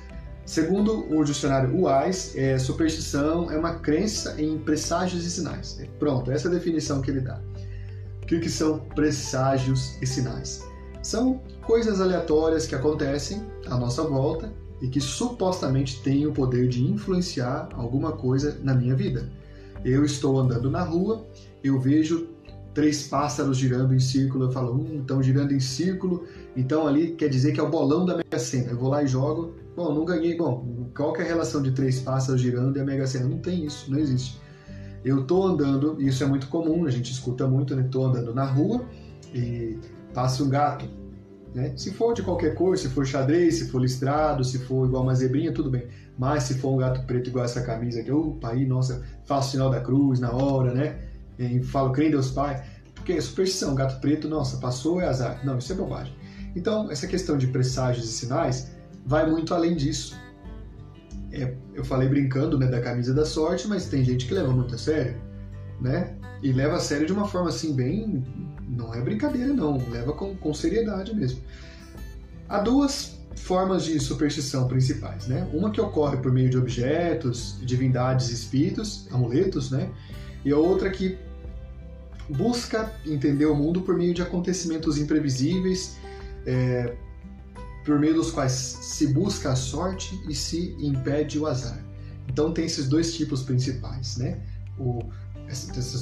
Segundo 0.45 1.11
o 1.11 1.23
dicionário 1.23 1.75
UAIS, 1.75 2.35
é, 2.35 2.59
superstição 2.59 3.51
é 3.51 3.57
uma 3.57 3.79
crença 3.79 4.39
em 4.39 4.59
presságios 4.59 5.25
e 5.25 5.31
sinais. 5.31 5.79
É, 5.79 5.85
pronto, 5.97 6.31
essa 6.31 6.47
é 6.47 6.51
a 6.51 6.53
definição 6.53 7.01
que 7.01 7.09
ele 7.09 7.21
dá. 7.21 7.41
O 8.21 8.25
que, 8.27 8.39
que 8.39 8.49
são 8.49 8.79
presságios 8.95 9.97
e 10.01 10.05
sinais? 10.05 10.63
São 11.01 11.41
coisas 11.63 11.99
aleatórias 11.99 12.67
que 12.67 12.75
acontecem 12.75 13.43
à 13.67 13.77
nossa 13.77 14.03
volta 14.03 14.51
e 14.81 14.87
que 14.87 14.99
supostamente 14.99 16.01
têm 16.01 16.27
o 16.27 16.31
poder 16.31 16.67
de 16.67 16.83
influenciar 16.83 17.69
alguma 17.73 18.11
coisa 18.11 18.59
na 18.63 18.73
minha 18.73 18.95
vida. 18.95 19.29
Eu 19.83 20.03
estou 20.03 20.39
andando 20.39 20.69
na 20.69 20.83
rua, 20.83 21.25
eu 21.63 21.79
vejo 21.79 22.27
três 22.73 23.07
pássaros 23.07 23.57
girando 23.57 23.93
em 23.93 23.99
círculo, 23.99 24.45
eu 24.45 24.51
falo, 24.51 24.73
hum, 24.73 24.99
estão 24.99 25.23
girando 25.23 25.53
em 25.53 25.59
círculo, 25.59 26.25
então 26.57 26.85
ali 26.85 27.13
quer 27.15 27.29
dizer 27.29 27.53
que 27.53 27.59
é 27.59 27.63
o 27.63 27.69
bolão 27.69 28.05
da 28.05 28.17
Mega 28.17 28.37
Sena. 28.37 28.71
Eu 28.71 28.77
vou 28.77 28.89
lá 28.89 29.01
e 29.01 29.07
jogo, 29.07 29.53
bom, 29.75 29.93
não 29.93 30.03
ganhei, 30.03 30.35
bom, 30.35 30.89
qual 30.95 31.13
que 31.13 31.21
é 31.21 31.25
a 31.25 31.27
relação 31.27 31.61
de 31.61 31.71
três 31.71 31.99
pássaros 32.01 32.41
girando 32.41 32.77
e 32.77 32.81
a 32.81 32.83
Mega 32.83 33.07
Sena? 33.07 33.27
Não 33.27 33.39
tem 33.39 33.65
isso, 33.65 33.89
não 33.89 33.97
existe. 33.97 34.39
Eu 35.05 35.21
estou 35.21 35.45
andando, 35.45 36.01
isso 36.01 36.23
é 36.23 36.27
muito 36.27 36.47
comum, 36.47 36.85
a 36.85 36.91
gente 36.91 37.11
escuta 37.11 37.47
muito, 37.47 37.75
né? 37.75 37.83
Estou 37.85 38.07
andando 38.07 38.33
na 38.33 38.43
rua 38.43 38.83
e 39.33 39.77
passa 40.13 40.43
um 40.43 40.49
gato, 40.49 40.85
né? 41.55 41.71
Se 41.77 41.91
for 41.91 42.13
de 42.13 42.21
qualquer 42.21 42.53
cor, 42.53 42.77
se 42.77 42.89
for 42.89 43.05
xadrez, 43.05 43.55
se 43.55 43.69
for 43.69 43.79
listrado, 43.79 44.43
se 44.43 44.59
for 44.59 44.85
igual 44.85 45.03
uma 45.03 45.15
zebrinha, 45.15 45.53
tudo 45.53 45.71
bem. 45.71 45.87
Mas 46.19 46.43
se 46.43 46.55
for 46.55 46.73
um 46.73 46.77
gato 46.77 47.05
preto 47.07 47.29
igual 47.29 47.45
essa 47.45 47.61
camisa 47.61 48.01
aqui, 48.01 48.11
opa, 48.11 48.49
aí, 48.49 48.65
nossa, 48.65 49.03
faço 49.23 49.51
sinal 49.51 49.69
da 49.69 49.79
cruz 49.79 50.19
na 50.19 50.33
hora, 50.33 50.73
né? 50.73 50.99
E 51.39 51.63
falo, 51.63 51.93
crê 51.93 52.07
em 52.07 52.11
Deus 52.11 52.29
Pai. 52.29 52.61
Porque 52.93 53.13
é 53.13 53.21
superstição, 53.21 53.73
gato 53.73 54.01
preto, 54.01 54.27
nossa, 54.27 54.57
passou 54.57 54.99
é 54.99 55.07
azar. 55.07 55.45
Não, 55.45 55.57
isso 55.57 55.71
é 55.71 55.75
bobagem. 55.75 56.13
Então, 56.57 56.91
essa 56.91 57.07
questão 57.07 57.37
de 57.37 57.47
presságios 57.47 58.05
e 58.05 58.11
sinais 58.11 58.71
vai 59.05 59.29
muito 59.29 59.53
além 59.53 59.77
disso. 59.77 60.19
É, 61.31 61.53
eu 61.73 61.85
falei 61.85 62.09
brincando 62.09 62.59
né, 62.59 62.67
da 62.67 62.81
camisa 62.81 63.13
da 63.13 63.25
sorte, 63.25 63.65
mas 63.65 63.87
tem 63.87 64.03
gente 64.03 64.25
que 64.25 64.33
leva 64.33 64.51
muito 64.51 64.75
a 64.75 64.77
sério, 64.77 65.15
né? 65.79 66.15
E 66.43 66.51
leva 66.51 66.75
a 66.75 66.79
sério 66.79 67.05
de 67.05 67.13
uma 67.13 67.27
forma 67.27 67.47
assim, 67.47 67.73
bem 67.73 68.23
não 68.67 68.93
é 68.93 69.01
brincadeira, 69.01 69.53
não. 69.53 69.77
Leva 69.89 70.13
com, 70.13 70.35
com 70.35 70.53
seriedade 70.53 71.15
mesmo. 71.15 71.41
Há 72.47 72.59
duas 72.59 73.15
formas 73.35 73.85
de 73.85 73.99
superstição 73.99 74.67
principais, 74.67 75.27
né? 75.27 75.47
Uma 75.53 75.71
que 75.71 75.81
ocorre 75.81 76.17
por 76.17 76.31
meio 76.31 76.49
de 76.49 76.57
objetos, 76.57 77.57
divindades, 77.61 78.29
espíritos, 78.29 79.07
amuletos, 79.11 79.71
né? 79.71 79.91
E 80.43 80.51
a 80.51 80.57
outra 80.57 80.89
que 80.89 81.17
busca 82.29 82.91
entender 83.05 83.45
o 83.45 83.55
mundo 83.55 83.81
por 83.81 83.95
meio 83.95 84.13
de 84.13 84.21
acontecimentos 84.21 84.97
imprevisíveis, 84.97 85.97
é, 86.45 86.95
por 87.83 87.99
meio 87.99 88.15
dos 88.15 88.31
quais 88.31 88.51
se 88.51 89.07
busca 89.07 89.51
a 89.51 89.55
sorte 89.55 90.19
e 90.27 90.33
se 90.33 90.75
impede 90.79 91.37
o 91.37 91.45
azar. 91.45 91.83
Então 92.27 92.51
tem 92.51 92.65
esses 92.65 92.87
dois 92.87 93.15
tipos 93.15 93.43
principais, 93.43 94.17
né? 94.17 94.39
O, 94.79 95.03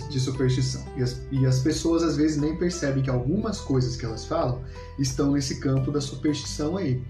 de 0.10 0.20
superstição. 0.20 0.84
E 0.98 1.04
as, 1.04 1.22
e 1.32 1.46
as 1.46 1.60
pessoas 1.60 2.04
às 2.04 2.16
vezes 2.16 2.38
nem 2.38 2.58
percebem 2.58 3.04
que 3.04 3.10
algumas 3.10 3.60
coisas 3.60 3.96
que 3.96 4.06
elas 4.06 4.26
falam 4.26 4.62
estão 4.98 5.32
nesse 5.32 5.60
campo 5.60 5.92
da 5.92 6.02
superstição 6.02 6.78
aí. 6.78 7.04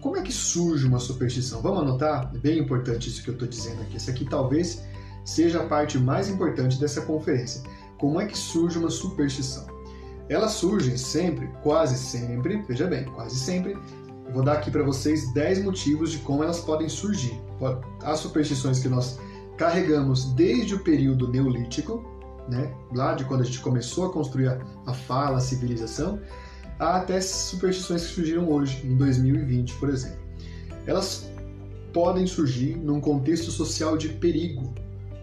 Como 0.00 0.16
é 0.16 0.22
que 0.22 0.32
surge 0.32 0.86
uma 0.86 0.98
superstição? 0.98 1.62
Vamos 1.62 1.82
anotar? 1.82 2.30
É 2.34 2.38
bem 2.38 2.58
importante 2.58 3.08
isso 3.08 3.22
que 3.22 3.30
eu 3.30 3.34
estou 3.34 3.46
dizendo 3.46 3.82
aqui. 3.82 3.96
Isso 3.96 4.10
aqui 4.10 4.24
talvez 4.24 4.82
seja 5.24 5.62
a 5.62 5.66
parte 5.66 5.98
mais 5.98 6.28
importante 6.28 6.78
dessa 6.80 7.02
conferência. 7.02 7.62
Como 7.98 8.20
é 8.20 8.26
que 8.26 8.36
surge 8.36 8.78
uma 8.78 8.90
superstição? 8.90 9.66
Elas 10.28 10.52
surgem 10.52 10.96
sempre, 10.96 11.48
quase 11.62 11.96
sempre, 11.96 12.62
veja 12.68 12.86
bem, 12.86 13.04
quase 13.04 13.36
sempre. 13.36 13.76
Eu 14.26 14.32
vou 14.32 14.42
dar 14.42 14.54
aqui 14.54 14.70
para 14.70 14.82
vocês 14.82 15.32
10 15.34 15.62
motivos 15.62 16.10
de 16.10 16.18
como 16.18 16.42
elas 16.42 16.58
podem 16.60 16.88
surgir. 16.88 17.40
Há 18.02 18.16
superstições 18.16 18.80
que 18.80 18.88
nós 18.88 19.18
carregamos 19.62 20.24
desde 20.32 20.74
o 20.74 20.80
período 20.80 21.28
neolítico, 21.28 22.04
né, 22.48 22.74
lá 22.92 23.14
de 23.14 23.24
quando 23.24 23.42
a 23.42 23.44
gente 23.44 23.60
começou 23.60 24.06
a 24.06 24.12
construir 24.12 24.48
a, 24.48 24.92
fala, 24.92 25.36
a 25.36 25.40
civilização, 25.40 26.18
até 26.80 27.20
superstições 27.20 28.04
que 28.04 28.12
surgiram 28.12 28.50
hoje, 28.50 28.84
em 28.84 28.96
2020, 28.96 29.74
por 29.74 29.88
exemplo. 29.88 30.18
Elas 30.84 31.30
podem 31.92 32.26
surgir 32.26 32.76
num 32.76 33.00
contexto 33.00 33.52
social 33.52 33.96
de 33.96 34.08
perigo, 34.08 34.74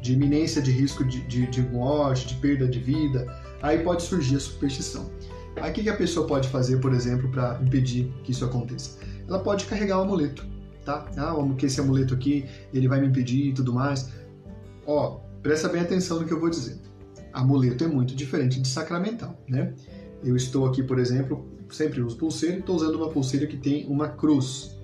de 0.02 0.14
iminência 0.14 0.62
de 0.62 0.72
risco 0.72 1.04
de, 1.04 1.20
de, 1.28 1.46
de 1.48 1.62
morte, 1.62 2.26
de 2.28 2.36
perda 2.36 2.66
de 2.66 2.80
vida, 2.80 3.28
aí 3.62 3.80
pode 3.80 4.04
surgir 4.04 4.38
a 4.38 4.40
superstição. 4.40 5.10
Aí 5.58 5.72
o 5.72 5.74
que 5.74 5.90
a 5.90 5.98
pessoa 5.98 6.26
pode 6.26 6.48
fazer, 6.48 6.80
por 6.80 6.94
exemplo, 6.94 7.28
para 7.28 7.60
impedir 7.62 8.10
que 8.24 8.32
isso 8.32 8.46
aconteça? 8.46 9.00
Ela 9.28 9.40
pode 9.40 9.66
carregar 9.66 10.00
um 10.00 10.04
amuleto, 10.04 10.48
tá? 10.86 11.06
Ah, 11.18 11.36
esse 11.62 11.82
amuleto 11.82 12.14
aqui, 12.14 12.46
ele 12.74 12.88
vai 12.88 13.02
me 13.02 13.08
impedir 13.08 13.48
e 13.48 13.54
tudo 13.54 13.74
mais. 13.74 14.18
Ó, 14.86 15.20
presta 15.42 15.70
bem 15.70 15.82
atenção 15.82 16.20
no 16.20 16.26
que 16.26 16.34
eu 16.34 16.40
vou 16.40 16.50
dizer. 16.50 16.80
Amuleto 17.34 17.84
é 17.84 17.88
muito 17.88 18.16
diferente 18.16 18.60
de 18.60 18.68
sacramental, 18.68 19.40
né? 19.48 19.74
Eu 20.24 20.36
estou 20.36 20.66
aqui, 20.66 20.84
por 20.84 21.00
exemplo, 21.00 21.48
sempre 21.70 22.02
uso 22.02 22.18
pulseira 22.18 22.58
e 22.58 22.60
estou 22.60 22.76
usando 22.76 22.96
uma 22.96 23.10
pulseira 23.10 23.46
que 23.48 23.58
tem 23.58 23.86
uma 23.88 24.10
cruz. 24.10 24.78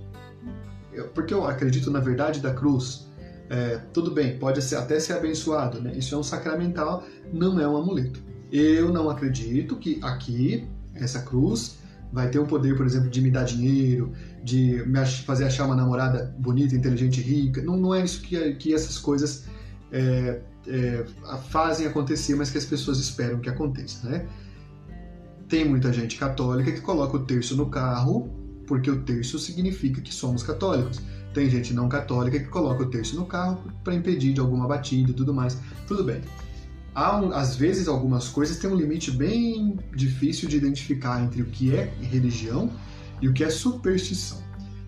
Porque 1.13 1.33
eu 1.33 1.45
acredito 1.45 1.91
na 1.91 1.99
verdade 1.99 2.39
da 2.39 2.53
cruz. 2.53 3.07
É, 3.49 3.79
tudo 3.93 4.11
bem, 4.11 4.39
pode 4.39 4.61
ser, 4.61 4.75
até 4.75 4.99
ser 4.99 5.13
abençoado, 5.13 5.81
né? 5.81 5.93
Isso 5.95 6.15
é 6.15 6.17
um 6.17 6.23
sacramental, 6.23 7.03
não 7.31 7.59
é 7.59 7.67
um 7.67 7.77
amuleto. 7.77 8.19
Eu 8.51 8.91
não 8.91 9.09
acredito 9.09 9.75
que 9.75 9.99
aqui, 10.01 10.67
essa 10.95 11.21
cruz, 11.21 11.77
vai 12.11 12.29
ter 12.29 12.39
o 12.39 12.45
poder, 12.45 12.75
por 12.77 12.85
exemplo, 12.85 13.09
de 13.09 13.21
me 13.21 13.29
dar 13.29 13.43
dinheiro, 13.43 14.13
de 14.43 14.83
me 14.87 15.05
fazer 15.05 15.45
achar 15.45 15.65
uma 15.65 15.75
namorada 15.75 16.33
bonita, 16.39 16.75
inteligente, 16.75 17.21
rica. 17.21 17.61
Não, 17.61 17.75
não 17.75 17.93
é 17.93 18.03
isso 18.03 18.21
que, 18.21 18.55
que 18.55 18.73
essas 18.73 18.97
coisas 18.97 19.45
é, 19.91 20.41
é, 20.67 21.05
fazem 21.49 21.87
acontecer, 21.87 22.35
mas 22.35 22.51
que 22.51 22.57
as 22.57 22.65
pessoas 22.65 22.99
esperam 22.99 23.39
que 23.39 23.49
aconteça, 23.49 24.07
né? 24.09 24.27
Tem 25.47 25.67
muita 25.67 25.93
gente 25.93 26.17
católica 26.17 26.71
que 26.71 26.81
coloca 26.81 27.17
o 27.17 27.25
terço 27.25 27.55
no 27.55 27.69
carro 27.69 28.29
porque 28.65 28.89
o 28.89 29.01
terço 29.03 29.37
significa 29.39 30.01
que 30.01 30.13
somos 30.13 30.43
católicos. 30.43 31.01
Tem 31.33 31.49
gente 31.49 31.73
não 31.73 31.87
católica 31.87 32.39
que 32.39 32.47
coloca 32.47 32.83
o 32.83 32.89
terço 32.89 33.15
no 33.15 33.25
carro 33.25 33.71
para 33.83 33.93
impedir 33.93 34.33
de 34.33 34.39
alguma 34.39 34.67
batida 34.67 35.11
e 35.11 35.13
tudo 35.13 35.33
mais. 35.33 35.57
Tudo 35.87 36.03
bem. 36.03 36.21
Há, 36.93 37.19
às 37.37 37.55
vezes, 37.55 37.87
algumas 37.87 38.29
coisas 38.29 38.57
têm 38.57 38.69
um 38.69 38.75
limite 38.75 39.11
bem 39.11 39.77
difícil 39.93 40.47
de 40.47 40.55
identificar 40.55 41.21
entre 41.21 41.41
o 41.41 41.45
que 41.45 41.75
é 41.75 41.93
religião 42.01 42.71
e 43.21 43.27
o 43.27 43.33
que 43.33 43.43
é 43.43 43.49
superstição. 43.49 44.44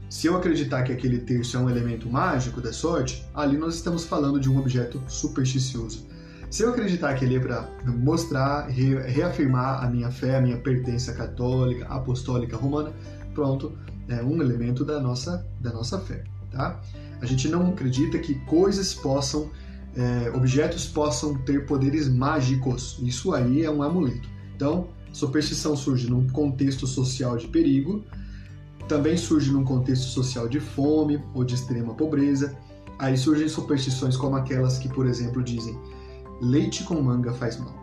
Se 0.10 0.28
eu 0.28 0.38
acreditar 0.38 0.84
que 0.84 0.93
aquele 0.93 1.20
terço 1.20 1.58
é 1.58 1.60
um 1.60 1.70
elemento 1.70 2.10
mágico 2.10 2.62
da 2.62 2.72
sorte, 2.72 3.26
ali 3.34 3.58
nós 3.58 3.76
estamos 3.76 4.06
falando 4.06 4.39
de 4.39 4.50
um 4.50 4.58
objeto 4.58 5.02
supersticioso. 5.08 6.08
Se 6.50 6.63
eu 6.63 6.70
acreditar 6.70 7.13
que 7.15 7.26
ele 7.26 7.36
é 7.36 7.39
para 7.39 7.70
mostrar, 7.86 8.67
reafirmar 8.67 9.84
a 9.84 9.89
minha 9.89 10.10
fé, 10.10 10.38
a 10.38 10.41
minha 10.41 10.58
pertença 10.58 11.13
católica, 11.13 11.86
apostólica, 11.88 12.56
romana, 12.56 12.93
pronto, 13.34 13.78
é 14.08 14.24
um 14.24 14.41
elemento 14.41 14.86
da 14.86 14.98
nossa, 15.02 15.46
da 15.60 15.74
nossa 15.74 16.00
fé. 16.00 16.24
Tá? 16.52 16.80
A 17.22 17.26
gente 17.26 17.50
não 17.50 17.72
acredita 17.72 18.17
que 18.17 18.36
coisas 18.46 18.93
possam, 18.93 19.52
é, 19.93 20.32
objetos 20.34 20.88
possam 20.88 21.38
ter 21.39 21.65
poderes 21.65 22.08
mágicos. 22.08 22.98
Isso 23.02 23.34
aí 23.34 23.65
é 23.65 23.70
um 23.70 23.84
amuleto. 23.84 24.30
Então, 24.56 24.88
superstição 25.12 25.76
surge 25.76 26.10
num 26.10 26.30
contexto 26.30 26.88
social 26.88 27.36
de 27.36 27.50
perigo, 27.50 28.06
também 28.88 29.17
surge 29.17 29.52
num 29.52 29.63
contexto 29.63 30.06
social 30.06 30.47
de 30.47 30.60
fome 30.60 31.23
ou 31.34 31.43
de 31.43 31.56
extrema 31.56 31.93
pobreza. 31.93 32.58
Aí 33.00 33.17
surgem 33.17 33.47
superstições 33.47 34.17
como 34.17 34.36
aquelas 34.36 34.78
que, 34.78 34.89
por 34.89 35.06
exemplo, 35.06 35.43
dizem 35.43 35.78
leite 36.41 36.84
com 36.84 37.02
manga 37.02 37.34
faz 37.34 37.58
mal. 37.58 37.73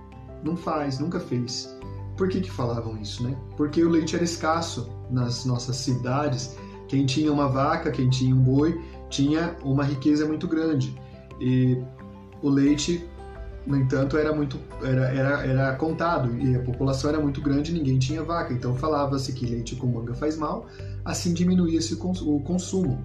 Não 0.43 0.57
faz, 0.57 0.99
nunca 0.99 1.21
fez. 1.21 1.77
Por 2.17 2.29
que, 2.29 2.41
que 2.41 2.51
falavam 2.51 2.97
isso, 3.01 3.23
né? 3.23 3.37
Porque 3.57 3.83
o 3.83 3.89
leite 3.89 4.15
era 4.15 4.25
escasso 4.25 4.89
nas 5.11 5.45
nossas 5.45 5.77
cidades. 5.77 6.57
Quem 6.89 7.07
tinha 7.07 7.33
uma 7.33 7.49
vaca, 7.49 7.91
quem 7.91 8.09
tinha 8.09 8.35
um 8.35 8.41
boi, 8.41 8.81
tinha 9.11 9.57
uma 9.63 9.85
riqueza 9.85 10.27
muito 10.27 10.47
grande. 10.47 10.95
E 11.41 11.83
o 12.43 12.49
leite 12.49 13.09
no 13.67 13.77
entanto, 13.77 14.19
era 14.19 14.35
muito 14.35 14.59
era, 14.83 15.07
era, 15.07 15.47
era 15.47 15.77
contado 15.77 16.39
e 16.39 16.55
a 16.55 16.61
população 16.61 17.09
era 17.11 17.19
muito 17.19 17.41
grande 17.41 17.71
e 17.71 17.75
ninguém 17.75 17.99
tinha 17.99 18.23
vaca. 18.23 18.53
Então 18.53 18.75
falava-se 18.75 19.33
que 19.33 19.47
leite 19.47 19.77
com 19.77 19.87
manga 19.87 20.15
faz 20.15 20.37
mal, 20.37 20.67
assim 21.05 21.33
diminuía-se 21.33 21.95
o 21.95 22.41
consumo. 22.41 23.03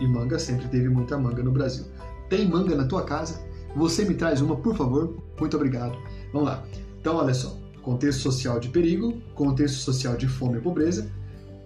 E 0.00 0.06
manga 0.06 0.38
sempre 0.38 0.66
teve 0.68 0.88
muita 0.88 1.18
manga 1.18 1.42
no 1.42 1.50
Brasil. 1.50 1.84
Tem 2.30 2.48
manga 2.48 2.74
na 2.74 2.86
tua 2.86 3.04
casa? 3.04 3.40
Você 3.76 4.04
me 4.04 4.14
traz 4.14 4.40
uma, 4.40 4.56
por 4.56 4.76
favor? 4.76 5.16
Muito 5.38 5.56
obrigado. 5.56 5.96
Vamos 6.32 6.48
lá. 6.48 6.64
Então, 7.00 7.16
olha 7.16 7.34
só: 7.34 7.56
contexto 7.82 8.20
social 8.20 8.58
de 8.58 8.68
perigo, 8.68 9.20
contexto 9.34 9.78
social 9.78 10.16
de 10.16 10.26
fome 10.26 10.58
e 10.58 10.60
pobreza, 10.60 11.10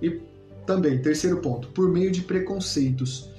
e 0.00 0.20
também, 0.66 1.00
terceiro 1.00 1.38
ponto, 1.38 1.68
por 1.68 1.88
meio 1.88 2.10
de 2.10 2.22
preconceitos. 2.22 3.30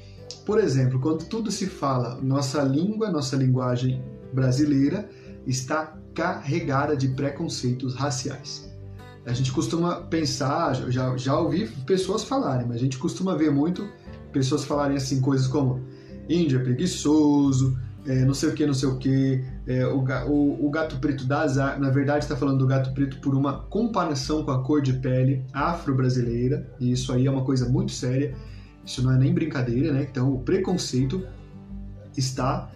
Por 0.46 0.60
exemplo, 0.60 1.00
quando 1.00 1.26
tudo 1.26 1.52
se 1.52 1.68
fala, 1.68 2.20
nossa 2.22 2.62
língua, 2.62 3.10
nossa 3.10 3.36
linguagem 3.36 4.04
brasileira 4.34 5.10
está 5.46 5.98
carregada 6.14 6.96
de 6.96 7.10
preconceitos 7.10 7.96
raciais. 7.96 8.72
A 9.26 9.32
gente 9.32 9.52
costuma 9.52 10.02
pensar, 10.02 10.74
já, 10.92 11.16
já 11.16 11.40
ouvi 11.40 11.68
pessoas 11.86 12.24
falarem, 12.24 12.68
mas 12.68 12.78
a 12.78 12.80
gente 12.80 12.98
costuma 12.98 13.36
ver 13.36 13.52
muito 13.52 13.88
pessoas 14.32 14.66
falarem 14.66 14.98
assim 14.98 15.22
coisas 15.22 15.48
como 15.48 15.82
índio 16.28 16.60
é 16.60 16.64
preguiçoso, 16.64 17.78
é, 18.06 18.26
não 18.26 18.34
sei 18.34 18.50
o 18.50 18.54
que, 18.54 18.66
não 18.66 18.74
sei 18.74 18.90
o 18.90 18.98
que, 18.98 19.44
é, 19.66 19.86
o, 19.88 20.04
o, 20.28 20.68
o, 20.68 20.70
gato 20.70 20.98
preto 20.98 21.26
da 21.26 21.42
azar, 21.42 21.80
na 21.80 21.90
verdade 21.90 22.26
está 22.26 22.36
falando 22.36 22.60
do 22.60 22.68
gato 22.68 22.94
preto 22.94 23.20
por 23.20 23.34
uma 23.34 23.60
comparação 23.64 24.44
com 24.44 24.52
a 24.52 24.62
cor 24.62 24.82
de 24.82 24.94
pele 24.94 25.46
afro-brasileira, 25.54 26.70
e 26.80 26.92
isso 26.92 27.14
aí 27.14 27.26
é 27.26 27.32
uma 27.32 27.46
coisa 27.46 27.70
muito 27.70 27.94
séria, 27.94 28.36
isso 28.86 29.02
não 29.02 29.14
é 29.14 29.18
nem 29.18 29.34
brincadeira, 29.34 29.94
né? 29.94 30.06
Então 30.10 30.34
o 30.34 30.40
preconceito 30.40 31.26
está 32.18 32.70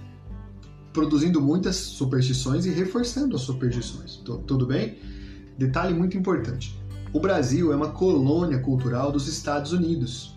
produzindo 0.97 1.39
muitas 1.39 1.75
superstições 1.75 2.65
e 2.65 2.71
reforçando 2.71 3.35
as 3.35 3.43
superstições. 3.43 4.15
Tudo 4.47 4.65
bem? 4.65 4.97
Detalhe 5.55 5.93
muito 5.93 6.17
importante: 6.17 6.75
o 7.13 7.19
Brasil 7.19 7.71
é 7.71 7.75
uma 7.75 7.89
colônia 7.89 8.57
cultural 8.57 9.11
dos 9.11 9.27
Estados 9.27 9.73
Unidos. 9.73 10.35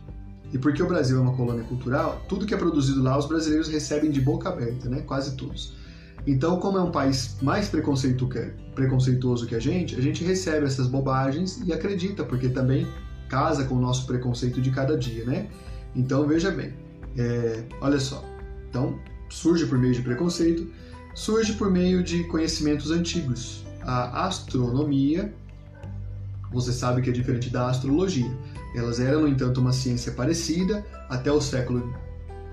E 0.53 0.59
porque 0.59 0.83
o 0.83 0.87
Brasil 0.87 1.17
é 1.17 1.21
uma 1.21 1.35
colônia 1.35 1.63
cultural, 1.65 2.21
tudo 2.29 2.45
que 2.45 2.53
é 2.53 2.57
produzido 2.57 3.03
lá 3.03 3.17
os 3.17 3.25
brasileiros 3.25 3.69
recebem 3.69 4.11
de 4.11 4.21
boca 4.21 4.51
aberta, 4.51 4.89
né? 4.89 5.01
Quase 5.01 5.35
todos. 5.35 5.73
Então, 6.27 6.59
como 6.59 6.77
é 6.77 6.83
um 6.83 6.91
país 6.91 7.39
mais 7.41 7.69
preconceito 7.69 8.29
que, 8.29 8.53
preconceituoso 8.75 9.47
que 9.47 9.55
a 9.55 9.61
gente, 9.61 9.97
a 9.97 10.03
gente 10.03 10.23
recebe 10.25 10.67
essas 10.67 10.89
bobagens 10.89 11.63
e 11.65 11.73
acredita, 11.73 12.23
porque 12.25 12.51
também 12.51 12.87
casa 13.31 13.65
com 13.65 13.77
o 13.77 13.81
nosso 13.81 14.07
preconceito 14.07 14.61
de 14.61 14.71
cada 14.71 14.99
dia, 14.99 15.25
né? 15.25 15.49
Então, 15.97 16.27
veja 16.27 16.51
bem, 16.51 16.75
é, 17.17 17.65
olha 17.81 17.99
só. 17.99 18.23
Então, 18.69 18.99
surge 19.31 19.67
por 19.67 19.79
meio 19.79 19.95
de 19.95 20.03
preconceito, 20.03 20.69
surge 21.15 21.55
por 21.55 21.71
meio 21.71 22.03
de 22.03 22.25
conhecimentos 22.25 22.91
antigos. 22.91 23.65
A 23.83 24.27
astronomia, 24.27 25.33
você 26.53 26.73
sabe 26.73 27.01
que 27.01 27.09
é 27.09 27.13
diferente 27.13 27.49
da 27.49 27.71
astrologia. 27.71 28.31
Elas 28.75 29.01
eram, 29.01 29.23
no 29.23 29.29
entanto, 29.29 29.61
uma 29.61 29.73
ciência 29.73 30.13
parecida 30.13 30.85
até 31.09 31.33
o 31.33 31.41
século 31.41 31.93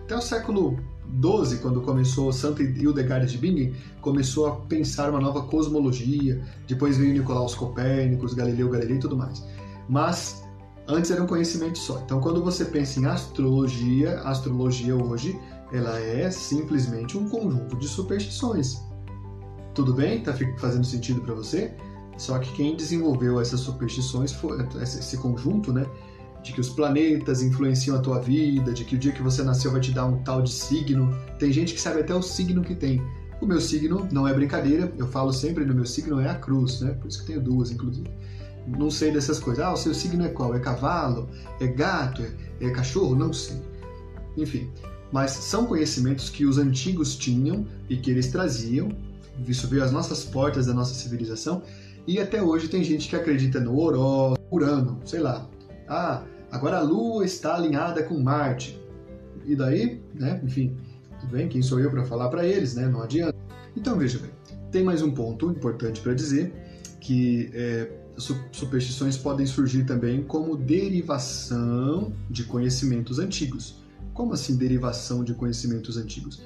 até 0.04 0.16
o 0.16 0.22
século 0.22 0.80
12, 1.06 1.58
quando 1.58 1.82
começou 1.82 2.32
Santa 2.32 2.64
Hildegard 2.64 3.30
de 3.30 3.38
Bingen, 3.38 3.74
começou 4.00 4.48
a 4.48 4.56
pensar 4.56 5.10
uma 5.10 5.20
nova 5.20 5.42
cosmologia. 5.44 6.42
Depois 6.66 6.98
veio 6.98 7.12
Nicolaus 7.12 7.54
Copérnicos, 7.54 8.34
Galileu 8.34 8.70
Galilei 8.70 8.96
e 8.96 9.00
tudo 9.00 9.18
mais. 9.18 9.44
Mas 9.90 10.44
antes 10.88 11.12
era 11.12 11.22
um 11.22 11.28
conhecimento 11.28 11.78
só. 11.78 12.02
Então, 12.06 12.22
quando 12.22 12.42
você 12.42 12.64
pensa 12.64 13.02
em 13.02 13.06
astrologia, 13.06 14.20
astrologia 14.22 14.96
hoje 14.96 15.38
ela 15.72 16.00
é 16.00 16.30
simplesmente 16.32 17.18
um 17.18 17.28
conjunto 17.28 17.76
de 17.78 17.88
superstições. 17.88 18.78
Tudo 19.74 19.94
bem? 19.94 20.24
Tá 20.24 20.34
fazendo 20.58 20.86
sentido 20.86 21.22
para 21.22 21.34
você? 21.34 21.74
Só 22.18 22.40
que 22.40 22.52
quem 22.54 22.76
desenvolveu 22.76 23.40
essas 23.40 23.60
superstições 23.60 24.32
foi 24.32 24.58
esse 24.82 25.18
conjunto, 25.18 25.72
né? 25.72 25.86
De 26.44 26.52
que 26.54 26.62
os 26.62 26.70
planetas 26.70 27.44
influenciam 27.44 27.96
a 27.96 28.00
tua 28.00 28.20
vida, 28.20 28.74
de 28.74 28.86
que 28.86 28.96
o 28.96 28.98
dia 28.98 29.12
que 29.12 29.22
você 29.22 29.44
nasceu 29.44 29.72
vai 29.72 29.82
te 29.82 29.92
dar 29.92 30.06
um 30.06 30.24
tal 30.24 30.42
de 30.42 30.52
signo. 30.52 31.16
Tem 31.38 31.52
gente 31.52 31.74
que 31.74 31.82
sabe 31.82 32.00
até 32.00 32.16
o 32.16 32.22
signo 32.22 32.64
que 32.64 32.74
tem. 32.74 33.02
O 33.40 33.46
meu 33.46 33.62
signo 33.62 34.08
não 34.12 34.28
é 34.28 34.34
brincadeira, 34.34 34.92
eu 34.98 35.08
falo 35.08 35.32
sempre 35.32 35.64
no 35.64 35.76
meu 35.76 35.86
signo 35.86 36.20
é 36.20 36.28
a 36.28 36.36
cruz, 36.36 36.82
né? 36.82 36.94
Por 36.94 37.08
isso 37.08 37.20
que 37.20 37.28
tenho 37.28 37.42
duas, 37.42 37.70
inclusive. 37.70 38.10
Não 38.68 38.90
sei 38.90 39.12
dessas 39.12 39.40
coisas. 39.40 39.64
Ah, 39.64 39.74
o 39.74 39.78
seu 39.78 39.94
signo 39.94 40.26
é 40.26 40.30
qual? 40.30 40.56
É 40.56 40.60
cavalo? 40.60 41.30
É 41.60 41.68
gato? 41.68 42.24
É, 42.24 42.66
é 42.66 42.70
cachorro? 42.72 43.16
Não 43.16 43.32
sei. 43.32 43.62
Enfim, 44.36 44.72
mas 45.12 45.32
são 45.32 45.66
conhecimentos 45.66 46.30
que 46.30 46.46
os 46.46 46.58
antigos 46.58 47.16
tinham 47.16 47.66
e 47.90 47.98
que 47.98 48.12
eles 48.12 48.28
traziam, 48.28 48.90
isso 49.48 49.68
veio 49.68 49.84
às 49.84 49.92
nossas 49.92 50.24
portas 50.24 50.66
da 50.66 50.74
nossa 50.74 50.94
civilização, 50.94 51.62
e 52.06 52.20
até 52.20 52.42
hoje 52.42 52.70
tem 52.70 52.84
gente 52.84 53.10
que 53.10 53.16
acredita 53.16 53.60
no 53.60 53.78
Oró, 53.78 54.36
Urano, 54.50 55.00
sei 55.06 55.20
lá. 55.20 55.48
Ah, 55.88 56.24
agora 56.50 56.78
a 56.78 56.82
Lua 56.82 57.26
está 57.26 57.56
alinhada 57.56 58.02
com 58.04 58.18
Marte. 58.18 58.80
E 59.46 59.56
daí, 59.56 60.02
né? 60.16 60.42
Enfim, 60.44 60.78
tudo 61.20 61.32
bem, 61.32 61.48
quem 61.48 61.62
sou 61.62 61.80
eu 61.80 61.90
para 61.90 62.06
falar 62.06 62.30
para 62.30 62.46
eles, 62.46 62.76
né? 62.76 62.88
Não 62.88 63.02
adianta. 63.02 63.36
Então 63.76 63.98
veja 63.98 64.20
bem, 64.20 64.32
tem 64.72 64.84
mais 64.84 65.02
um 65.02 65.12
ponto 65.12 65.52
importante 65.52 66.00
para 66.02 66.14
dizer 66.14 66.54
que 67.00 67.50
é, 67.54 67.92
superstições 68.52 69.18
podem 69.18 69.46
surgir 69.46 69.86
também 69.86 70.24
como 70.24 70.58
derivação 70.58 72.14
de 72.30 72.44
conhecimentos 72.44 73.20
antigos. 73.20 73.82
Como 74.18 74.34
assim 74.34 74.58
derivação 74.58 75.24
de 75.24 75.36
conhecimentos 75.36 75.96
antigos? 75.96 76.42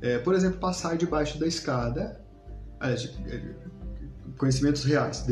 É, 0.00 0.18
por 0.18 0.34
exemplo, 0.34 0.58
passar 0.58 0.96
debaixo 0.96 1.38
da 1.38 1.46
escada, 1.46 2.20
é, 2.80 2.96
conhecimentos 4.36 4.82
reais, 4.82 5.24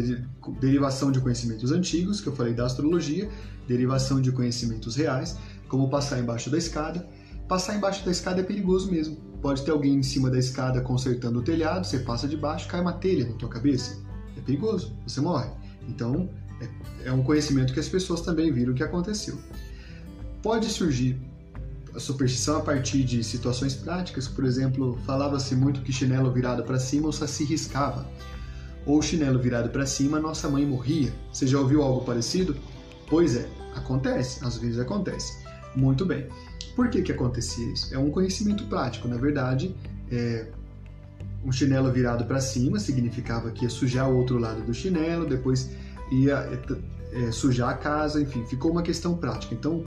derivação 0.61 1.11
de 1.11 1.18
conhecimentos 1.18 1.72
antigos, 1.72 2.20
que 2.20 2.29
eu 2.29 2.37
falei 2.37 2.55
da 2.55 2.64
astrologia, 2.64 3.29
derivação 3.66 4.20
de 4.20 4.31
conhecimentos 4.31 4.94
reais, 4.94 5.37
como 5.66 5.90
passar 5.90 6.20
embaixo 6.20 6.48
da 6.48 6.57
escada. 6.57 7.05
Passar 7.48 7.74
embaixo 7.74 8.05
da 8.05 8.12
escada 8.12 8.40
é 8.40 8.44
perigoso 8.44 8.88
mesmo. 8.88 9.16
Pode 9.42 9.64
ter 9.64 9.72
alguém 9.72 9.96
em 9.96 10.03
cima 10.05 10.31
da 10.31 10.38
escada 10.38 10.81
consertando 10.83 11.40
o 11.40 11.42
telhado, 11.42 11.85
você 11.85 11.98
passa 11.98 12.29
debaixo, 12.29 12.68
cai 12.68 12.81
uma 12.81 12.92
telha 12.92 13.29
na 13.29 13.35
tua 13.35 13.48
cabeça. 13.48 14.00
É 14.37 14.40
perigoso, 14.40 14.96
você 15.05 15.20
morre. 15.20 15.50
Então, 15.88 16.31
é, 16.61 17.09
é 17.09 17.12
um 17.12 17.24
conhecimento 17.24 17.72
que 17.74 17.81
as 17.81 17.88
pessoas 17.88 18.20
também 18.20 18.53
viram 18.53 18.74
que 18.74 18.85
aconteceu. 18.85 19.37
Pode 20.40 20.66
surgir 20.66 21.30
a 21.94 22.00
superstição 22.00 22.59
a 22.59 22.61
partir 22.61 23.03
de 23.05 23.22
situações 23.24 23.74
práticas, 23.74 24.29
por 24.29 24.44
exemplo, 24.44 24.98
falava-se 25.07 25.55
muito 25.55 25.83
que 25.83 25.92
chinelo 25.92 26.33
virado 26.33 26.62
para 26.62 26.79
cima 26.79 27.09
o 27.09 27.12
saci 27.12 27.44
riscava, 27.44 28.07
ou 28.87 29.03
chinelo 29.03 29.38
virado 29.38 29.70
para 29.70 29.87
cima 29.87 30.20
nossa 30.20 30.48
mãe 30.48 30.64
morria. 30.64 31.12
Você 31.33 31.46
já 31.46 31.59
ouviu 31.59 31.83
algo 31.83 32.05
parecido? 32.05 32.57
Pois 33.09 33.37
é, 33.37 33.48
acontece, 33.74 34.44
às 34.44 34.57
vezes 34.57 34.79
acontece. 34.79 35.44
Muito 35.74 36.05
bem. 36.05 36.26
Por 36.74 36.88
que 36.88 37.03
que 37.03 37.12
acontecia 37.12 37.66
isso? 37.72 37.94
É 37.94 37.98
um 37.98 38.11
conhecimento 38.11 38.64
prático, 38.64 39.09
na 39.09 39.16
verdade, 39.16 39.74
é, 40.11 40.46
um 41.44 41.53
chinelo 41.53 41.90
virado 41.90 42.24
para 42.24 42.40
cima 42.40 42.79
significava 42.79 43.50
que 43.50 43.64
ia 43.64 43.70
sujar 43.70 44.09
o 44.11 44.16
outro 44.16 44.38
lado 44.38 44.62
do 44.62 44.72
chinelo, 44.74 45.26
depois 45.26 45.70
ia 46.11 46.37
é, 47.12 47.29
é 47.29 47.33
sujar 47.33 47.70
a 47.70 47.74
casa, 47.74 48.20
enfim, 48.20 48.44
ficou 48.46 48.70
uma 48.70 48.83
questão 48.83 49.16
prática. 49.16 49.55
Então, 49.55 49.85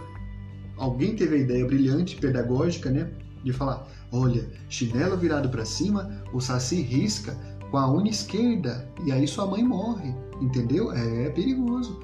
alguém 0.84 1.16
teve 1.16 1.36
a 1.36 1.40
ideia 1.40 1.66
brilhante, 1.66 2.16
pedagógica, 2.18 2.90
né? 2.90 3.10
De 3.44 3.54
falar: 3.54 3.88
olha, 4.12 4.50
chinelo 4.70 5.18
virado 5.18 5.50
para 5.50 5.66
cima, 5.66 6.24
o 6.34 6.40
saci 6.40 6.82
risca 6.82 7.36
com 7.72 7.78
a 7.78 7.92
unha 7.92 8.12
esquerda 8.12 8.88
e 9.06 9.12
aí 9.12 9.28
sua 9.28 9.48
mãe 9.48 9.64
morre, 9.64 10.14
entendeu? 10.42 10.92
É 10.92 11.30
perigoso. 11.30 12.00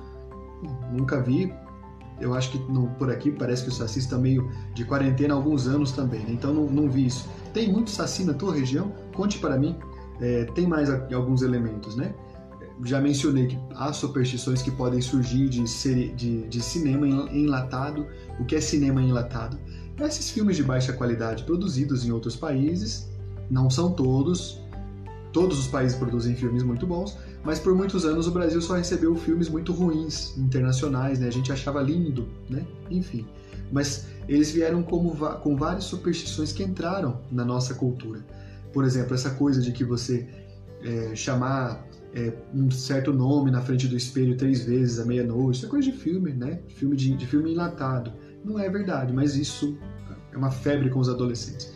Nunca 0.92 1.22
vi. 1.22 1.54
Eu 2.20 2.34
acho 2.34 2.52
que 2.52 2.60
por 2.98 3.10
aqui 3.10 3.32
parece 3.32 3.64
que 3.64 3.70
o 3.70 3.72
saci 3.72 4.00
está 4.00 4.18
meio 4.18 4.52
de 4.74 4.84
quarentena 4.84 5.34
há 5.34 5.38
alguns 5.38 5.68
anos 5.68 5.94
também, 5.94 6.20
né? 6.20 6.32
então 6.32 6.54
não, 6.54 6.66
não, 6.66 6.90
vi 6.90 7.06
isso. 7.06 7.30
Tem 7.54 7.72
muito 7.72 7.90
saci 7.90 8.26
na 8.26 8.34
tua 8.34 8.54
região? 8.54 8.92
Conte 9.16 9.40
para 9.40 9.58
mim. 9.58 9.78
É, 10.20 10.44
tem 10.54 10.68
mais 10.68 10.90
alguns 10.90 11.42
elementos, 11.42 11.96
né? 11.96 12.14
já 12.84 13.02
mencionei 13.02 13.48
que 13.48 13.60
há 13.76 13.92
superstições 13.92 14.62
que 14.62 14.72
podem 14.72 15.02
surgir 15.02 15.50
de, 15.50 15.68
ser, 15.68 16.14
de, 16.16 16.48
de 16.48 16.62
cinema 16.62 17.08
enlatado. 17.08 18.08
O 18.40 18.46
que 18.46 18.56
é 18.56 18.62
cinema 18.62 19.02
enlatado? 19.02 19.60
Esses 20.00 20.30
filmes 20.30 20.56
de 20.56 20.64
baixa 20.64 20.94
qualidade 20.94 21.44
produzidos 21.44 22.06
em 22.06 22.12
outros 22.12 22.36
países, 22.36 23.10
não 23.50 23.70
são 23.70 23.92
todos, 23.92 24.62
todos 25.34 25.60
os 25.60 25.68
países 25.68 25.98
produzem 25.98 26.36
filmes 26.36 26.64
muito 26.64 26.88
bons, 26.88 27.18
mas 27.44 27.60
por 27.60 27.76
muitos 27.76 28.06
anos 28.06 28.28
o 28.28 28.32
Brasil 28.32 28.62
só 28.62 28.76
recebeu 28.76 29.16
filmes 29.16 29.50
muito 29.50 29.74
ruins, 29.74 30.38
internacionais, 30.38 31.20
né? 31.20 31.28
A 31.28 31.32
gente 31.32 31.52
achava 31.52 31.82
lindo, 31.82 32.28
né? 32.50 32.66
Enfim. 32.90 33.26
Mas 33.72 34.08
eles 34.28 34.52
vieram 34.52 34.82
como, 34.82 35.16
com 35.42 35.56
várias 35.56 35.84
superstições 35.84 36.52
que 36.52 36.64
entraram 36.64 37.20
na 37.32 37.44
nossa 37.46 37.74
cultura. 37.74 38.26
Por 38.74 38.84
exemplo, 38.86 39.14
essa 39.14 39.32
coisa 39.32 39.62
de 39.62 39.72
que 39.72 39.84
você 39.84 40.28
é, 40.84 41.16
chamar 41.16 41.86
é, 42.14 42.34
um 42.54 42.72
certo 42.72 43.14
nome 43.14 43.52
na 43.52 43.62
frente 43.62 43.88
do 43.88 43.96
espelho 43.96 44.36
três 44.38 44.64
vezes 44.64 45.00
à 45.00 45.06
meia-noite. 45.06 45.58
Isso 45.58 45.66
é 45.66 45.70
coisa 45.70 45.92
de 45.92 45.98
filme, 45.98 46.32
né? 46.32 46.60
Filme 46.70 46.96
de, 46.96 47.16
de 47.16 47.28
filme 47.28 47.52
enlatado. 47.52 48.14
Não 48.44 48.60
é 48.60 48.70
verdade, 48.70 49.14
mas 49.14 49.36
isso 49.36 49.78
é 50.32 50.38
uma 50.38 50.52
febre 50.52 50.90
com 50.90 51.00
os 51.00 51.10
adolescentes. 51.10 51.74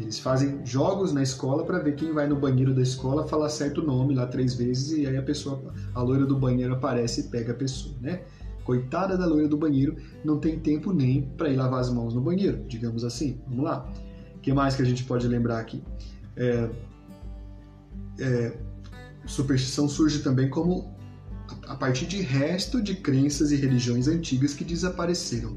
Eles 0.00 0.18
fazem 0.18 0.64
jogos 0.66 1.12
na 1.12 1.22
escola 1.22 1.64
para 1.64 1.78
ver 1.78 1.94
quem 1.94 2.12
vai 2.12 2.26
no 2.26 2.34
banheiro 2.34 2.74
da 2.74 2.82
escola 2.82 3.26
falar 3.28 3.48
certo 3.48 3.80
nome 3.80 4.14
lá 4.14 4.26
três 4.26 4.54
vezes 4.54 4.98
e 4.98 5.06
aí 5.06 5.16
a 5.16 5.22
pessoa, 5.22 5.72
a 5.94 6.02
loira 6.02 6.26
do 6.26 6.36
banheiro 6.36 6.74
aparece 6.74 7.20
e 7.20 7.24
pega 7.24 7.52
a 7.52 7.54
pessoa, 7.54 7.94
né? 8.00 8.22
Coitada 8.64 9.16
da 9.16 9.26
loira 9.26 9.46
do 9.46 9.56
banheiro, 9.56 9.96
não 10.24 10.38
tem 10.38 10.58
tempo 10.58 10.92
nem 10.92 11.22
para 11.36 11.48
ir 11.48 11.56
lavar 11.56 11.80
as 11.80 11.90
mãos 11.90 12.14
no 12.14 12.20
banheiro, 12.20 12.64
digamos 12.66 13.04
assim. 13.04 13.40
Vamos 13.46 13.64
lá. 13.64 13.88
O 14.34 14.38
que 14.40 14.52
mais 14.52 14.74
que 14.74 14.82
a 14.82 14.84
gente 14.84 15.04
pode 15.04 15.28
lembrar 15.28 15.60
aqui? 15.60 15.82
É, 16.36 16.70
é, 18.18 18.58
superstição 19.26 19.88
surge 19.88 20.20
também 20.20 20.48
como 20.48 20.92
a 21.66 21.76
partir 21.76 22.06
de 22.06 22.20
resto 22.20 22.82
de 22.82 22.96
crenças 22.96 23.52
e 23.52 23.56
religiões 23.56 24.08
antigas 24.08 24.54
que 24.54 24.64
desapareceram. 24.64 25.56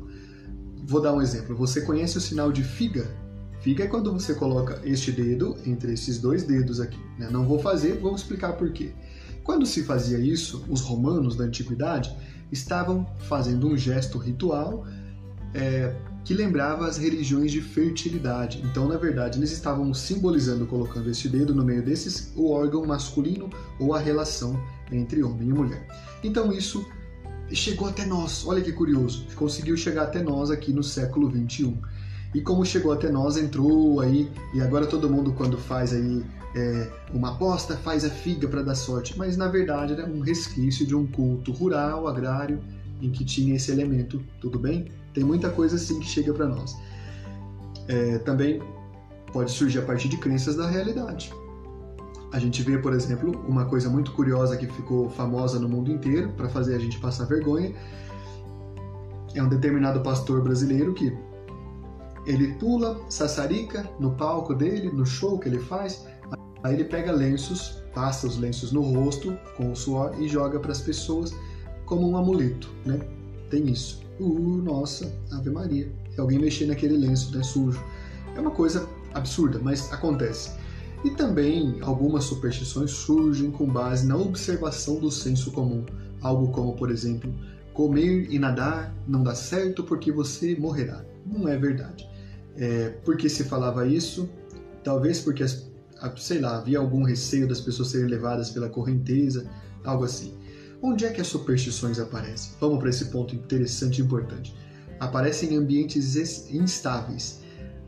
Vou 0.87 1.01
dar 1.01 1.13
um 1.13 1.21
exemplo. 1.21 1.53
Você 1.57 1.81
conhece 1.81 2.17
o 2.17 2.21
sinal 2.21 2.49
de 2.49 2.63
figa? 2.63 3.05
Figa 3.59 3.83
é 3.83 3.87
quando 3.87 4.13
você 4.13 4.33
coloca 4.33 4.79
este 4.85 5.11
dedo 5.11 5.57
entre 5.65 5.91
esses 5.91 6.17
dois 6.17 6.43
dedos 6.43 6.79
aqui. 6.79 7.01
Né? 7.19 7.27
Não 7.29 7.45
vou 7.45 7.59
fazer, 7.59 7.99
vou 7.99 8.15
explicar 8.15 8.53
por 8.53 8.71
quê. 8.71 8.93
Quando 9.43 9.65
se 9.65 9.83
fazia 9.83 10.17
isso, 10.17 10.63
os 10.69 10.79
romanos 10.79 11.35
da 11.35 11.43
antiguidade 11.43 12.15
estavam 12.53 13.05
fazendo 13.27 13.67
um 13.67 13.75
gesto 13.75 14.17
ritual 14.17 14.85
é, 15.53 15.93
que 16.23 16.33
lembrava 16.33 16.87
as 16.87 16.95
religiões 16.95 17.51
de 17.51 17.59
fertilidade. 17.59 18.61
Então, 18.63 18.87
na 18.87 18.95
verdade, 18.95 19.39
eles 19.39 19.51
estavam 19.51 19.93
simbolizando, 19.93 20.65
colocando 20.65 21.09
este 21.09 21.27
dedo 21.27 21.53
no 21.53 21.65
meio 21.65 21.83
desses, 21.83 22.31
o 22.33 22.49
órgão 22.49 22.85
masculino 22.85 23.49
ou 23.77 23.93
a 23.93 23.99
relação 23.99 24.57
entre 24.89 25.21
homem 25.21 25.49
e 25.49 25.53
mulher. 25.53 25.85
Então, 26.23 26.53
isso 26.53 26.85
chegou 27.55 27.87
até 27.87 28.05
nós. 28.05 28.45
Olha 28.45 28.61
que 28.61 28.71
curioso, 28.71 29.25
conseguiu 29.35 29.77
chegar 29.77 30.03
até 30.03 30.21
nós 30.21 30.51
aqui 30.51 30.71
no 30.71 30.83
século 30.83 31.29
21. 31.29 31.77
E 32.35 32.41
como 32.41 32.65
chegou 32.65 32.91
até 32.91 33.09
nós, 33.09 33.37
entrou 33.37 34.01
aí, 34.01 34.29
e 34.53 34.61
agora 34.61 34.85
todo 34.85 35.09
mundo, 35.09 35.33
quando 35.33 35.57
faz 35.57 35.93
aí 35.93 36.23
é, 36.55 36.91
uma 37.13 37.31
aposta, 37.31 37.77
faz 37.77 38.03
a 38.03 38.09
figa 38.09 38.47
para 38.47 38.61
dar 38.61 38.75
sorte. 38.75 39.17
Mas 39.17 39.37
na 39.37 39.47
verdade 39.47 39.93
era 39.93 40.05
um 40.05 40.19
resquício 40.19 40.85
de 40.85 40.95
um 40.95 41.07
culto 41.07 41.51
rural, 41.51 42.07
agrário, 42.07 42.59
em 43.01 43.09
que 43.09 43.23
tinha 43.23 43.55
esse 43.55 43.71
elemento, 43.71 44.21
tudo 44.41 44.59
bem? 44.59 44.91
Tem 45.13 45.23
muita 45.23 45.49
coisa 45.49 45.75
assim 45.75 45.99
que 45.99 46.07
chega 46.07 46.33
para 46.33 46.47
nós. 46.47 46.75
É, 47.87 48.17
também 48.19 48.61
pode 49.31 49.51
surgir 49.51 49.79
a 49.79 49.83
partir 49.83 50.09
de 50.09 50.17
crenças 50.17 50.55
da 50.55 50.67
realidade. 50.67 51.31
A 52.31 52.39
gente 52.39 52.61
vê, 52.61 52.77
por 52.77 52.93
exemplo, 52.93 53.31
uma 53.47 53.65
coisa 53.65 53.89
muito 53.89 54.11
curiosa 54.11 54.57
que 54.57 54.67
ficou 54.67 55.09
famosa 55.09 55.59
no 55.59 55.69
mundo 55.69 55.91
inteiro 55.91 56.29
para 56.35 56.49
fazer 56.49 56.75
a 56.75 56.79
gente 56.79 56.99
passar 56.99 57.25
vergonha. 57.25 57.73
É 59.33 59.41
um 59.41 59.47
determinado 59.47 60.01
pastor 60.01 60.41
brasileiro 60.41 60.93
que 60.93 61.15
ele 62.25 62.53
pula, 62.55 62.99
sassarica 63.09 63.89
no 63.99 64.11
palco 64.11 64.53
dele, 64.53 64.91
no 64.91 65.05
show 65.05 65.39
que 65.39 65.47
ele 65.47 65.59
faz. 65.59 66.05
Aí 66.63 66.73
ele 66.73 66.83
pega 66.83 67.11
lenços, 67.11 67.81
passa 67.93 68.27
os 68.27 68.37
lenços 68.37 68.71
no 68.71 68.81
rosto 68.81 69.37
com 69.55 69.71
o 69.71 69.75
suor 69.75 70.15
e 70.19 70.27
joga 70.27 70.59
para 70.59 70.71
as 70.71 70.81
pessoas 70.81 71.33
como 71.85 72.09
um 72.09 72.17
amuleto, 72.17 72.69
né? 72.85 72.99
Tem 73.49 73.69
isso 73.69 74.07
uh, 74.19 74.61
nossa, 74.63 75.11
Ave 75.31 75.49
Maria. 75.49 75.91
Se 76.13 76.19
alguém 76.19 76.39
mexer 76.39 76.65
naquele 76.65 76.97
lenço, 76.97 77.35
né, 77.35 77.43
sujo. 77.43 77.81
É 78.35 78.39
uma 78.39 78.51
coisa 78.51 78.87
absurda, 79.13 79.59
mas 79.61 79.91
acontece. 79.91 80.51
E 81.03 81.11
também 81.11 81.77
algumas 81.81 82.23
superstições 82.23 82.91
surgem 82.91 83.51
com 83.51 83.67
base 83.67 84.05
na 84.05 84.17
observação 84.17 84.99
do 84.99 85.11
senso 85.11 85.51
comum. 85.51 85.85
Algo 86.21 86.51
como, 86.51 86.75
por 86.75 86.89
exemplo, 86.89 87.33
comer 87.73 88.27
e 88.31 88.39
nadar 88.39 88.95
não 89.07 89.21
dá 89.21 89.35
certo 89.35 89.83
porque 89.83 90.11
você 90.11 90.55
morrerá. 90.55 91.05
Não 91.25 91.47
é 91.47 91.57
verdade. 91.57 92.07
É, 92.55 92.89
por 93.05 93.15
que 93.15 93.29
se 93.29 93.43
falava 93.43 93.85
isso? 93.85 94.27
Talvez 94.83 95.19
porque, 95.19 95.45
sei 96.17 96.39
lá, 96.39 96.57
havia 96.57 96.79
algum 96.79 97.03
receio 97.03 97.47
das 97.47 97.61
pessoas 97.61 97.89
serem 97.89 98.07
levadas 98.07 98.49
pela 98.49 98.67
correnteza, 98.67 99.47
algo 99.83 100.03
assim. 100.03 100.33
Onde 100.81 101.05
é 101.05 101.11
que 101.11 101.21
as 101.21 101.27
superstições 101.27 101.99
aparecem? 101.99 102.53
Vamos 102.59 102.79
para 102.79 102.89
esse 102.89 103.05
ponto 103.05 103.35
interessante 103.35 103.99
e 103.99 104.03
importante. 104.03 104.55
Aparecem 104.99 105.53
em 105.53 105.57
ambientes 105.57 106.15
instáveis, 106.51 107.41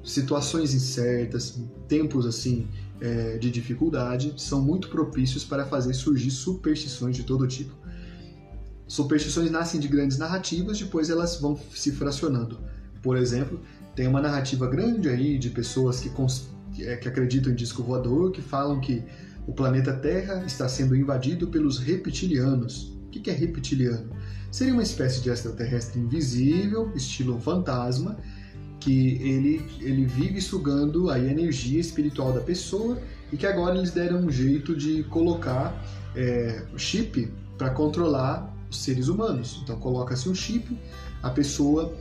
situações 0.04 0.74
incertas, 0.74 1.60
tempos 1.88 2.26
assim 2.26 2.68
é, 3.02 3.38
de 3.38 3.50
dificuldade 3.50 4.34
são 4.38 4.62
muito 4.62 4.90
propícios 4.90 5.44
para 5.44 5.66
fazer 5.66 5.94
surgir 5.94 6.32
superstições 6.32 7.16
de 7.16 7.24
todo 7.24 7.48
tipo. 7.48 7.74
Superstições 8.88 9.52
nascem 9.52 9.80
de 9.80 9.88
grandes 9.88 10.18
narrativas, 10.18 10.80
depois 10.80 11.10
elas 11.10 11.40
vão 11.40 11.60
se 11.74 11.92
fracionando. 11.92 12.60
Por 13.02 13.16
exemplo, 13.18 13.62
tem 13.96 14.08
uma 14.08 14.22
narrativa 14.22 14.68
grande 14.68 15.10
aí 15.10 15.38
de 15.38 15.50
pessoas 15.50 16.00
que, 16.00 16.12
é, 16.84 16.96
que 16.96 17.08
acreditam 17.08 17.52
em 17.52 17.56
disco 17.56 17.84
voador, 17.84 18.32
que 18.32 18.42
falam 18.42 18.80
que 18.80 19.04
o 19.46 19.54
planeta 19.54 19.94
Terra 19.94 20.44
está 20.46 20.68
sendo 20.68 20.96
invadido 20.96 21.48
pelos 21.48 21.78
reptilianos. 21.78 22.94
O 23.06 23.10
que 23.10 23.30
é 23.30 23.34
reptiliano? 23.34 24.10
Seria 24.52 24.74
uma 24.74 24.84
espécie 24.84 25.22
de 25.22 25.30
extraterrestre 25.30 26.00
invisível, 26.00 26.92
estilo 26.96 27.40
fantasma, 27.40 28.18
que 28.80 29.22
ele, 29.22 29.66
ele 29.80 30.06
vive 30.06 30.42
sugando 30.42 31.10
a 31.10 31.20
energia 31.20 31.80
espiritual 31.80 32.32
da 32.32 32.42
pessoa 32.42 32.98
e 33.32 33.38
que 33.38 33.46
agora 33.46 33.78
eles 33.78 33.92
deram 33.92 34.20
um 34.20 34.32
jeito 34.32 34.76
de 34.76 35.04
colocar 35.04 35.84
é, 36.16 36.64
chip 36.78 37.32
para 37.58 37.70
controlar 37.72 38.56
os 38.70 38.78
seres 38.78 39.08
humanos. 39.08 39.60
Então 39.64 39.78
coloca-se 39.78 40.30
um 40.30 40.36
chip, 40.36 40.78
a 41.22 41.30
pessoa 41.30 41.94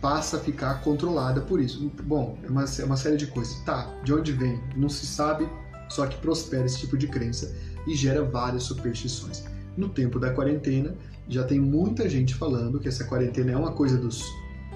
passa 0.00 0.36
a 0.36 0.40
ficar 0.40 0.82
controlada 0.82 1.40
por 1.40 1.60
isso. 1.60 1.90
Bom, 2.02 2.38
é 2.42 2.48
uma, 2.48 2.64
é 2.64 2.84
uma 2.84 2.96
série 2.96 3.16
de 3.16 3.26
coisas. 3.26 3.56
Tá, 3.64 3.90
de 4.04 4.12
onde 4.12 4.32
vem? 4.32 4.60
Não 4.76 4.88
se 4.88 5.06
sabe 5.06 5.48
só 5.88 6.06
que 6.06 6.16
prospera 6.18 6.66
esse 6.66 6.80
tipo 6.80 6.96
de 6.98 7.06
crença 7.06 7.54
e 7.86 7.94
gera 7.94 8.22
várias 8.22 8.64
superstições. 8.64 9.44
No 9.76 9.88
tempo 9.88 10.18
da 10.18 10.30
quarentena, 10.32 10.94
já 11.28 11.44
tem 11.44 11.58
muita 11.58 12.08
gente 12.08 12.34
falando 12.34 12.78
que 12.78 12.88
essa 12.88 13.04
quarentena 13.04 13.52
é 13.52 13.56
uma 13.56 13.72
coisa 13.72 13.96
dos, 13.96 14.22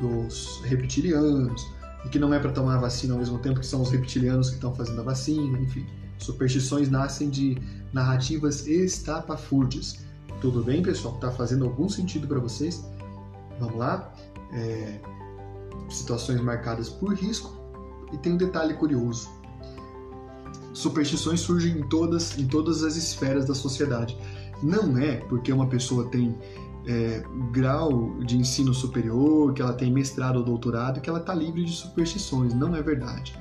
dos 0.01 0.61
reptilianos 0.65 1.67
e 2.05 2.09
que 2.09 2.19
não 2.19 2.33
é 2.33 2.39
para 2.39 2.53
tomar 2.53 2.77
a 2.77 2.81
vacina 2.81 3.15
ao 3.15 3.19
mesmo 3.19 3.39
tempo 3.39 3.61
que 3.61 3.67
são 3.67 3.83
os 3.83 3.91
reptilianos 3.91 4.51
que 4.51 4.57
estão 4.57 4.75
fazendo 4.75 5.01
a 5.01 5.05
vacina, 5.05 5.59
enfim. 5.59 5.87
Superstições 6.19 6.89
nascem 6.89 7.31
de 7.31 7.59
narrativas 7.93 8.67
estapafúrdias. 8.67 10.05
Tudo 10.41 10.63
bem, 10.63 10.83
pessoal? 10.83 11.15
Está 11.15 11.31
fazendo 11.31 11.65
algum 11.65 11.89
sentido 11.89 12.27
para 12.27 12.39
vocês? 12.39 12.85
Vamos 13.61 13.77
lá? 13.77 14.13
É... 14.53 15.01
Situações 15.89 16.41
marcadas 16.41 16.89
por 16.89 17.15
risco. 17.15 17.57
E 18.13 18.19
tem 18.19 18.33
um 18.33 18.37
detalhe 18.37 18.75
curioso 18.75 19.29
superstições 20.79 21.41
surgem 21.41 21.79
em 21.79 21.83
todas, 21.83 22.39
em 22.39 22.47
todas 22.47 22.85
as 22.85 22.95
esferas 22.95 23.47
da 23.47 23.55
sociedade. 23.55 24.17
Não 24.63 24.97
é 24.97 25.17
porque 25.17 25.53
uma 25.53 25.67
pessoa 25.67 26.09
tem 26.09 26.37
é, 26.89 27.23
grau 27.53 28.19
de 28.25 28.37
ensino 28.37 28.73
superior, 28.73 29.53
que 29.53 29.63
ela 29.63 29.73
tem 29.73 29.93
mestrado 29.93 30.37
ou 30.37 30.43
doutorado, 30.43 31.01
que 31.01 31.09
ela 31.09 31.21
está 31.21 31.35
livre 31.35 31.65
de 31.65 31.73
superstições. 31.73 32.55
Não 32.55 32.75
é 32.75 32.83
verdade. 32.83 33.39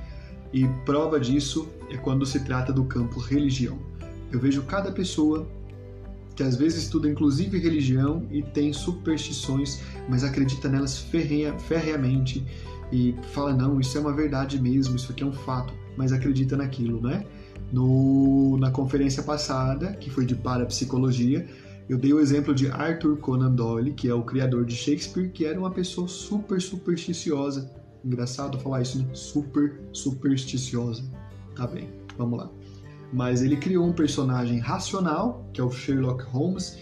E 0.52 0.68
prova 0.84 1.18
disso 1.18 1.68
é 1.90 1.96
quando 1.96 2.24
se 2.24 2.40
trata 2.44 2.72
do 2.72 2.84
campo 2.84 3.18
religião. 3.18 3.78
Eu 4.30 4.38
vejo 4.38 4.62
cada 4.62 4.92
pessoa 4.92 5.48
que 6.36 6.42
às 6.42 6.54
vezes 6.54 6.84
estuda 6.84 7.08
inclusive 7.08 7.58
religião 7.58 8.26
e 8.30 8.42
tem 8.42 8.72
superstições, 8.72 9.80
mas 10.08 10.22
acredita 10.22 10.68
nelas 10.68 10.98
ferreamente 10.98 12.46
e 12.92 13.14
fala: 13.32 13.52
não, 13.52 13.80
isso 13.80 13.98
é 13.98 14.00
uma 14.00 14.12
verdade 14.12 14.60
mesmo, 14.60 14.94
isso 14.94 15.10
aqui 15.10 15.24
é 15.24 15.26
um 15.26 15.32
fato 15.32 15.72
mas 15.98 16.12
acredita 16.12 16.56
naquilo, 16.56 17.02
né? 17.02 17.26
No, 17.72 18.56
na 18.56 18.70
conferência 18.70 19.20
passada, 19.22 19.92
que 19.94 20.08
foi 20.08 20.24
de 20.24 20.36
parapsicologia, 20.36 21.44
eu 21.88 21.96
dei 21.98 22.12
o 22.12 22.20
exemplo 22.20 22.54
de 22.54 22.68
Arthur 22.68 23.16
Conan 23.18 23.52
Doyle, 23.52 23.92
que 23.92 24.08
é 24.08 24.14
o 24.14 24.22
criador 24.22 24.64
de 24.64 24.74
Shakespeare, 24.74 25.30
que 25.30 25.44
era 25.44 25.58
uma 25.58 25.70
pessoa 25.70 26.06
super 26.06 26.60
supersticiosa. 26.60 27.70
Engraçado 28.04 28.58
falar 28.58 28.82
isso, 28.82 28.98
né? 28.98 29.06
Super 29.12 29.80
supersticiosa. 29.92 31.02
Tá 31.56 31.66
bem, 31.66 31.88
vamos 32.16 32.38
lá. 32.38 32.50
Mas 33.12 33.42
ele 33.42 33.56
criou 33.56 33.86
um 33.86 33.92
personagem 33.92 34.58
racional, 34.58 35.48
que 35.52 35.60
é 35.60 35.64
o 35.64 35.70
Sherlock 35.70 36.24
Holmes, 36.24 36.78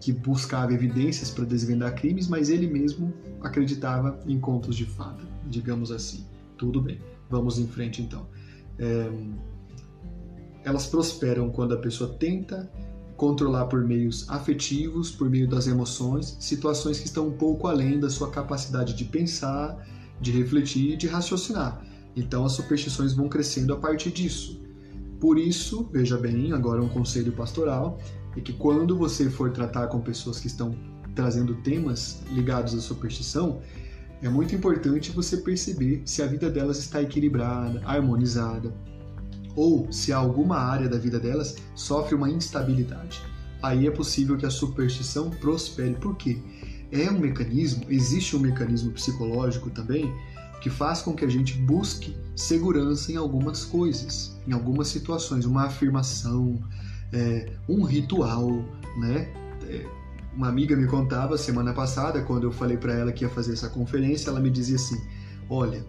que 0.00 0.12
buscava 0.12 0.72
evidências 0.72 1.30
para 1.30 1.44
desvendar 1.44 1.94
crimes, 1.94 2.26
mas 2.26 2.50
ele 2.50 2.66
mesmo 2.66 3.12
acreditava 3.40 4.18
em 4.26 4.40
contos 4.40 4.74
de 4.74 4.84
fada, 4.84 5.22
digamos 5.46 5.92
assim. 5.92 6.26
Tudo 6.58 6.80
bem, 6.80 6.98
vamos 7.30 7.58
em 7.58 7.66
frente 7.66 8.02
então 8.02 8.26
é, 8.80 9.10
elas 10.64 10.86
prosperam 10.86 11.50
quando 11.50 11.74
a 11.74 11.76
pessoa 11.76 12.14
tenta 12.18 12.70
controlar 13.20 13.66
por 13.66 13.84
meios 13.84 14.24
afetivos, 14.30 15.10
por 15.10 15.28
meio 15.28 15.46
das 15.46 15.66
emoções, 15.66 16.38
situações 16.40 16.98
que 16.98 17.04
estão 17.04 17.28
um 17.28 17.32
pouco 17.32 17.66
além 17.66 18.00
da 18.00 18.08
sua 18.08 18.30
capacidade 18.30 18.94
de 18.94 19.04
pensar, 19.04 19.76
de 20.18 20.30
refletir 20.32 20.94
e 20.94 20.96
de 20.96 21.06
raciocinar. 21.06 21.84
Então 22.16 22.46
as 22.46 22.52
superstições 22.52 23.12
vão 23.12 23.28
crescendo 23.28 23.74
a 23.74 23.76
partir 23.76 24.10
disso. 24.10 24.62
Por 25.20 25.38
isso, 25.38 25.86
veja 25.92 26.16
bem, 26.16 26.54
agora 26.54 26.82
um 26.82 26.88
conselho 26.88 27.30
pastoral 27.32 27.98
é 28.34 28.40
que 28.40 28.54
quando 28.54 28.96
você 28.96 29.28
for 29.28 29.52
tratar 29.52 29.88
com 29.88 30.00
pessoas 30.00 30.40
que 30.40 30.46
estão 30.46 30.74
trazendo 31.14 31.56
temas 31.56 32.22
ligados 32.30 32.74
à 32.74 32.80
superstição, 32.80 33.60
é 34.22 34.30
muito 34.30 34.54
importante 34.54 35.10
você 35.10 35.36
perceber 35.36 36.00
se 36.06 36.22
a 36.22 36.26
vida 36.26 36.48
delas 36.48 36.78
está 36.78 37.02
equilibrada, 37.02 37.82
harmonizada, 37.84 38.72
ou 39.56 39.90
se 39.92 40.12
alguma 40.12 40.58
área 40.58 40.88
da 40.88 40.98
vida 40.98 41.18
delas 41.18 41.56
sofre 41.74 42.14
uma 42.14 42.30
instabilidade. 42.30 43.22
Aí 43.62 43.86
é 43.86 43.90
possível 43.90 44.36
que 44.36 44.46
a 44.46 44.50
superstição 44.50 45.30
prospere. 45.30 45.94
Por 45.94 46.16
quê? 46.16 46.38
É 46.90 47.10
um 47.10 47.18
mecanismo, 47.18 47.84
existe 47.88 48.34
um 48.36 48.40
mecanismo 48.40 48.90
psicológico 48.92 49.70
também 49.70 50.12
que 50.60 50.68
faz 50.68 51.02
com 51.02 51.14
que 51.14 51.24
a 51.24 51.28
gente 51.28 51.54
busque 51.54 52.14
segurança 52.36 53.10
em 53.10 53.16
algumas 53.16 53.64
coisas, 53.64 54.38
em 54.46 54.52
algumas 54.52 54.88
situações, 54.88 55.46
uma 55.46 55.64
afirmação, 55.64 56.58
é, 57.12 57.52
um 57.68 57.82
ritual, 57.82 58.50
né? 58.98 59.32
É, 59.66 59.86
uma 60.34 60.48
amiga 60.48 60.76
me 60.76 60.86
contava 60.86 61.36
semana 61.36 61.72
passada, 61.72 62.22
quando 62.22 62.44
eu 62.44 62.52
falei 62.52 62.76
para 62.76 62.92
ela 62.92 63.12
que 63.12 63.24
ia 63.24 63.30
fazer 63.30 63.54
essa 63.54 63.68
conferência, 63.68 64.30
ela 64.30 64.40
me 64.40 64.50
dizia 64.50 64.76
assim: 64.76 65.00
Olha, 65.48 65.84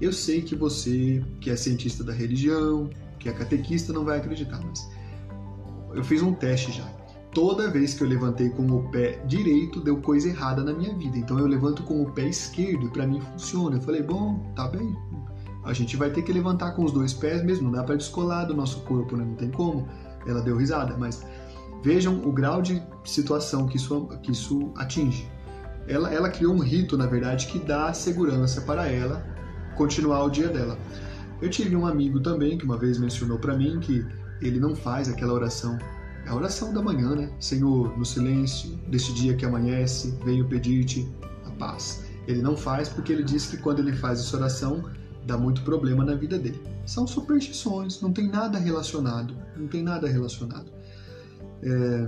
eu 0.00 0.12
sei 0.12 0.42
que 0.42 0.54
você, 0.54 1.22
que 1.40 1.50
é 1.50 1.56
cientista 1.56 2.04
da 2.04 2.12
religião, 2.12 2.90
que 3.18 3.28
é 3.28 3.32
catequista, 3.32 3.92
não 3.92 4.04
vai 4.04 4.18
acreditar, 4.18 4.60
mas 4.64 4.88
eu 5.94 6.04
fiz 6.04 6.22
um 6.22 6.32
teste 6.32 6.72
já. 6.72 6.84
Toda 7.32 7.70
vez 7.70 7.94
que 7.94 8.02
eu 8.02 8.08
levantei 8.08 8.48
com 8.50 8.66
o 8.66 8.90
pé 8.90 9.22
direito, 9.26 9.80
deu 9.80 9.98
coisa 9.98 10.28
errada 10.28 10.62
na 10.62 10.72
minha 10.72 10.94
vida. 10.96 11.18
Então 11.18 11.38
eu 11.38 11.46
levanto 11.46 11.82
com 11.82 12.02
o 12.02 12.10
pé 12.12 12.26
esquerdo 12.28 12.86
e 12.86 12.90
para 12.90 13.06
mim 13.06 13.20
funciona. 13.20 13.76
Eu 13.76 13.82
falei: 13.82 14.02
Bom, 14.02 14.52
tá 14.56 14.66
bem. 14.66 14.96
A 15.64 15.72
gente 15.74 15.96
vai 15.96 16.10
ter 16.10 16.22
que 16.22 16.32
levantar 16.32 16.72
com 16.72 16.84
os 16.84 16.92
dois 16.92 17.12
pés 17.12 17.44
mesmo, 17.44 17.64
não 17.64 17.72
dá 17.72 17.84
para 17.84 17.96
descolar 17.96 18.46
do 18.46 18.54
nosso 18.54 18.80
corpo, 18.84 19.16
né? 19.16 19.24
não 19.24 19.34
tem 19.34 19.50
como. 19.50 19.86
Ela 20.26 20.40
deu 20.40 20.56
risada, 20.56 20.96
mas 20.96 21.22
Vejam 21.82 22.20
o 22.24 22.32
grau 22.32 22.60
de 22.60 22.82
situação 23.04 23.66
que 23.66 23.76
isso, 23.76 24.06
que 24.22 24.32
isso 24.32 24.72
atinge. 24.76 25.30
Ela, 25.86 26.12
ela 26.12 26.28
criou 26.28 26.54
um 26.54 26.58
rito, 26.58 26.98
na 26.98 27.06
verdade, 27.06 27.46
que 27.46 27.58
dá 27.58 27.92
segurança 27.92 28.60
para 28.62 28.88
ela 28.88 29.24
continuar 29.78 30.24
o 30.24 30.28
dia 30.28 30.48
dela. 30.48 30.76
Eu 31.40 31.48
tive 31.48 31.76
um 31.76 31.86
amigo 31.86 32.18
também 32.20 32.58
que 32.58 32.64
uma 32.64 32.76
vez 32.76 32.98
mencionou 32.98 33.38
para 33.38 33.56
mim 33.56 33.78
que 33.78 34.04
ele 34.42 34.58
não 34.58 34.74
faz 34.74 35.08
aquela 35.08 35.32
oração, 35.32 35.78
é 36.26 36.28
a 36.28 36.34
oração 36.34 36.74
da 36.74 36.82
manhã, 36.82 37.14
né? 37.14 37.30
Senhor, 37.38 37.96
no 37.96 38.04
silêncio 38.04 38.76
deste 38.88 39.14
dia 39.14 39.36
que 39.36 39.46
amanhece, 39.46 40.18
venho 40.24 40.46
pedir-te 40.46 41.08
a 41.46 41.50
paz. 41.52 42.04
Ele 42.26 42.42
não 42.42 42.56
faz 42.56 42.88
porque 42.88 43.12
ele 43.12 43.22
diz 43.22 43.46
que 43.46 43.56
quando 43.56 43.78
ele 43.78 43.92
faz 43.92 44.18
essa 44.18 44.36
oração 44.36 44.90
dá 45.24 45.38
muito 45.38 45.62
problema 45.62 46.04
na 46.04 46.14
vida 46.14 46.38
dele. 46.38 46.60
São 46.84 47.06
superstições, 47.06 48.00
não 48.00 48.12
tem 48.12 48.28
nada 48.28 48.58
relacionado, 48.58 49.34
não 49.56 49.68
tem 49.68 49.82
nada 49.82 50.08
relacionado. 50.08 50.70
É, 51.62 52.06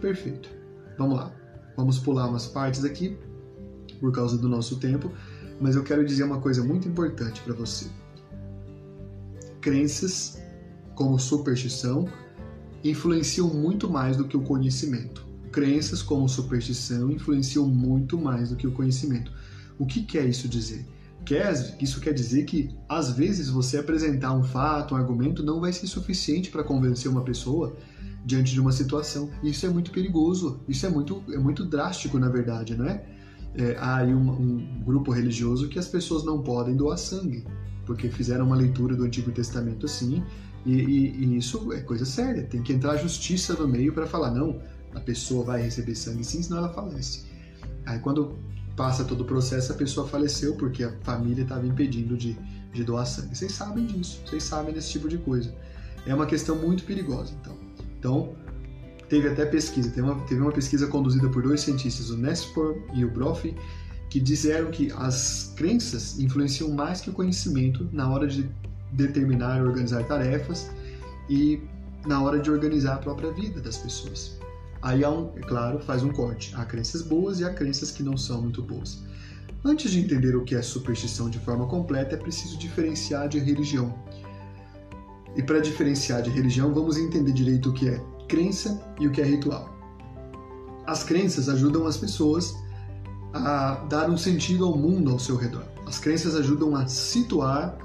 perfeito. 0.00 0.48
Vamos 0.96 1.18
lá. 1.18 1.32
Vamos 1.76 1.98
pular 1.98 2.28
umas 2.28 2.46
partes 2.46 2.84
aqui 2.84 3.18
por 4.00 4.10
causa 4.12 4.38
do 4.38 4.48
nosso 4.48 4.76
tempo, 4.78 5.12
mas 5.60 5.76
eu 5.76 5.84
quero 5.84 6.04
dizer 6.04 6.24
uma 6.24 6.40
coisa 6.40 6.64
muito 6.64 6.88
importante 6.88 7.40
para 7.42 7.54
você. 7.54 7.86
Crenças, 9.60 10.38
como 10.94 11.18
superstição, 11.18 12.08
influenciam 12.82 13.48
muito 13.48 13.88
mais 13.90 14.16
do 14.16 14.24
que 14.24 14.36
o 14.36 14.42
conhecimento. 14.42 15.26
Crenças, 15.52 16.02
como 16.02 16.28
superstição, 16.28 17.10
influenciam 17.10 17.66
muito 17.66 18.16
mais 18.18 18.50
do 18.50 18.56
que 18.56 18.66
o 18.66 18.72
conhecimento. 18.72 19.32
O 19.78 19.84
que 19.84 20.02
quer 20.02 20.26
isso 20.26 20.48
dizer? 20.48 20.86
Quer, 21.24 21.76
isso 21.80 22.00
quer 22.00 22.14
dizer 22.14 22.44
que, 22.44 22.74
às 22.88 23.10
vezes, 23.10 23.50
você 23.50 23.76
apresentar 23.76 24.32
um 24.32 24.42
fato, 24.42 24.94
um 24.94 24.96
argumento, 24.96 25.42
não 25.42 25.60
vai 25.60 25.72
ser 25.72 25.86
suficiente 25.86 26.50
para 26.50 26.64
convencer 26.64 27.10
uma 27.10 27.22
pessoa 27.22 27.76
diante 28.24 28.52
de 28.52 28.60
uma 28.60 28.72
situação. 28.72 29.30
Isso 29.42 29.66
é 29.66 29.68
muito 29.68 29.90
perigoso, 29.90 30.60
isso 30.66 30.86
é 30.86 30.88
muito, 30.88 31.22
é 31.30 31.38
muito 31.38 31.64
drástico, 31.64 32.18
na 32.18 32.28
verdade, 32.28 32.74
não 32.74 32.86
é? 32.86 33.04
É 33.54 33.76
há 33.78 33.96
aí 33.96 34.14
um, 34.14 34.30
um, 34.30 34.82
grupo 34.84 35.10
religioso 35.10 35.68
que 35.68 35.78
as 35.78 35.88
pessoas 35.88 36.24
não 36.24 36.42
podem 36.42 36.76
doar 36.76 36.96
sangue, 36.96 37.44
porque 37.84 38.08
fizeram 38.08 38.46
uma 38.46 38.56
leitura 38.56 38.94
do 38.94 39.04
Antigo 39.04 39.30
Testamento 39.32 39.86
assim, 39.86 40.22
e, 40.64 40.72
e, 40.72 41.24
e 41.24 41.36
isso 41.36 41.72
é 41.72 41.80
coisa 41.80 42.04
séria. 42.04 42.44
Tem 42.44 42.62
que 42.62 42.72
entrar 42.72 42.96
justiça 42.96 43.54
no 43.54 43.66
meio 43.66 43.92
para 43.92 44.06
falar, 44.06 44.30
não, 44.30 44.60
a 44.94 45.00
pessoa 45.00 45.44
vai 45.44 45.62
receber 45.62 45.94
sangue 45.94 46.24
sim, 46.24 46.42
senão 46.42 46.58
ela 46.58 46.72
falece. 46.72 47.24
Aí 47.86 47.98
quando 47.98 48.38
passa 48.76 49.04
todo 49.04 49.22
o 49.22 49.24
processo, 49.24 49.72
a 49.72 49.74
pessoa 49.74 50.06
faleceu 50.06 50.54
porque 50.54 50.84
a 50.84 50.92
família 51.02 51.42
estava 51.42 51.66
impedindo 51.66 52.16
de, 52.16 52.36
de 52.72 52.84
doar 52.84 53.06
sangue. 53.06 53.36
Vocês 53.36 53.52
sabem 53.52 53.86
disso, 53.86 54.20
vocês 54.24 54.42
sabem 54.42 54.72
desse 54.72 54.90
tipo 54.90 55.08
de 55.08 55.18
coisa. 55.18 55.54
É 56.06 56.14
uma 56.14 56.26
questão 56.26 56.56
muito 56.56 56.84
perigosa, 56.84 57.34
então. 57.40 57.56
Então, 57.98 58.34
teve 59.10 59.28
até 59.28 59.44
pesquisa, 59.44 59.90
teve 59.90 60.02
uma, 60.02 60.20
teve 60.22 60.40
uma 60.40 60.52
pesquisa 60.52 60.86
conduzida 60.86 61.28
por 61.28 61.42
dois 61.42 61.60
cientistas, 61.60 62.10
o 62.10 62.16
Nespor 62.16 62.78
e 62.94 63.04
o 63.04 63.10
Brophy, 63.10 63.56
que 64.08 64.20
disseram 64.20 64.70
que 64.70 64.90
as 64.92 65.52
crenças 65.56 66.18
influenciam 66.18 66.70
mais 66.70 67.00
que 67.00 67.10
o 67.10 67.12
conhecimento 67.12 67.88
na 67.92 68.08
hora 68.08 68.26
de 68.26 68.48
determinar 68.92 69.58
e 69.58 69.62
organizar 69.62 70.04
tarefas 70.04 70.70
e 71.28 71.60
na 72.06 72.22
hora 72.22 72.38
de 72.38 72.50
organizar 72.50 72.94
a 72.94 72.98
própria 72.98 73.32
vida 73.32 73.60
das 73.60 73.78
pessoas. 73.78 74.38
Aí, 74.80 75.04
há 75.04 75.10
um, 75.10 75.32
é 75.36 75.40
claro, 75.40 75.78
faz 75.80 76.02
um 76.02 76.10
corte. 76.10 76.54
Há 76.56 76.64
crenças 76.64 77.02
boas 77.02 77.40
e 77.40 77.44
há 77.44 77.52
crenças 77.52 77.90
que 77.90 78.02
não 78.02 78.16
são 78.16 78.40
muito 78.40 78.62
boas. 78.62 79.02
Antes 79.62 79.90
de 79.90 80.00
entender 80.00 80.34
o 80.34 80.42
que 80.42 80.54
é 80.54 80.62
superstição 80.62 81.28
de 81.28 81.38
forma 81.40 81.66
completa, 81.66 82.14
é 82.14 82.18
preciso 82.18 82.56
diferenciar 82.56 83.28
de 83.28 83.38
religião. 83.38 83.92
E 85.36 85.42
para 85.42 85.60
diferenciar 85.60 86.22
de 86.22 86.30
religião, 86.30 86.72
vamos 86.72 86.96
entender 86.96 87.32
direito 87.32 87.70
o 87.70 87.72
que 87.74 87.88
é 87.88 88.02
crença 88.30 88.80
e 89.00 89.08
o 89.08 89.10
que 89.10 89.20
é 89.20 89.24
ritual. 89.24 89.68
As 90.86 91.02
crenças 91.02 91.48
ajudam 91.48 91.86
as 91.86 91.96
pessoas 91.96 92.54
a 93.34 93.74
dar 93.88 94.08
um 94.08 94.16
sentido 94.16 94.64
ao 94.64 94.78
mundo 94.78 95.10
ao 95.10 95.18
seu 95.18 95.36
redor. 95.36 95.64
As 95.86 95.98
crenças 95.98 96.36
ajudam 96.36 96.76
a 96.76 96.86
situar 96.86 97.76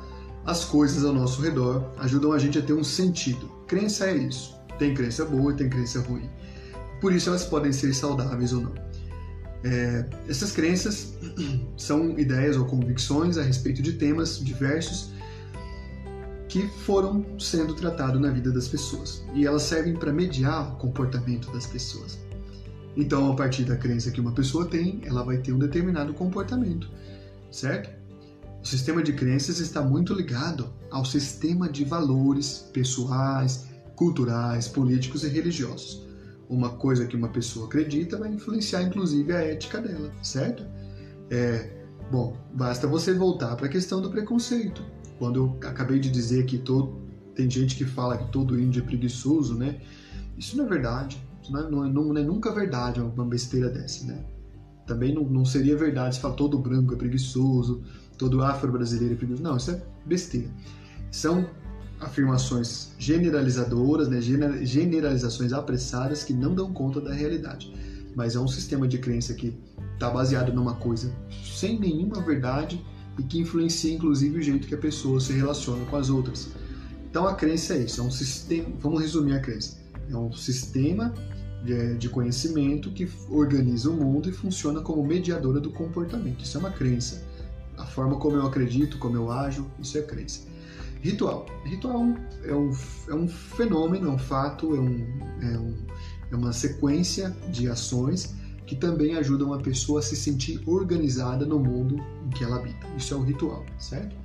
as 0.45 0.63
coisas 0.63 1.03
ao 1.03 1.13
nosso 1.13 1.41
redor, 1.41 1.91
ajudam 1.97 2.31
a 2.31 2.37
gente 2.37 2.59
a 2.59 2.61
ter 2.61 2.73
um 2.73 2.83
sentido. 2.83 3.49
Crença 3.67 4.05
é 4.05 4.15
isso. 4.15 4.55
Tem 4.77 4.93
crença 4.93 5.25
boa 5.25 5.51
e 5.51 5.55
tem 5.55 5.67
crença 5.67 5.99
ruim. 6.01 6.29
Por 7.01 7.11
isso 7.11 7.29
elas 7.29 7.43
podem 7.43 7.73
ser 7.73 7.93
saudáveis 7.93 8.53
ou 8.53 8.61
não. 8.61 8.73
É, 9.63 10.05
essas 10.29 10.51
crenças 10.51 11.15
são 11.75 12.17
ideias 12.19 12.55
ou 12.55 12.65
convicções 12.65 13.37
a 13.39 13.41
respeito 13.41 13.81
de 13.81 13.93
temas 13.93 14.39
diversos 14.39 15.14
que 16.47 16.67
foram 16.67 17.25
sendo 17.39 17.73
tratados 17.73 18.21
na 18.21 18.29
vida 18.29 18.51
das 18.51 18.67
pessoas. 18.67 19.23
E 19.33 19.45
elas 19.45 19.63
servem 19.63 19.95
para 19.95 20.13
mediar 20.13 20.73
o 20.73 20.75
comportamento 20.77 21.51
das 21.51 21.65
pessoas. 21.65 22.19
Então, 22.95 23.31
a 23.31 23.35
partir 23.35 23.63
da 23.63 23.75
crença 23.75 24.11
que 24.11 24.21
uma 24.21 24.31
pessoa 24.31 24.65
tem, 24.65 25.01
ela 25.03 25.23
vai 25.23 25.37
ter 25.37 25.51
um 25.51 25.59
determinado 25.59 26.13
comportamento, 26.13 26.89
certo? 27.51 27.89
O 28.63 28.67
sistema 28.67 29.03
de 29.03 29.13
crenças 29.13 29.59
está 29.59 29.81
muito 29.81 30.13
ligado 30.13 30.73
ao 30.89 31.03
sistema 31.03 31.69
de 31.69 31.83
valores 31.83 32.69
pessoais, 32.73 33.67
culturais, 33.95 34.67
políticos 34.67 35.23
e 35.23 35.27
religiosos. 35.27 36.05
Uma 36.49 36.69
coisa 36.69 37.05
que 37.05 37.15
uma 37.15 37.29
pessoa 37.29 37.67
acredita 37.67 38.17
vai 38.17 38.31
influenciar 38.31 38.83
inclusive 38.83 39.33
a 39.33 39.41
ética 39.41 39.81
dela, 39.81 40.11
certo? 40.23 40.65
É, 41.29 41.69
bom, 42.11 42.37
basta 42.53 42.87
você 42.87 43.13
voltar 43.13 43.55
para 43.55 43.65
a 43.65 43.69
questão 43.69 44.01
do 44.01 44.09
preconceito. 44.09 44.83
Quando 45.17 45.37
eu 45.37 45.69
acabei 45.69 45.99
de 45.99 46.09
dizer 46.09 46.45
que 46.45 46.57
todo, 46.57 47.01
tem 47.35 47.49
gente 47.49 47.75
que 47.75 47.85
fala 47.85 48.17
que 48.17 48.31
todo 48.31 48.59
índio 48.59 48.81
é 48.81 48.85
preguiçoso, 48.85 49.55
né? 49.55 49.79
Isso 50.37 50.57
não 50.57 50.65
é 50.65 50.69
verdade. 50.69 51.21
Isso 51.41 51.51
não 51.51 51.59
é, 51.59 51.69
não 51.69 51.85
é, 51.85 51.89
não 51.89 52.17
é 52.17 52.23
nunca 52.23 52.51
verdade 52.51 52.99
uma 52.99 53.25
besteira 53.25 53.69
dessa, 53.69 54.05
né? 54.05 54.25
Também 54.85 55.13
não, 55.13 55.23
não 55.23 55.45
seria 55.45 55.75
verdade 55.75 56.15
se 56.15 56.21
falar 56.21 56.35
todo 56.35 56.59
branco 56.59 56.93
é 56.93 56.97
preguiçoso, 56.97 57.83
todo 58.17 58.43
afro-brasileiro 58.43 59.13
é 59.13 59.17
preguiçoso. 59.17 59.43
Não, 59.43 59.57
isso 59.57 59.71
é 59.71 59.81
besteira. 60.05 60.49
São 61.11 61.47
afirmações 61.99 62.91
generalizadoras, 62.97 64.07
né? 64.09 64.19
generalizações 64.21 65.53
apressadas 65.53 66.23
que 66.23 66.33
não 66.33 66.53
dão 66.53 66.71
conta 66.73 66.99
da 66.99 67.13
realidade. 67.13 67.73
Mas 68.15 68.35
é 68.35 68.39
um 68.39 68.47
sistema 68.47 68.87
de 68.87 68.97
crença 68.97 69.33
que 69.33 69.57
está 69.93 70.09
baseado 70.09 70.53
numa 70.53 70.75
coisa 70.75 71.13
sem 71.43 71.79
nenhuma 71.79 72.21
verdade 72.21 72.83
e 73.17 73.23
que 73.23 73.39
influencia 73.39 73.93
inclusive 73.93 74.39
o 74.39 74.41
jeito 74.41 74.67
que 74.67 74.75
a 74.75 74.77
pessoa 74.77 75.19
se 75.19 75.33
relaciona 75.33 75.85
com 75.85 75.95
as 75.95 76.09
outras. 76.09 76.49
Então 77.09 77.27
a 77.27 77.33
crença 77.33 77.75
é 77.75 77.83
isso, 77.83 78.01
é 78.01 78.03
um 78.03 78.11
sistema, 78.11 78.67
vamos 78.79 79.01
resumir 79.01 79.33
a 79.33 79.39
crença, 79.39 79.77
é 80.09 80.15
um 80.15 80.33
sistema 80.33 81.13
de 81.97 82.09
conhecimento 82.09 82.91
que 82.91 83.09
organiza 83.29 83.89
o 83.89 83.93
mundo 83.93 84.29
e 84.29 84.31
funciona 84.31 84.81
como 84.81 85.03
mediadora 85.03 85.59
do 85.59 85.71
comportamento. 85.71 86.43
Isso 86.43 86.57
é 86.57 86.59
uma 86.59 86.69
crença. 86.69 87.23
A 87.77 87.85
forma 87.85 88.17
como 88.17 88.37
eu 88.37 88.45
acredito, 88.45 88.99
como 88.99 89.15
eu 89.17 89.31
ajo, 89.31 89.65
isso 89.79 89.97
é 89.97 90.01
crença. 90.03 90.41
Ritual. 91.01 91.45
Ritual 91.65 92.15
é 92.43 92.53
um, 92.53 92.71
é 93.09 93.13
um 93.15 93.27
fenômeno, 93.27 94.09
é 94.09 94.11
um 94.11 94.17
fato, 94.17 94.75
é, 94.75 94.79
um, 94.79 95.19
é, 95.41 95.57
um, 95.57 95.75
é 96.31 96.35
uma 96.35 96.53
sequência 96.53 97.35
de 97.51 97.67
ações 97.67 98.35
que 98.65 98.75
também 98.75 99.15
ajudam 99.15 99.53
a 99.53 99.59
pessoa 99.59 99.99
a 99.99 100.03
se 100.03 100.15
sentir 100.15 100.61
organizada 100.65 101.45
no 101.45 101.59
mundo 101.59 102.01
em 102.25 102.29
que 102.29 102.43
ela 102.43 102.57
habita. 102.57 102.87
Isso 102.97 103.13
é 103.13 103.17
o 103.17 103.21
ritual, 103.21 103.65
certo? 103.77 104.15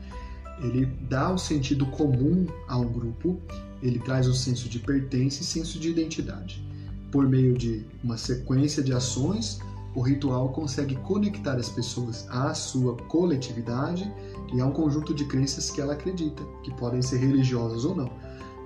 Ele 0.63 0.87
dá 1.09 1.33
um 1.33 1.39
sentido 1.39 1.87
comum 1.87 2.47
a 2.69 2.79
um 2.79 2.89
grupo, 2.89 3.41
ele 3.83 3.99
traz 3.99 4.29
um 4.29 4.35
senso 4.35 4.69
de 4.69 4.79
pertença 4.79 5.43
e 5.43 5.45
senso 5.45 5.79
de 5.79 5.89
identidade, 5.89 6.65
por 7.11 7.29
meio 7.29 7.57
de 7.57 7.85
uma 8.03 8.17
sequência 8.17 8.83
de 8.83 8.93
ações 8.93 9.61
o 9.95 10.01
ritual 10.01 10.51
consegue 10.51 10.95
conectar 10.97 11.57
as 11.57 11.69
pessoas 11.69 12.27
à 12.31 12.55
sua 12.55 12.97
coletividade 12.97 14.11
e 14.53 14.61
a 14.61 14.67
um 14.67 14.71
conjunto 14.71 15.13
de 15.13 15.25
crenças 15.25 15.71
que 15.71 15.81
ela 15.81 15.95
acredita, 15.95 16.45
que 16.63 16.73
podem 16.75 17.03
ser 17.03 17.19
religiosas 17.19 17.85
ou 17.85 17.97
não. 17.97 18.11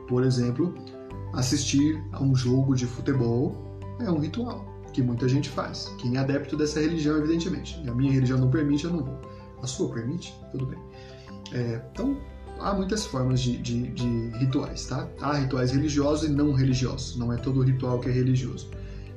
Por 0.06 0.22
exemplo, 0.22 0.74
assistir 1.32 2.02
a 2.12 2.22
um 2.22 2.34
jogo 2.34 2.74
de 2.74 2.86
futebol 2.86 3.56
é 4.00 4.10
um 4.10 4.18
ritual 4.18 4.73
que 4.94 5.02
muita 5.02 5.28
gente 5.28 5.50
faz. 5.50 5.92
Quem 5.98 6.16
é 6.16 6.20
adepto 6.20 6.56
dessa 6.56 6.80
religião, 6.80 7.18
evidentemente. 7.18 7.76
A 7.86 7.92
minha 7.92 8.12
religião 8.12 8.38
não 8.38 8.48
permite, 8.48 8.84
eu 8.84 8.92
não 8.92 9.04
vou. 9.04 9.20
A 9.60 9.66
sua 9.66 9.92
permite? 9.92 10.32
Tudo 10.52 10.66
bem. 10.66 10.78
É, 11.52 11.82
então, 11.92 12.16
há 12.60 12.72
muitas 12.72 13.04
formas 13.04 13.40
de, 13.40 13.58
de, 13.58 13.88
de, 13.88 14.28
rituais, 14.38 14.86
tá? 14.86 15.08
Há 15.20 15.34
rituais 15.34 15.72
religiosos 15.72 16.30
e 16.30 16.32
não 16.32 16.52
religiosos. 16.52 17.16
Não 17.16 17.32
é 17.32 17.36
todo 17.36 17.60
ritual 17.60 17.98
que 17.98 18.08
é 18.08 18.12
religioso. 18.12 18.70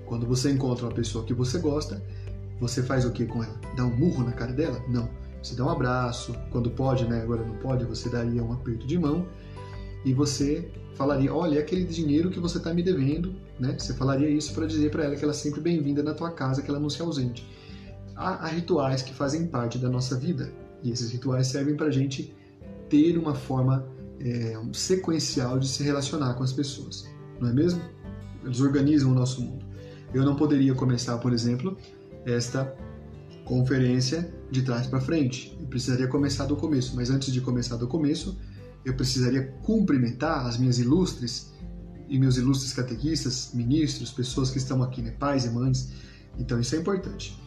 Quando 0.05 0.25
você 0.25 0.51
encontra 0.51 0.86
uma 0.86 0.93
pessoa 0.93 1.23
que 1.23 1.34
você 1.34 1.59
gosta, 1.59 2.03
você 2.59 2.82
faz 2.82 3.05
o 3.05 3.11
que 3.11 3.25
com 3.25 3.43
ela? 3.43 3.55
Dá 3.75 3.86
um 3.86 3.95
murro 3.95 4.23
na 4.23 4.32
cara 4.32 4.53
dela? 4.53 4.84
Não. 4.89 5.07
Você 5.43 5.55
dá 5.55 5.63
um 5.63 5.69
abraço. 5.69 6.36
Quando 6.51 6.71
pode, 6.71 7.05
né? 7.05 7.21
Agora 7.21 7.45
não 7.45 7.55
pode, 7.57 7.86
você 7.86 8.09
daria 8.09 8.43
um 8.43 8.51
aperto 8.51 8.88
de 8.88 8.97
mão 8.97 9.28
e 10.05 10.13
você 10.13 10.69
falaria: 10.95 11.33
Olha, 11.33 11.57
é 11.57 11.61
aquele 11.61 11.83
dinheiro 11.83 12.29
que 12.29 12.39
você 12.39 12.57
está 12.57 12.73
me 12.73 12.83
devendo, 12.83 13.35
né? 13.59 13.75
Você 13.77 13.93
falaria 13.93 14.29
isso 14.29 14.53
para 14.53 14.65
dizer 14.65 14.91
para 14.91 15.05
ela 15.05 15.15
que 15.15 15.23
ela 15.23 15.33
é 15.33 15.35
sempre 15.35 15.61
bem-vinda 15.61 16.03
na 16.03 16.13
tua 16.13 16.31
casa, 16.31 16.61
que 16.61 16.69
ela 16.69 16.79
não 16.79 16.89
se 16.89 17.01
ausente. 17.01 17.47
Há, 18.15 18.45
há 18.45 18.47
rituais 18.47 19.01
que 19.01 19.13
fazem 19.13 19.47
parte 19.47 19.77
da 19.77 19.89
nossa 19.89 20.17
vida 20.17 20.51
e 20.83 20.91
esses 20.91 21.11
rituais 21.11 21.47
servem 21.47 21.75
para 21.75 21.87
a 21.87 21.91
gente 21.91 22.35
ter 22.89 23.17
uma 23.17 23.35
forma 23.35 23.87
é, 24.19 24.57
um 24.57 24.73
sequencial 24.73 25.59
de 25.59 25.67
se 25.67 25.83
relacionar 25.83 26.33
com 26.33 26.43
as 26.43 26.53
pessoas, 26.53 27.07
não 27.39 27.49
é 27.49 27.53
mesmo? 27.53 27.81
Eles 28.43 28.59
organizam 28.61 29.11
o 29.11 29.13
nosso 29.13 29.41
mundo. 29.41 29.65
Eu 30.13 30.23
não 30.23 30.35
poderia 30.35 30.73
começar, 30.73 31.17
por 31.17 31.33
exemplo, 31.33 31.77
esta 32.25 32.73
conferência 33.45 34.33
de 34.49 34.61
trás 34.61 34.87
para 34.87 34.99
frente. 34.99 35.55
Eu 35.59 35.67
precisaria 35.67 36.07
começar 36.07 36.45
do 36.45 36.55
começo, 36.55 36.95
mas 36.95 37.09
antes 37.09 37.31
de 37.31 37.41
começar 37.41 37.75
do 37.75 37.87
começo, 37.87 38.37
eu 38.88 38.93
precisaria 38.93 39.43
cumprimentar 39.63 40.45
as 40.47 40.57
minhas 40.57 40.79
ilustres 40.79 41.51
e 42.07 42.17
meus 42.17 42.38
ilustres 42.38 42.71
catequistas, 42.71 43.51
ministros, 43.53 44.11
pessoas 44.11 44.49
que 44.49 44.57
estão 44.57 44.81
aqui, 44.81 45.01
né, 45.01 45.11
pais 45.11 45.43
e 45.43 45.49
mães. 45.49 45.89
Então 46.39 46.57
isso 46.57 46.73
é 46.73 46.79
importante. 46.79 47.38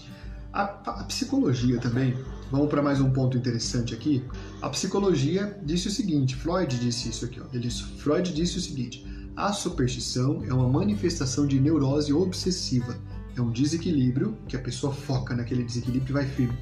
A, 0.53 0.65
a 0.65 1.05
psicologia 1.05 1.79
também, 1.79 2.15
vamos 2.51 2.69
para 2.69 2.83
mais 2.83 3.01
um 3.01 3.11
ponto 3.11 3.39
interessante 3.39 3.95
aqui. 3.95 4.23
A 4.61 4.69
psicologia 4.69 5.59
disse 5.65 5.89
o 5.89 5.91
seguinte, 5.91 6.37
Freud 6.37 6.79
disse 6.79 7.09
isso 7.09 7.25
aqui, 7.25 7.41
ó, 7.41 7.45
ele 7.55 7.69
disse, 7.69 7.85
Freud 7.85 8.35
disse 8.35 8.59
o 8.59 8.61
seguinte: 8.61 9.07
a 9.35 9.51
superstição 9.51 10.45
é 10.45 10.53
uma 10.53 10.69
manifestação 10.69 11.47
de 11.47 11.59
neurose 11.59 12.13
obsessiva. 12.13 12.99
É 13.35 13.41
um 13.41 13.51
desequilíbrio 13.51 14.37
que 14.47 14.57
a 14.57 14.61
pessoa 14.61 14.93
foca 14.93 15.35
naquele 15.35 15.65
desequilíbrio 15.65 16.11
e 16.11 16.13
vai 16.13 16.27
firme. 16.27 16.59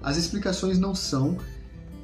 As 0.00 0.16
explicações 0.16 0.78
não 0.78 0.94
são 0.94 1.36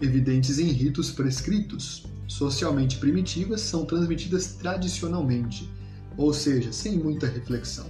evidentes 0.01 0.59
em 0.59 0.69
ritos 0.69 1.11
prescritos, 1.11 2.07
socialmente 2.27 2.99
primitivas, 2.99 3.61
são 3.61 3.85
transmitidas 3.85 4.55
tradicionalmente, 4.55 5.71
ou 6.17 6.33
seja, 6.33 6.73
sem 6.73 6.99
muita 6.99 7.27
reflexão. 7.27 7.87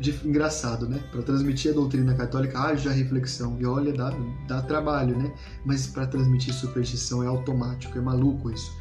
De, 0.00 0.10
engraçado, 0.24 0.88
né? 0.88 0.98
Para 1.12 1.22
transmitir 1.22 1.70
a 1.70 1.74
doutrina 1.74 2.14
católica 2.14 2.58
haja 2.58 2.90
reflexão 2.90 3.56
e 3.60 3.66
olha, 3.66 3.92
dá, 3.92 4.10
dá 4.48 4.60
trabalho, 4.62 5.16
né? 5.16 5.32
Mas 5.64 5.86
para 5.86 6.06
transmitir 6.06 6.52
superstição 6.52 7.22
é 7.22 7.26
automático, 7.26 7.96
é 7.96 8.00
maluco 8.00 8.50
isso. 8.50 8.72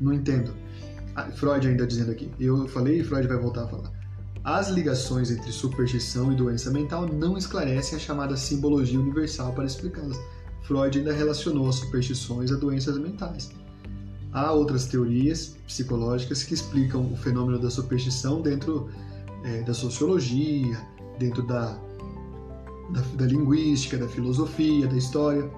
Não 0.00 0.12
entendo. 0.12 0.54
Ah, 1.16 1.24
Freud 1.24 1.66
ainda 1.66 1.84
dizendo 1.84 2.12
aqui, 2.12 2.30
eu 2.38 2.68
falei 2.68 3.00
e 3.00 3.04
Freud 3.04 3.26
vai 3.26 3.38
voltar 3.38 3.64
a 3.64 3.68
falar. 3.68 3.90
As 4.44 4.68
ligações 4.68 5.32
entre 5.32 5.50
superstição 5.50 6.32
e 6.32 6.36
doença 6.36 6.70
mental 6.70 7.06
não 7.12 7.36
esclarecem 7.36 7.96
a 7.96 8.00
chamada 8.00 8.36
simbologia 8.36 9.00
universal 9.00 9.52
para 9.52 9.64
explicá-las 9.64 10.16
Freud 10.68 10.98
ainda 10.98 11.14
relacionou 11.14 11.66
as 11.66 11.76
superstições 11.76 12.52
a 12.52 12.56
doenças 12.56 12.98
mentais. 12.98 13.50
Há 14.30 14.52
outras 14.52 14.84
teorias 14.84 15.56
psicológicas 15.66 16.42
que 16.42 16.52
explicam 16.52 17.10
o 17.10 17.16
fenômeno 17.16 17.58
da 17.58 17.70
superstição 17.70 18.42
dentro 18.42 18.90
é, 19.44 19.62
da 19.62 19.72
sociologia, 19.72 20.78
dentro 21.18 21.42
da, 21.42 21.72
da, 22.90 23.00
da 23.14 23.24
linguística, 23.24 23.96
da 23.96 24.06
filosofia, 24.06 24.86
da 24.86 24.96
história. 24.96 25.50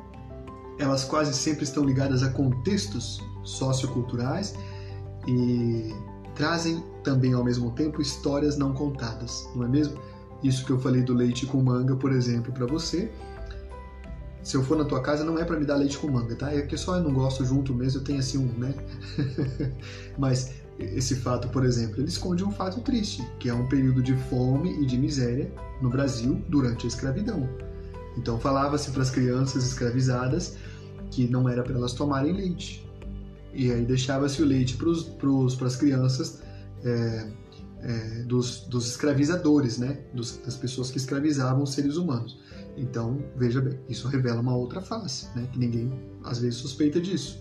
Elas 0.79 1.03
quase 1.03 1.35
sempre 1.35 1.65
estão 1.65 1.85
ligadas 1.85 2.23
a 2.23 2.31
contextos 2.31 3.21
socioculturais 3.43 4.55
e 5.27 5.93
trazem 6.37 6.85
também 7.03 7.33
ao 7.35 7.43
mesmo 7.43 7.73
tempo 7.73 8.01
histórias 8.01 8.57
não 8.57 8.73
contadas, 8.73 9.49
não 9.57 9.65
é 9.65 9.69
mesmo? 9.69 9.99
Isso 10.41 10.65
que 10.65 10.71
eu 10.71 10.79
falei 10.79 11.03
do 11.03 11.13
leite 11.13 11.47
com 11.47 11.61
manga, 11.61 11.97
por 11.97 12.13
exemplo, 12.13 12.53
para 12.53 12.65
você, 12.65 13.11
se 14.43 14.57
eu 14.57 14.65
for 14.65 14.77
na 14.77 14.85
tua 14.85 15.03
casa, 15.03 15.25
não 15.25 15.39
é 15.39 15.45
para 15.45 15.59
me 15.59 15.65
dar 15.65 15.77
leite 15.77 15.99
com 15.99 16.11
manga, 16.11 16.35
tá? 16.35 16.53
É 16.53 16.63
que 16.63 16.77
só 16.77 16.97
eu 16.97 17.03
não 17.03 17.13
gosto 17.13 17.45
junto 17.45 17.75
mesmo, 17.75 18.01
eu 18.01 18.05
tenho 18.05 18.19
assim 18.19 18.39
um, 18.39 18.59
né? 18.59 18.75
Mas 20.19 20.55
esse 20.79 21.17
fato, 21.17 21.49
por 21.49 21.65
exemplo, 21.65 22.01
ele 22.01 22.09
esconde 22.09 22.43
um 22.43 22.51
fato 22.51 22.81
triste, 22.81 23.27
que 23.39 23.49
é 23.49 23.55
um 23.55 23.69
período 23.69 24.03
de 24.03 24.17
fome 24.17 24.83
e 24.83 24.87
de 24.87 24.97
miséria 24.97 25.53
no 25.83 25.91
Brasil 25.91 26.43
durante 26.49 26.87
a 26.87 26.89
escravidão. 26.89 27.49
Então 28.17 28.39
falava-se 28.39 28.91
para 28.91 29.03
as 29.03 29.11
crianças 29.11 29.65
escravizadas 29.67 30.57
que 31.11 31.27
não 31.29 31.49
era 31.49 31.63
para 31.63 31.75
elas 31.75 31.93
tomarem 31.93 32.33
leite. 32.33 32.89
E 33.53 33.71
aí 33.71 33.85
deixava-se 33.85 34.43
o 34.43 34.47
leite 34.47 34.77
para 34.77 35.67
as 35.67 35.77
crianças 35.77 36.41
é, 36.85 37.27
é, 37.83 38.23
dos, 38.23 38.61
dos, 38.61 38.87
escravizadores, 38.87 39.79
né? 39.79 39.99
Dos, 40.15 40.39
das 40.39 40.57
pessoas 40.57 40.91
que 40.91 40.99
escravizavam 40.99 41.63
os 41.63 41.73
seres 41.73 41.97
humanos. 41.97 42.39
Então, 42.81 43.23
veja 43.37 43.61
bem, 43.61 43.79
isso 43.91 44.09
revela 44.09 44.41
uma 44.41 44.57
outra 44.57 44.81
face, 44.81 45.29
né? 45.37 45.47
que 45.53 45.59
ninguém 45.59 45.93
às 46.25 46.39
vezes 46.39 46.59
suspeita 46.59 46.99
disso. 46.99 47.39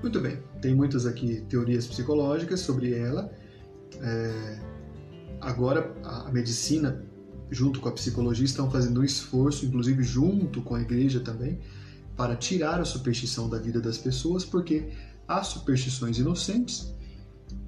Muito 0.00 0.18
bem, 0.18 0.38
tem 0.62 0.74
muitas 0.74 1.04
aqui 1.04 1.42
teorias 1.48 1.86
psicológicas 1.86 2.60
sobre 2.60 2.94
ela. 2.94 3.30
É... 4.00 4.58
Agora, 5.42 5.94
a 6.02 6.32
medicina, 6.32 7.04
junto 7.50 7.80
com 7.80 7.88
a 7.90 7.92
psicologia, 7.92 8.46
estão 8.46 8.70
fazendo 8.70 9.00
um 9.00 9.04
esforço, 9.04 9.66
inclusive 9.66 10.02
junto 10.02 10.62
com 10.62 10.74
a 10.74 10.80
igreja 10.80 11.20
também, 11.20 11.60
para 12.16 12.34
tirar 12.34 12.80
a 12.80 12.84
superstição 12.84 13.50
da 13.50 13.58
vida 13.58 13.80
das 13.80 13.98
pessoas, 13.98 14.44
porque 14.44 14.88
há 15.28 15.42
superstições 15.42 16.18
inocentes 16.18 16.94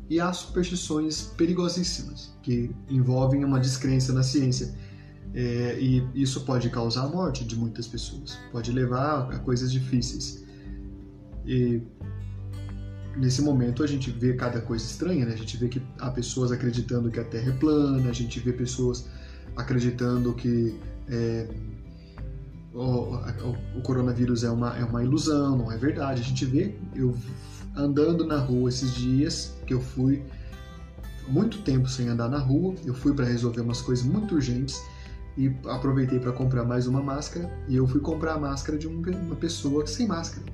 e 0.08 0.20
há 0.20 0.32
superstições 0.32 1.22
perigosíssimas, 1.36 2.32
que 2.42 2.70
envolvem 2.88 3.44
uma 3.44 3.60
descrença 3.60 4.12
na 4.12 4.22
ciência 4.22 4.74
é, 5.34 5.76
e 5.80 6.06
isso 6.14 6.42
pode 6.42 6.70
causar 6.70 7.04
a 7.04 7.08
morte 7.08 7.44
de 7.44 7.56
muitas 7.56 7.88
pessoas, 7.88 8.38
pode 8.52 8.70
levar 8.70 9.32
a 9.32 9.38
coisas 9.40 9.72
difíceis. 9.72 10.44
E 11.44 11.82
nesse 13.16 13.42
momento 13.42 13.82
a 13.82 13.86
gente 13.86 14.10
vê 14.12 14.34
cada 14.34 14.60
coisa 14.60 14.84
estranha, 14.84 15.26
né? 15.26 15.34
A 15.34 15.36
gente 15.36 15.56
vê 15.56 15.68
que 15.68 15.82
há 15.98 16.08
pessoas 16.10 16.52
acreditando 16.52 17.10
que 17.10 17.18
a 17.18 17.24
Terra 17.24 17.50
é 17.50 17.56
plana, 17.56 18.08
a 18.08 18.12
gente 18.12 18.38
vê 18.38 18.52
pessoas 18.52 19.08
acreditando 19.56 20.32
que 20.34 20.78
é, 21.08 21.48
o, 22.72 23.16
o, 23.76 23.82
coronavírus 23.82 24.44
é 24.44 24.50
uma, 24.50 24.76
é 24.78 24.84
uma 24.84 25.02
ilusão, 25.02 25.58
não 25.58 25.72
é 25.72 25.76
verdade. 25.76 26.20
A 26.20 26.24
gente 26.24 26.44
vê, 26.44 26.76
eu 26.94 27.12
andando 27.76 28.24
na 28.24 28.38
rua 28.38 28.68
esses 28.68 28.94
dias, 28.94 29.52
que 29.66 29.74
eu 29.74 29.80
fui 29.80 30.22
muito 31.26 31.58
tempo 31.62 31.88
sem 31.88 32.08
andar 32.08 32.28
na 32.28 32.38
rua, 32.38 32.74
eu 32.84 32.94
fui 32.94 33.12
para 33.12 33.24
resolver 33.24 33.62
umas 33.62 33.82
coisas 33.82 34.04
muito 34.04 34.36
urgentes 34.36 34.80
e 35.36 35.52
aproveitei 35.66 36.18
para 36.18 36.32
comprar 36.32 36.64
mais 36.64 36.86
uma 36.86 37.02
máscara 37.02 37.50
e 37.68 37.76
eu 37.76 37.86
fui 37.86 38.00
comprar 38.00 38.34
a 38.34 38.38
máscara 38.38 38.78
de 38.78 38.86
uma 38.86 39.36
pessoa 39.36 39.86
sem 39.86 40.06
máscara. 40.06 40.46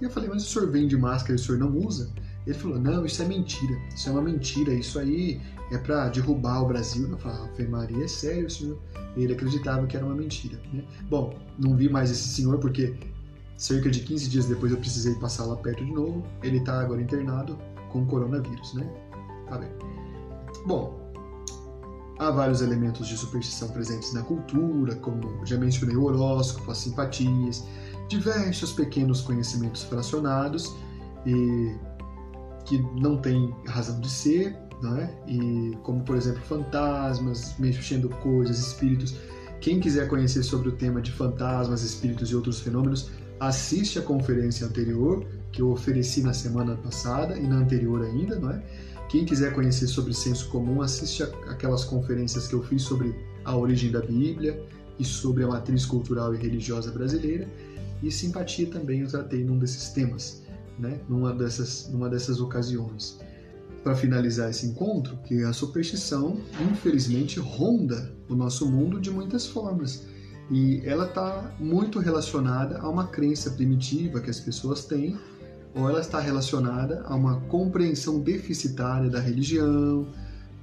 E 0.00 0.04
eu 0.04 0.10
falei, 0.10 0.28
mas 0.28 0.42
o 0.44 0.46
senhor 0.46 0.70
vende 0.70 0.96
máscara 0.96 1.32
e 1.32 1.36
o 1.36 1.38
senhor 1.38 1.58
não 1.58 1.76
usa? 1.76 2.10
Ele 2.46 2.58
falou, 2.58 2.78
não, 2.78 3.06
isso 3.06 3.22
é 3.22 3.26
mentira, 3.26 3.78
isso 3.94 4.08
é 4.08 4.12
uma 4.12 4.22
mentira, 4.22 4.74
isso 4.74 4.98
aí 4.98 5.40
é 5.70 5.78
para 5.78 6.08
derrubar 6.08 6.62
o 6.62 6.66
Brasil. 6.66 7.08
Eu 7.08 7.18
falei, 7.18 7.38
Ave 7.38 7.68
Maria, 7.68 8.04
é 8.04 8.08
sério, 8.08 8.50
senhor? 8.50 8.78
Ele 9.16 9.32
acreditava 9.32 9.86
que 9.86 9.96
era 9.96 10.04
uma 10.04 10.14
mentira. 10.14 10.58
Né? 10.72 10.82
Bom, 11.08 11.38
não 11.58 11.76
vi 11.76 11.88
mais 11.88 12.10
esse 12.10 12.28
senhor 12.28 12.58
porque 12.58 12.94
cerca 13.56 13.90
de 13.90 14.00
15 14.00 14.28
dias 14.28 14.46
depois 14.46 14.72
eu 14.72 14.78
precisei 14.78 15.14
passar 15.16 15.44
lá 15.44 15.56
perto 15.56 15.84
de 15.84 15.92
novo. 15.92 16.26
Ele 16.42 16.58
está 16.58 16.80
agora 16.80 17.00
internado 17.00 17.56
com 17.90 18.04
coronavírus, 18.06 18.74
né? 18.74 18.90
Tá 19.48 19.58
bem. 19.58 19.68
Bom, 20.66 21.01
Há 22.22 22.30
vários 22.30 22.62
elementos 22.62 23.08
de 23.08 23.16
superstição 23.16 23.66
presentes 23.66 24.12
na 24.12 24.22
cultura, 24.22 24.94
como 24.94 25.44
já 25.44 25.58
mencionei 25.58 25.96
o 25.96 26.04
horóscopo, 26.04 26.70
as 26.70 26.78
simpatias, 26.78 27.64
diversos 28.08 28.70
pequenos 28.70 29.22
conhecimentos 29.22 29.82
fracionados 29.82 30.72
e 31.26 31.74
que 32.64 32.78
não 32.94 33.16
têm 33.16 33.52
razão 33.66 33.98
de 33.98 34.08
ser, 34.08 34.56
é? 34.96 35.10
E 35.26 35.76
como 35.82 36.04
por 36.04 36.16
exemplo 36.16 36.40
fantasmas, 36.42 37.56
mexendo 37.58 38.08
coisas, 38.08 38.56
espíritos. 38.56 39.16
Quem 39.60 39.80
quiser 39.80 40.06
conhecer 40.06 40.44
sobre 40.44 40.68
o 40.68 40.72
tema 40.72 41.02
de 41.02 41.10
fantasmas, 41.10 41.82
espíritos 41.82 42.30
e 42.30 42.36
outros 42.36 42.60
fenômenos, 42.60 43.10
assiste 43.40 43.98
a 43.98 44.02
conferência 44.02 44.64
anterior 44.64 45.26
que 45.50 45.60
eu 45.60 45.72
ofereci 45.72 46.22
na 46.22 46.32
semana 46.32 46.76
passada 46.76 47.36
e 47.36 47.48
na 47.48 47.56
anterior 47.56 48.00
ainda, 48.00 48.38
não 48.38 48.52
é? 48.52 48.62
Quem 49.12 49.26
quiser 49.26 49.52
conhecer 49.52 49.88
sobre 49.88 50.14
senso 50.14 50.48
comum, 50.48 50.80
assiste 50.80 51.22
aquelas 51.22 51.84
conferências 51.84 52.48
que 52.48 52.54
eu 52.54 52.62
fiz 52.62 52.80
sobre 52.80 53.14
a 53.44 53.54
origem 53.54 53.90
da 53.92 54.00
Bíblia 54.00 54.58
e 54.98 55.04
sobre 55.04 55.44
a 55.44 55.48
matriz 55.48 55.84
cultural 55.84 56.34
e 56.34 56.38
religiosa 56.38 56.90
brasileira, 56.90 57.46
e 58.02 58.10
simpatia 58.10 58.66
também 58.68 59.00
eu 59.00 59.08
tratei 59.08 59.44
num 59.44 59.58
desses 59.58 59.90
temas, 59.90 60.42
né? 60.78 60.98
numa, 61.10 61.34
dessas, 61.34 61.90
numa 61.92 62.08
dessas 62.08 62.40
ocasiões. 62.40 63.20
Para 63.84 63.94
finalizar 63.94 64.48
esse 64.48 64.64
encontro, 64.64 65.18
que 65.26 65.42
a 65.42 65.52
superstição, 65.52 66.40
infelizmente, 66.72 67.38
ronda 67.38 68.16
o 68.30 68.34
nosso 68.34 68.66
mundo 68.66 68.98
de 68.98 69.10
muitas 69.10 69.46
formas. 69.46 70.06
E 70.50 70.80
ela 70.86 71.04
está 71.04 71.54
muito 71.60 71.98
relacionada 71.98 72.78
a 72.78 72.88
uma 72.88 73.08
crença 73.08 73.50
primitiva 73.50 74.22
que 74.22 74.30
as 74.30 74.40
pessoas 74.40 74.86
têm, 74.86 75.18
ou 75.74 75.88
ela 75.88 76.00
está 76.00 76.20
relacionada 76.20 77.02
a 77.06 77.14
uma 77.14 77.40
compreensão 77.42 78.20
deficitária 78.20 79.08
da 79.08 79.20
religião, 79.20 80.06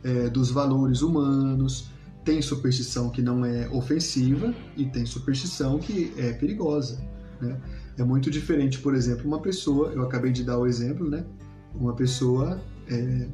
é, 0.03 0.29
dos 0.29 0.51
valores 0.51 1.01
humanos. 1.01 1.89
Tem 2.23 2.41
superstição 2.41 3.09
que 3.09 3.21
não 3.21 3.43
é 3.43 3.67
ofensiva 3.69 4.53
e 4.77 4.85
tem 4.85 5.05
superstição 5.05 5.79
que 5.79 6.13
é 6.17 6.33
perigosa. 6.33 7.01
Né? 7.41 7.59
É 7.97 8.03
muito 8.03 8.29
diferente, 8.29 8.79
por 8.79 8.93
exemplo, 8.93 9.25
uma 9.25 9.39
pessoa, 9.39 9.91
eu 9.93 10.03
acabei 10.03 10.31
de 10.31 10.43
dar 10.43 10.59
o 10.59 10.67
exemplo, 10.67 11.09
né? 11.09 11.25
Uma 11.73 11.93
pessoa 11.93 12.61
é, 12.87 13.27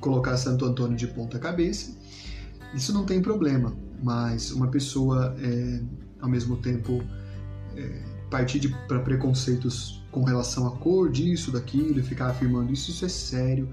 colocar 0.00 0.36
Santo 0.36 0.64
Antônio 0.64 0.96
de 0.96 1.06
ponta 1.06 1.38
cabeça, 1.38 1.96
isso 2.74 2.92
não 2.92 3.04
tem 3.04 3.22
problema, 3.22 3.74
mas 4.02 4.50
uma 4.50 4.68
pessoa, 4.68 5.34
é, 5.40 5.80
ao 6.20 6.28
mesmo 6.28 6.56
tempo, 6.56 7.02
é, 7.76 8.02
partir 8.30 8.68
para 8.86 9.00
preconceitos 9.00 9.97
com 10.10 10.22
relação 10.24 10.66
à 10.66 10.70
cor 10.76 11.10
disso, 11.10 11.50
daquilo, 11.50 12.00
e 12.00 12.02
ficar 12.02 12.28
afirmando 12.28 12.72
isso, 12.72 12.90
isso 12.90 13.04
é 13.04 13.08
sério, 13.08 13.68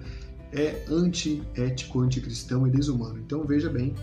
é 0.52 0.84
antiético, 0.90 2.02
anticristão 2.02 2.68
e 2.68 2.72
desumano. 2.72 3.18
Então 3.20 3.44
veja 3.44 3.70
bem, 3.70 3.94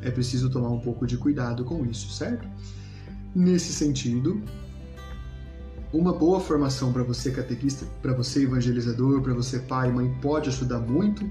é 0.00 0.10
preciso 0.10 0.50
tomar 0.50 0.70
um 0.70 0.80
pouco 0.80 1.06
de 1.06 1.16
cuidado 1.16 1.64
com 1.64 1.84
isso, 1.86 2.12
certo? 2.12 2.48
Nesse 3.34 3.72
sentido, 3.72 4.42
uma 5.92 6.12
boa 6.12 6.40
formação 6.40 6.92
para 6.92 7.02
você 7.02 7.30
catequista, 7.30 7.86
para 8.00 8.12
você 8.12 8.42
evangelizador, 8.42 9.20
para 9.22 9.34
você 9.34 9.58
pai 9.58 9.90
e 9.90 9.92
mãe 9.92 10.14
pode 10.20 10.48
ajudar 10.48 10.78
muito 10.78 11.30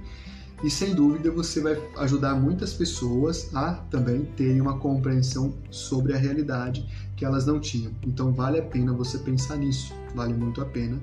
e 0.64 0.70
sem 0.70 0.94
dúvida 0.94 1.32
você 1.32 1.60
vai 1.60 1.76
ajudar 1.98 2.36
muitas 2.36 2.74
pessoas 2.74 3.50
a 3.56 3.74
também 3.90 4.26
terem 4.38 4.62
uma 4.62 4.78
compreensão 4.78 5.56
sobre 5.72 6.14
a 6.14 6.18
realidade 6.18 6.88
que 7.22 7.26
elas 7.26 7.46
não 7.46 7.60
tinham. 7.60 7.92
Então 8.02 8.34
vale 8.34 8.58
a 8.58 8.64
pena 8.64 8.92
você 8.92 9.20
pensar 9.20 9.56
nisso, 9.56 9.94
vale 10.16 10.34
muito 10.34 10.60
a 10.60 10.66
pena, 10.66 11.00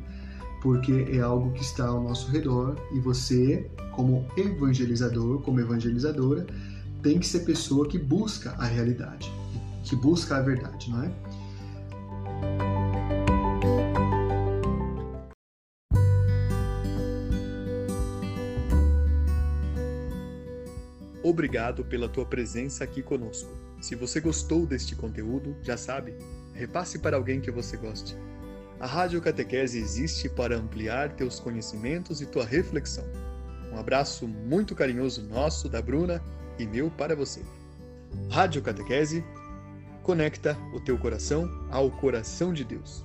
porque 0.60 1.06
é 1.12 1.20
algo 1.20 1.52
que 1.52 1.62
está 1.62 1.86
ao 1.86 2.02
nosso 2.02 2.28
redor 2.32 2.76
e 2.92 2.98
você, 2.98 3.70
como 3.92 4.26
evangelizador, 4.36 5.40
como 5.42 5.60
evangelizadora, 5.60 6.44
tem 7.04 7.20
que 7.20 7.26
ser 7.26 7.44
pessoa 7.44 7.86
que 7.86 8.00
busca 8.00 8.50
a 8.58 8.64
realidade, 8.64 9.32
que 9.84 9.94
busca 9.94 10.38
a 10.38 10.40
verdade, 10.40 10.90
não 10.90 11.04
é? 11.04 12.67
Obrigado 21.28 21.84
pela 21.84 22.08
tua 22.08 22.24
presença 22.24 22.82
aqui 22.82 23.02
conosco. 23.02 23.52
Se 23.82 23.94
você 23.94 24.18
gostou 24.18 24.64
deste 24.64 24.96
conteúdo, 24.96 25.54
já 25.62 25.76
sabe, 25.76 26.16
repasse 26.54 26.98
para 27.00 27.18
alguém 27.18 27.38
que 27.38 27.50
você 27.50 27.76
goste. 27.76 28.16
A 28.80 28.86
Rádio 28.86 29.20
Catequese 29.20 29.78
existe 29.78 30.26
para 30.26 30.56
ampliar 30.56 31.12
teus 31.12 31.38
conhecimentos 31.38 32.22
e 32.22 32.26
tua 32.26 32.46
reflexão. 32.46 33.04
Um 33.70 33.76
abraço 33.78 34.26
muito 34.26 34.74
carinhoso 34.74 35.22
nosso, 35.22 35.68
da 35.68 35.82
Bruna, 35.82 36.24
e 36.58 36.66
meu 36.66 36.90
para 36.90 37.14
você. 37.14 37.42
Rádio 38.30 38.62
Catequese 38.62 39.22
conecta 40.02 40.56
o 40.72 40.80
teu 40.80 40.96
coração 40.96 41.46
ao 41.70 41.90
coração 41.90 42.54
de 42.54 42.64
Deus. 42.64 43.04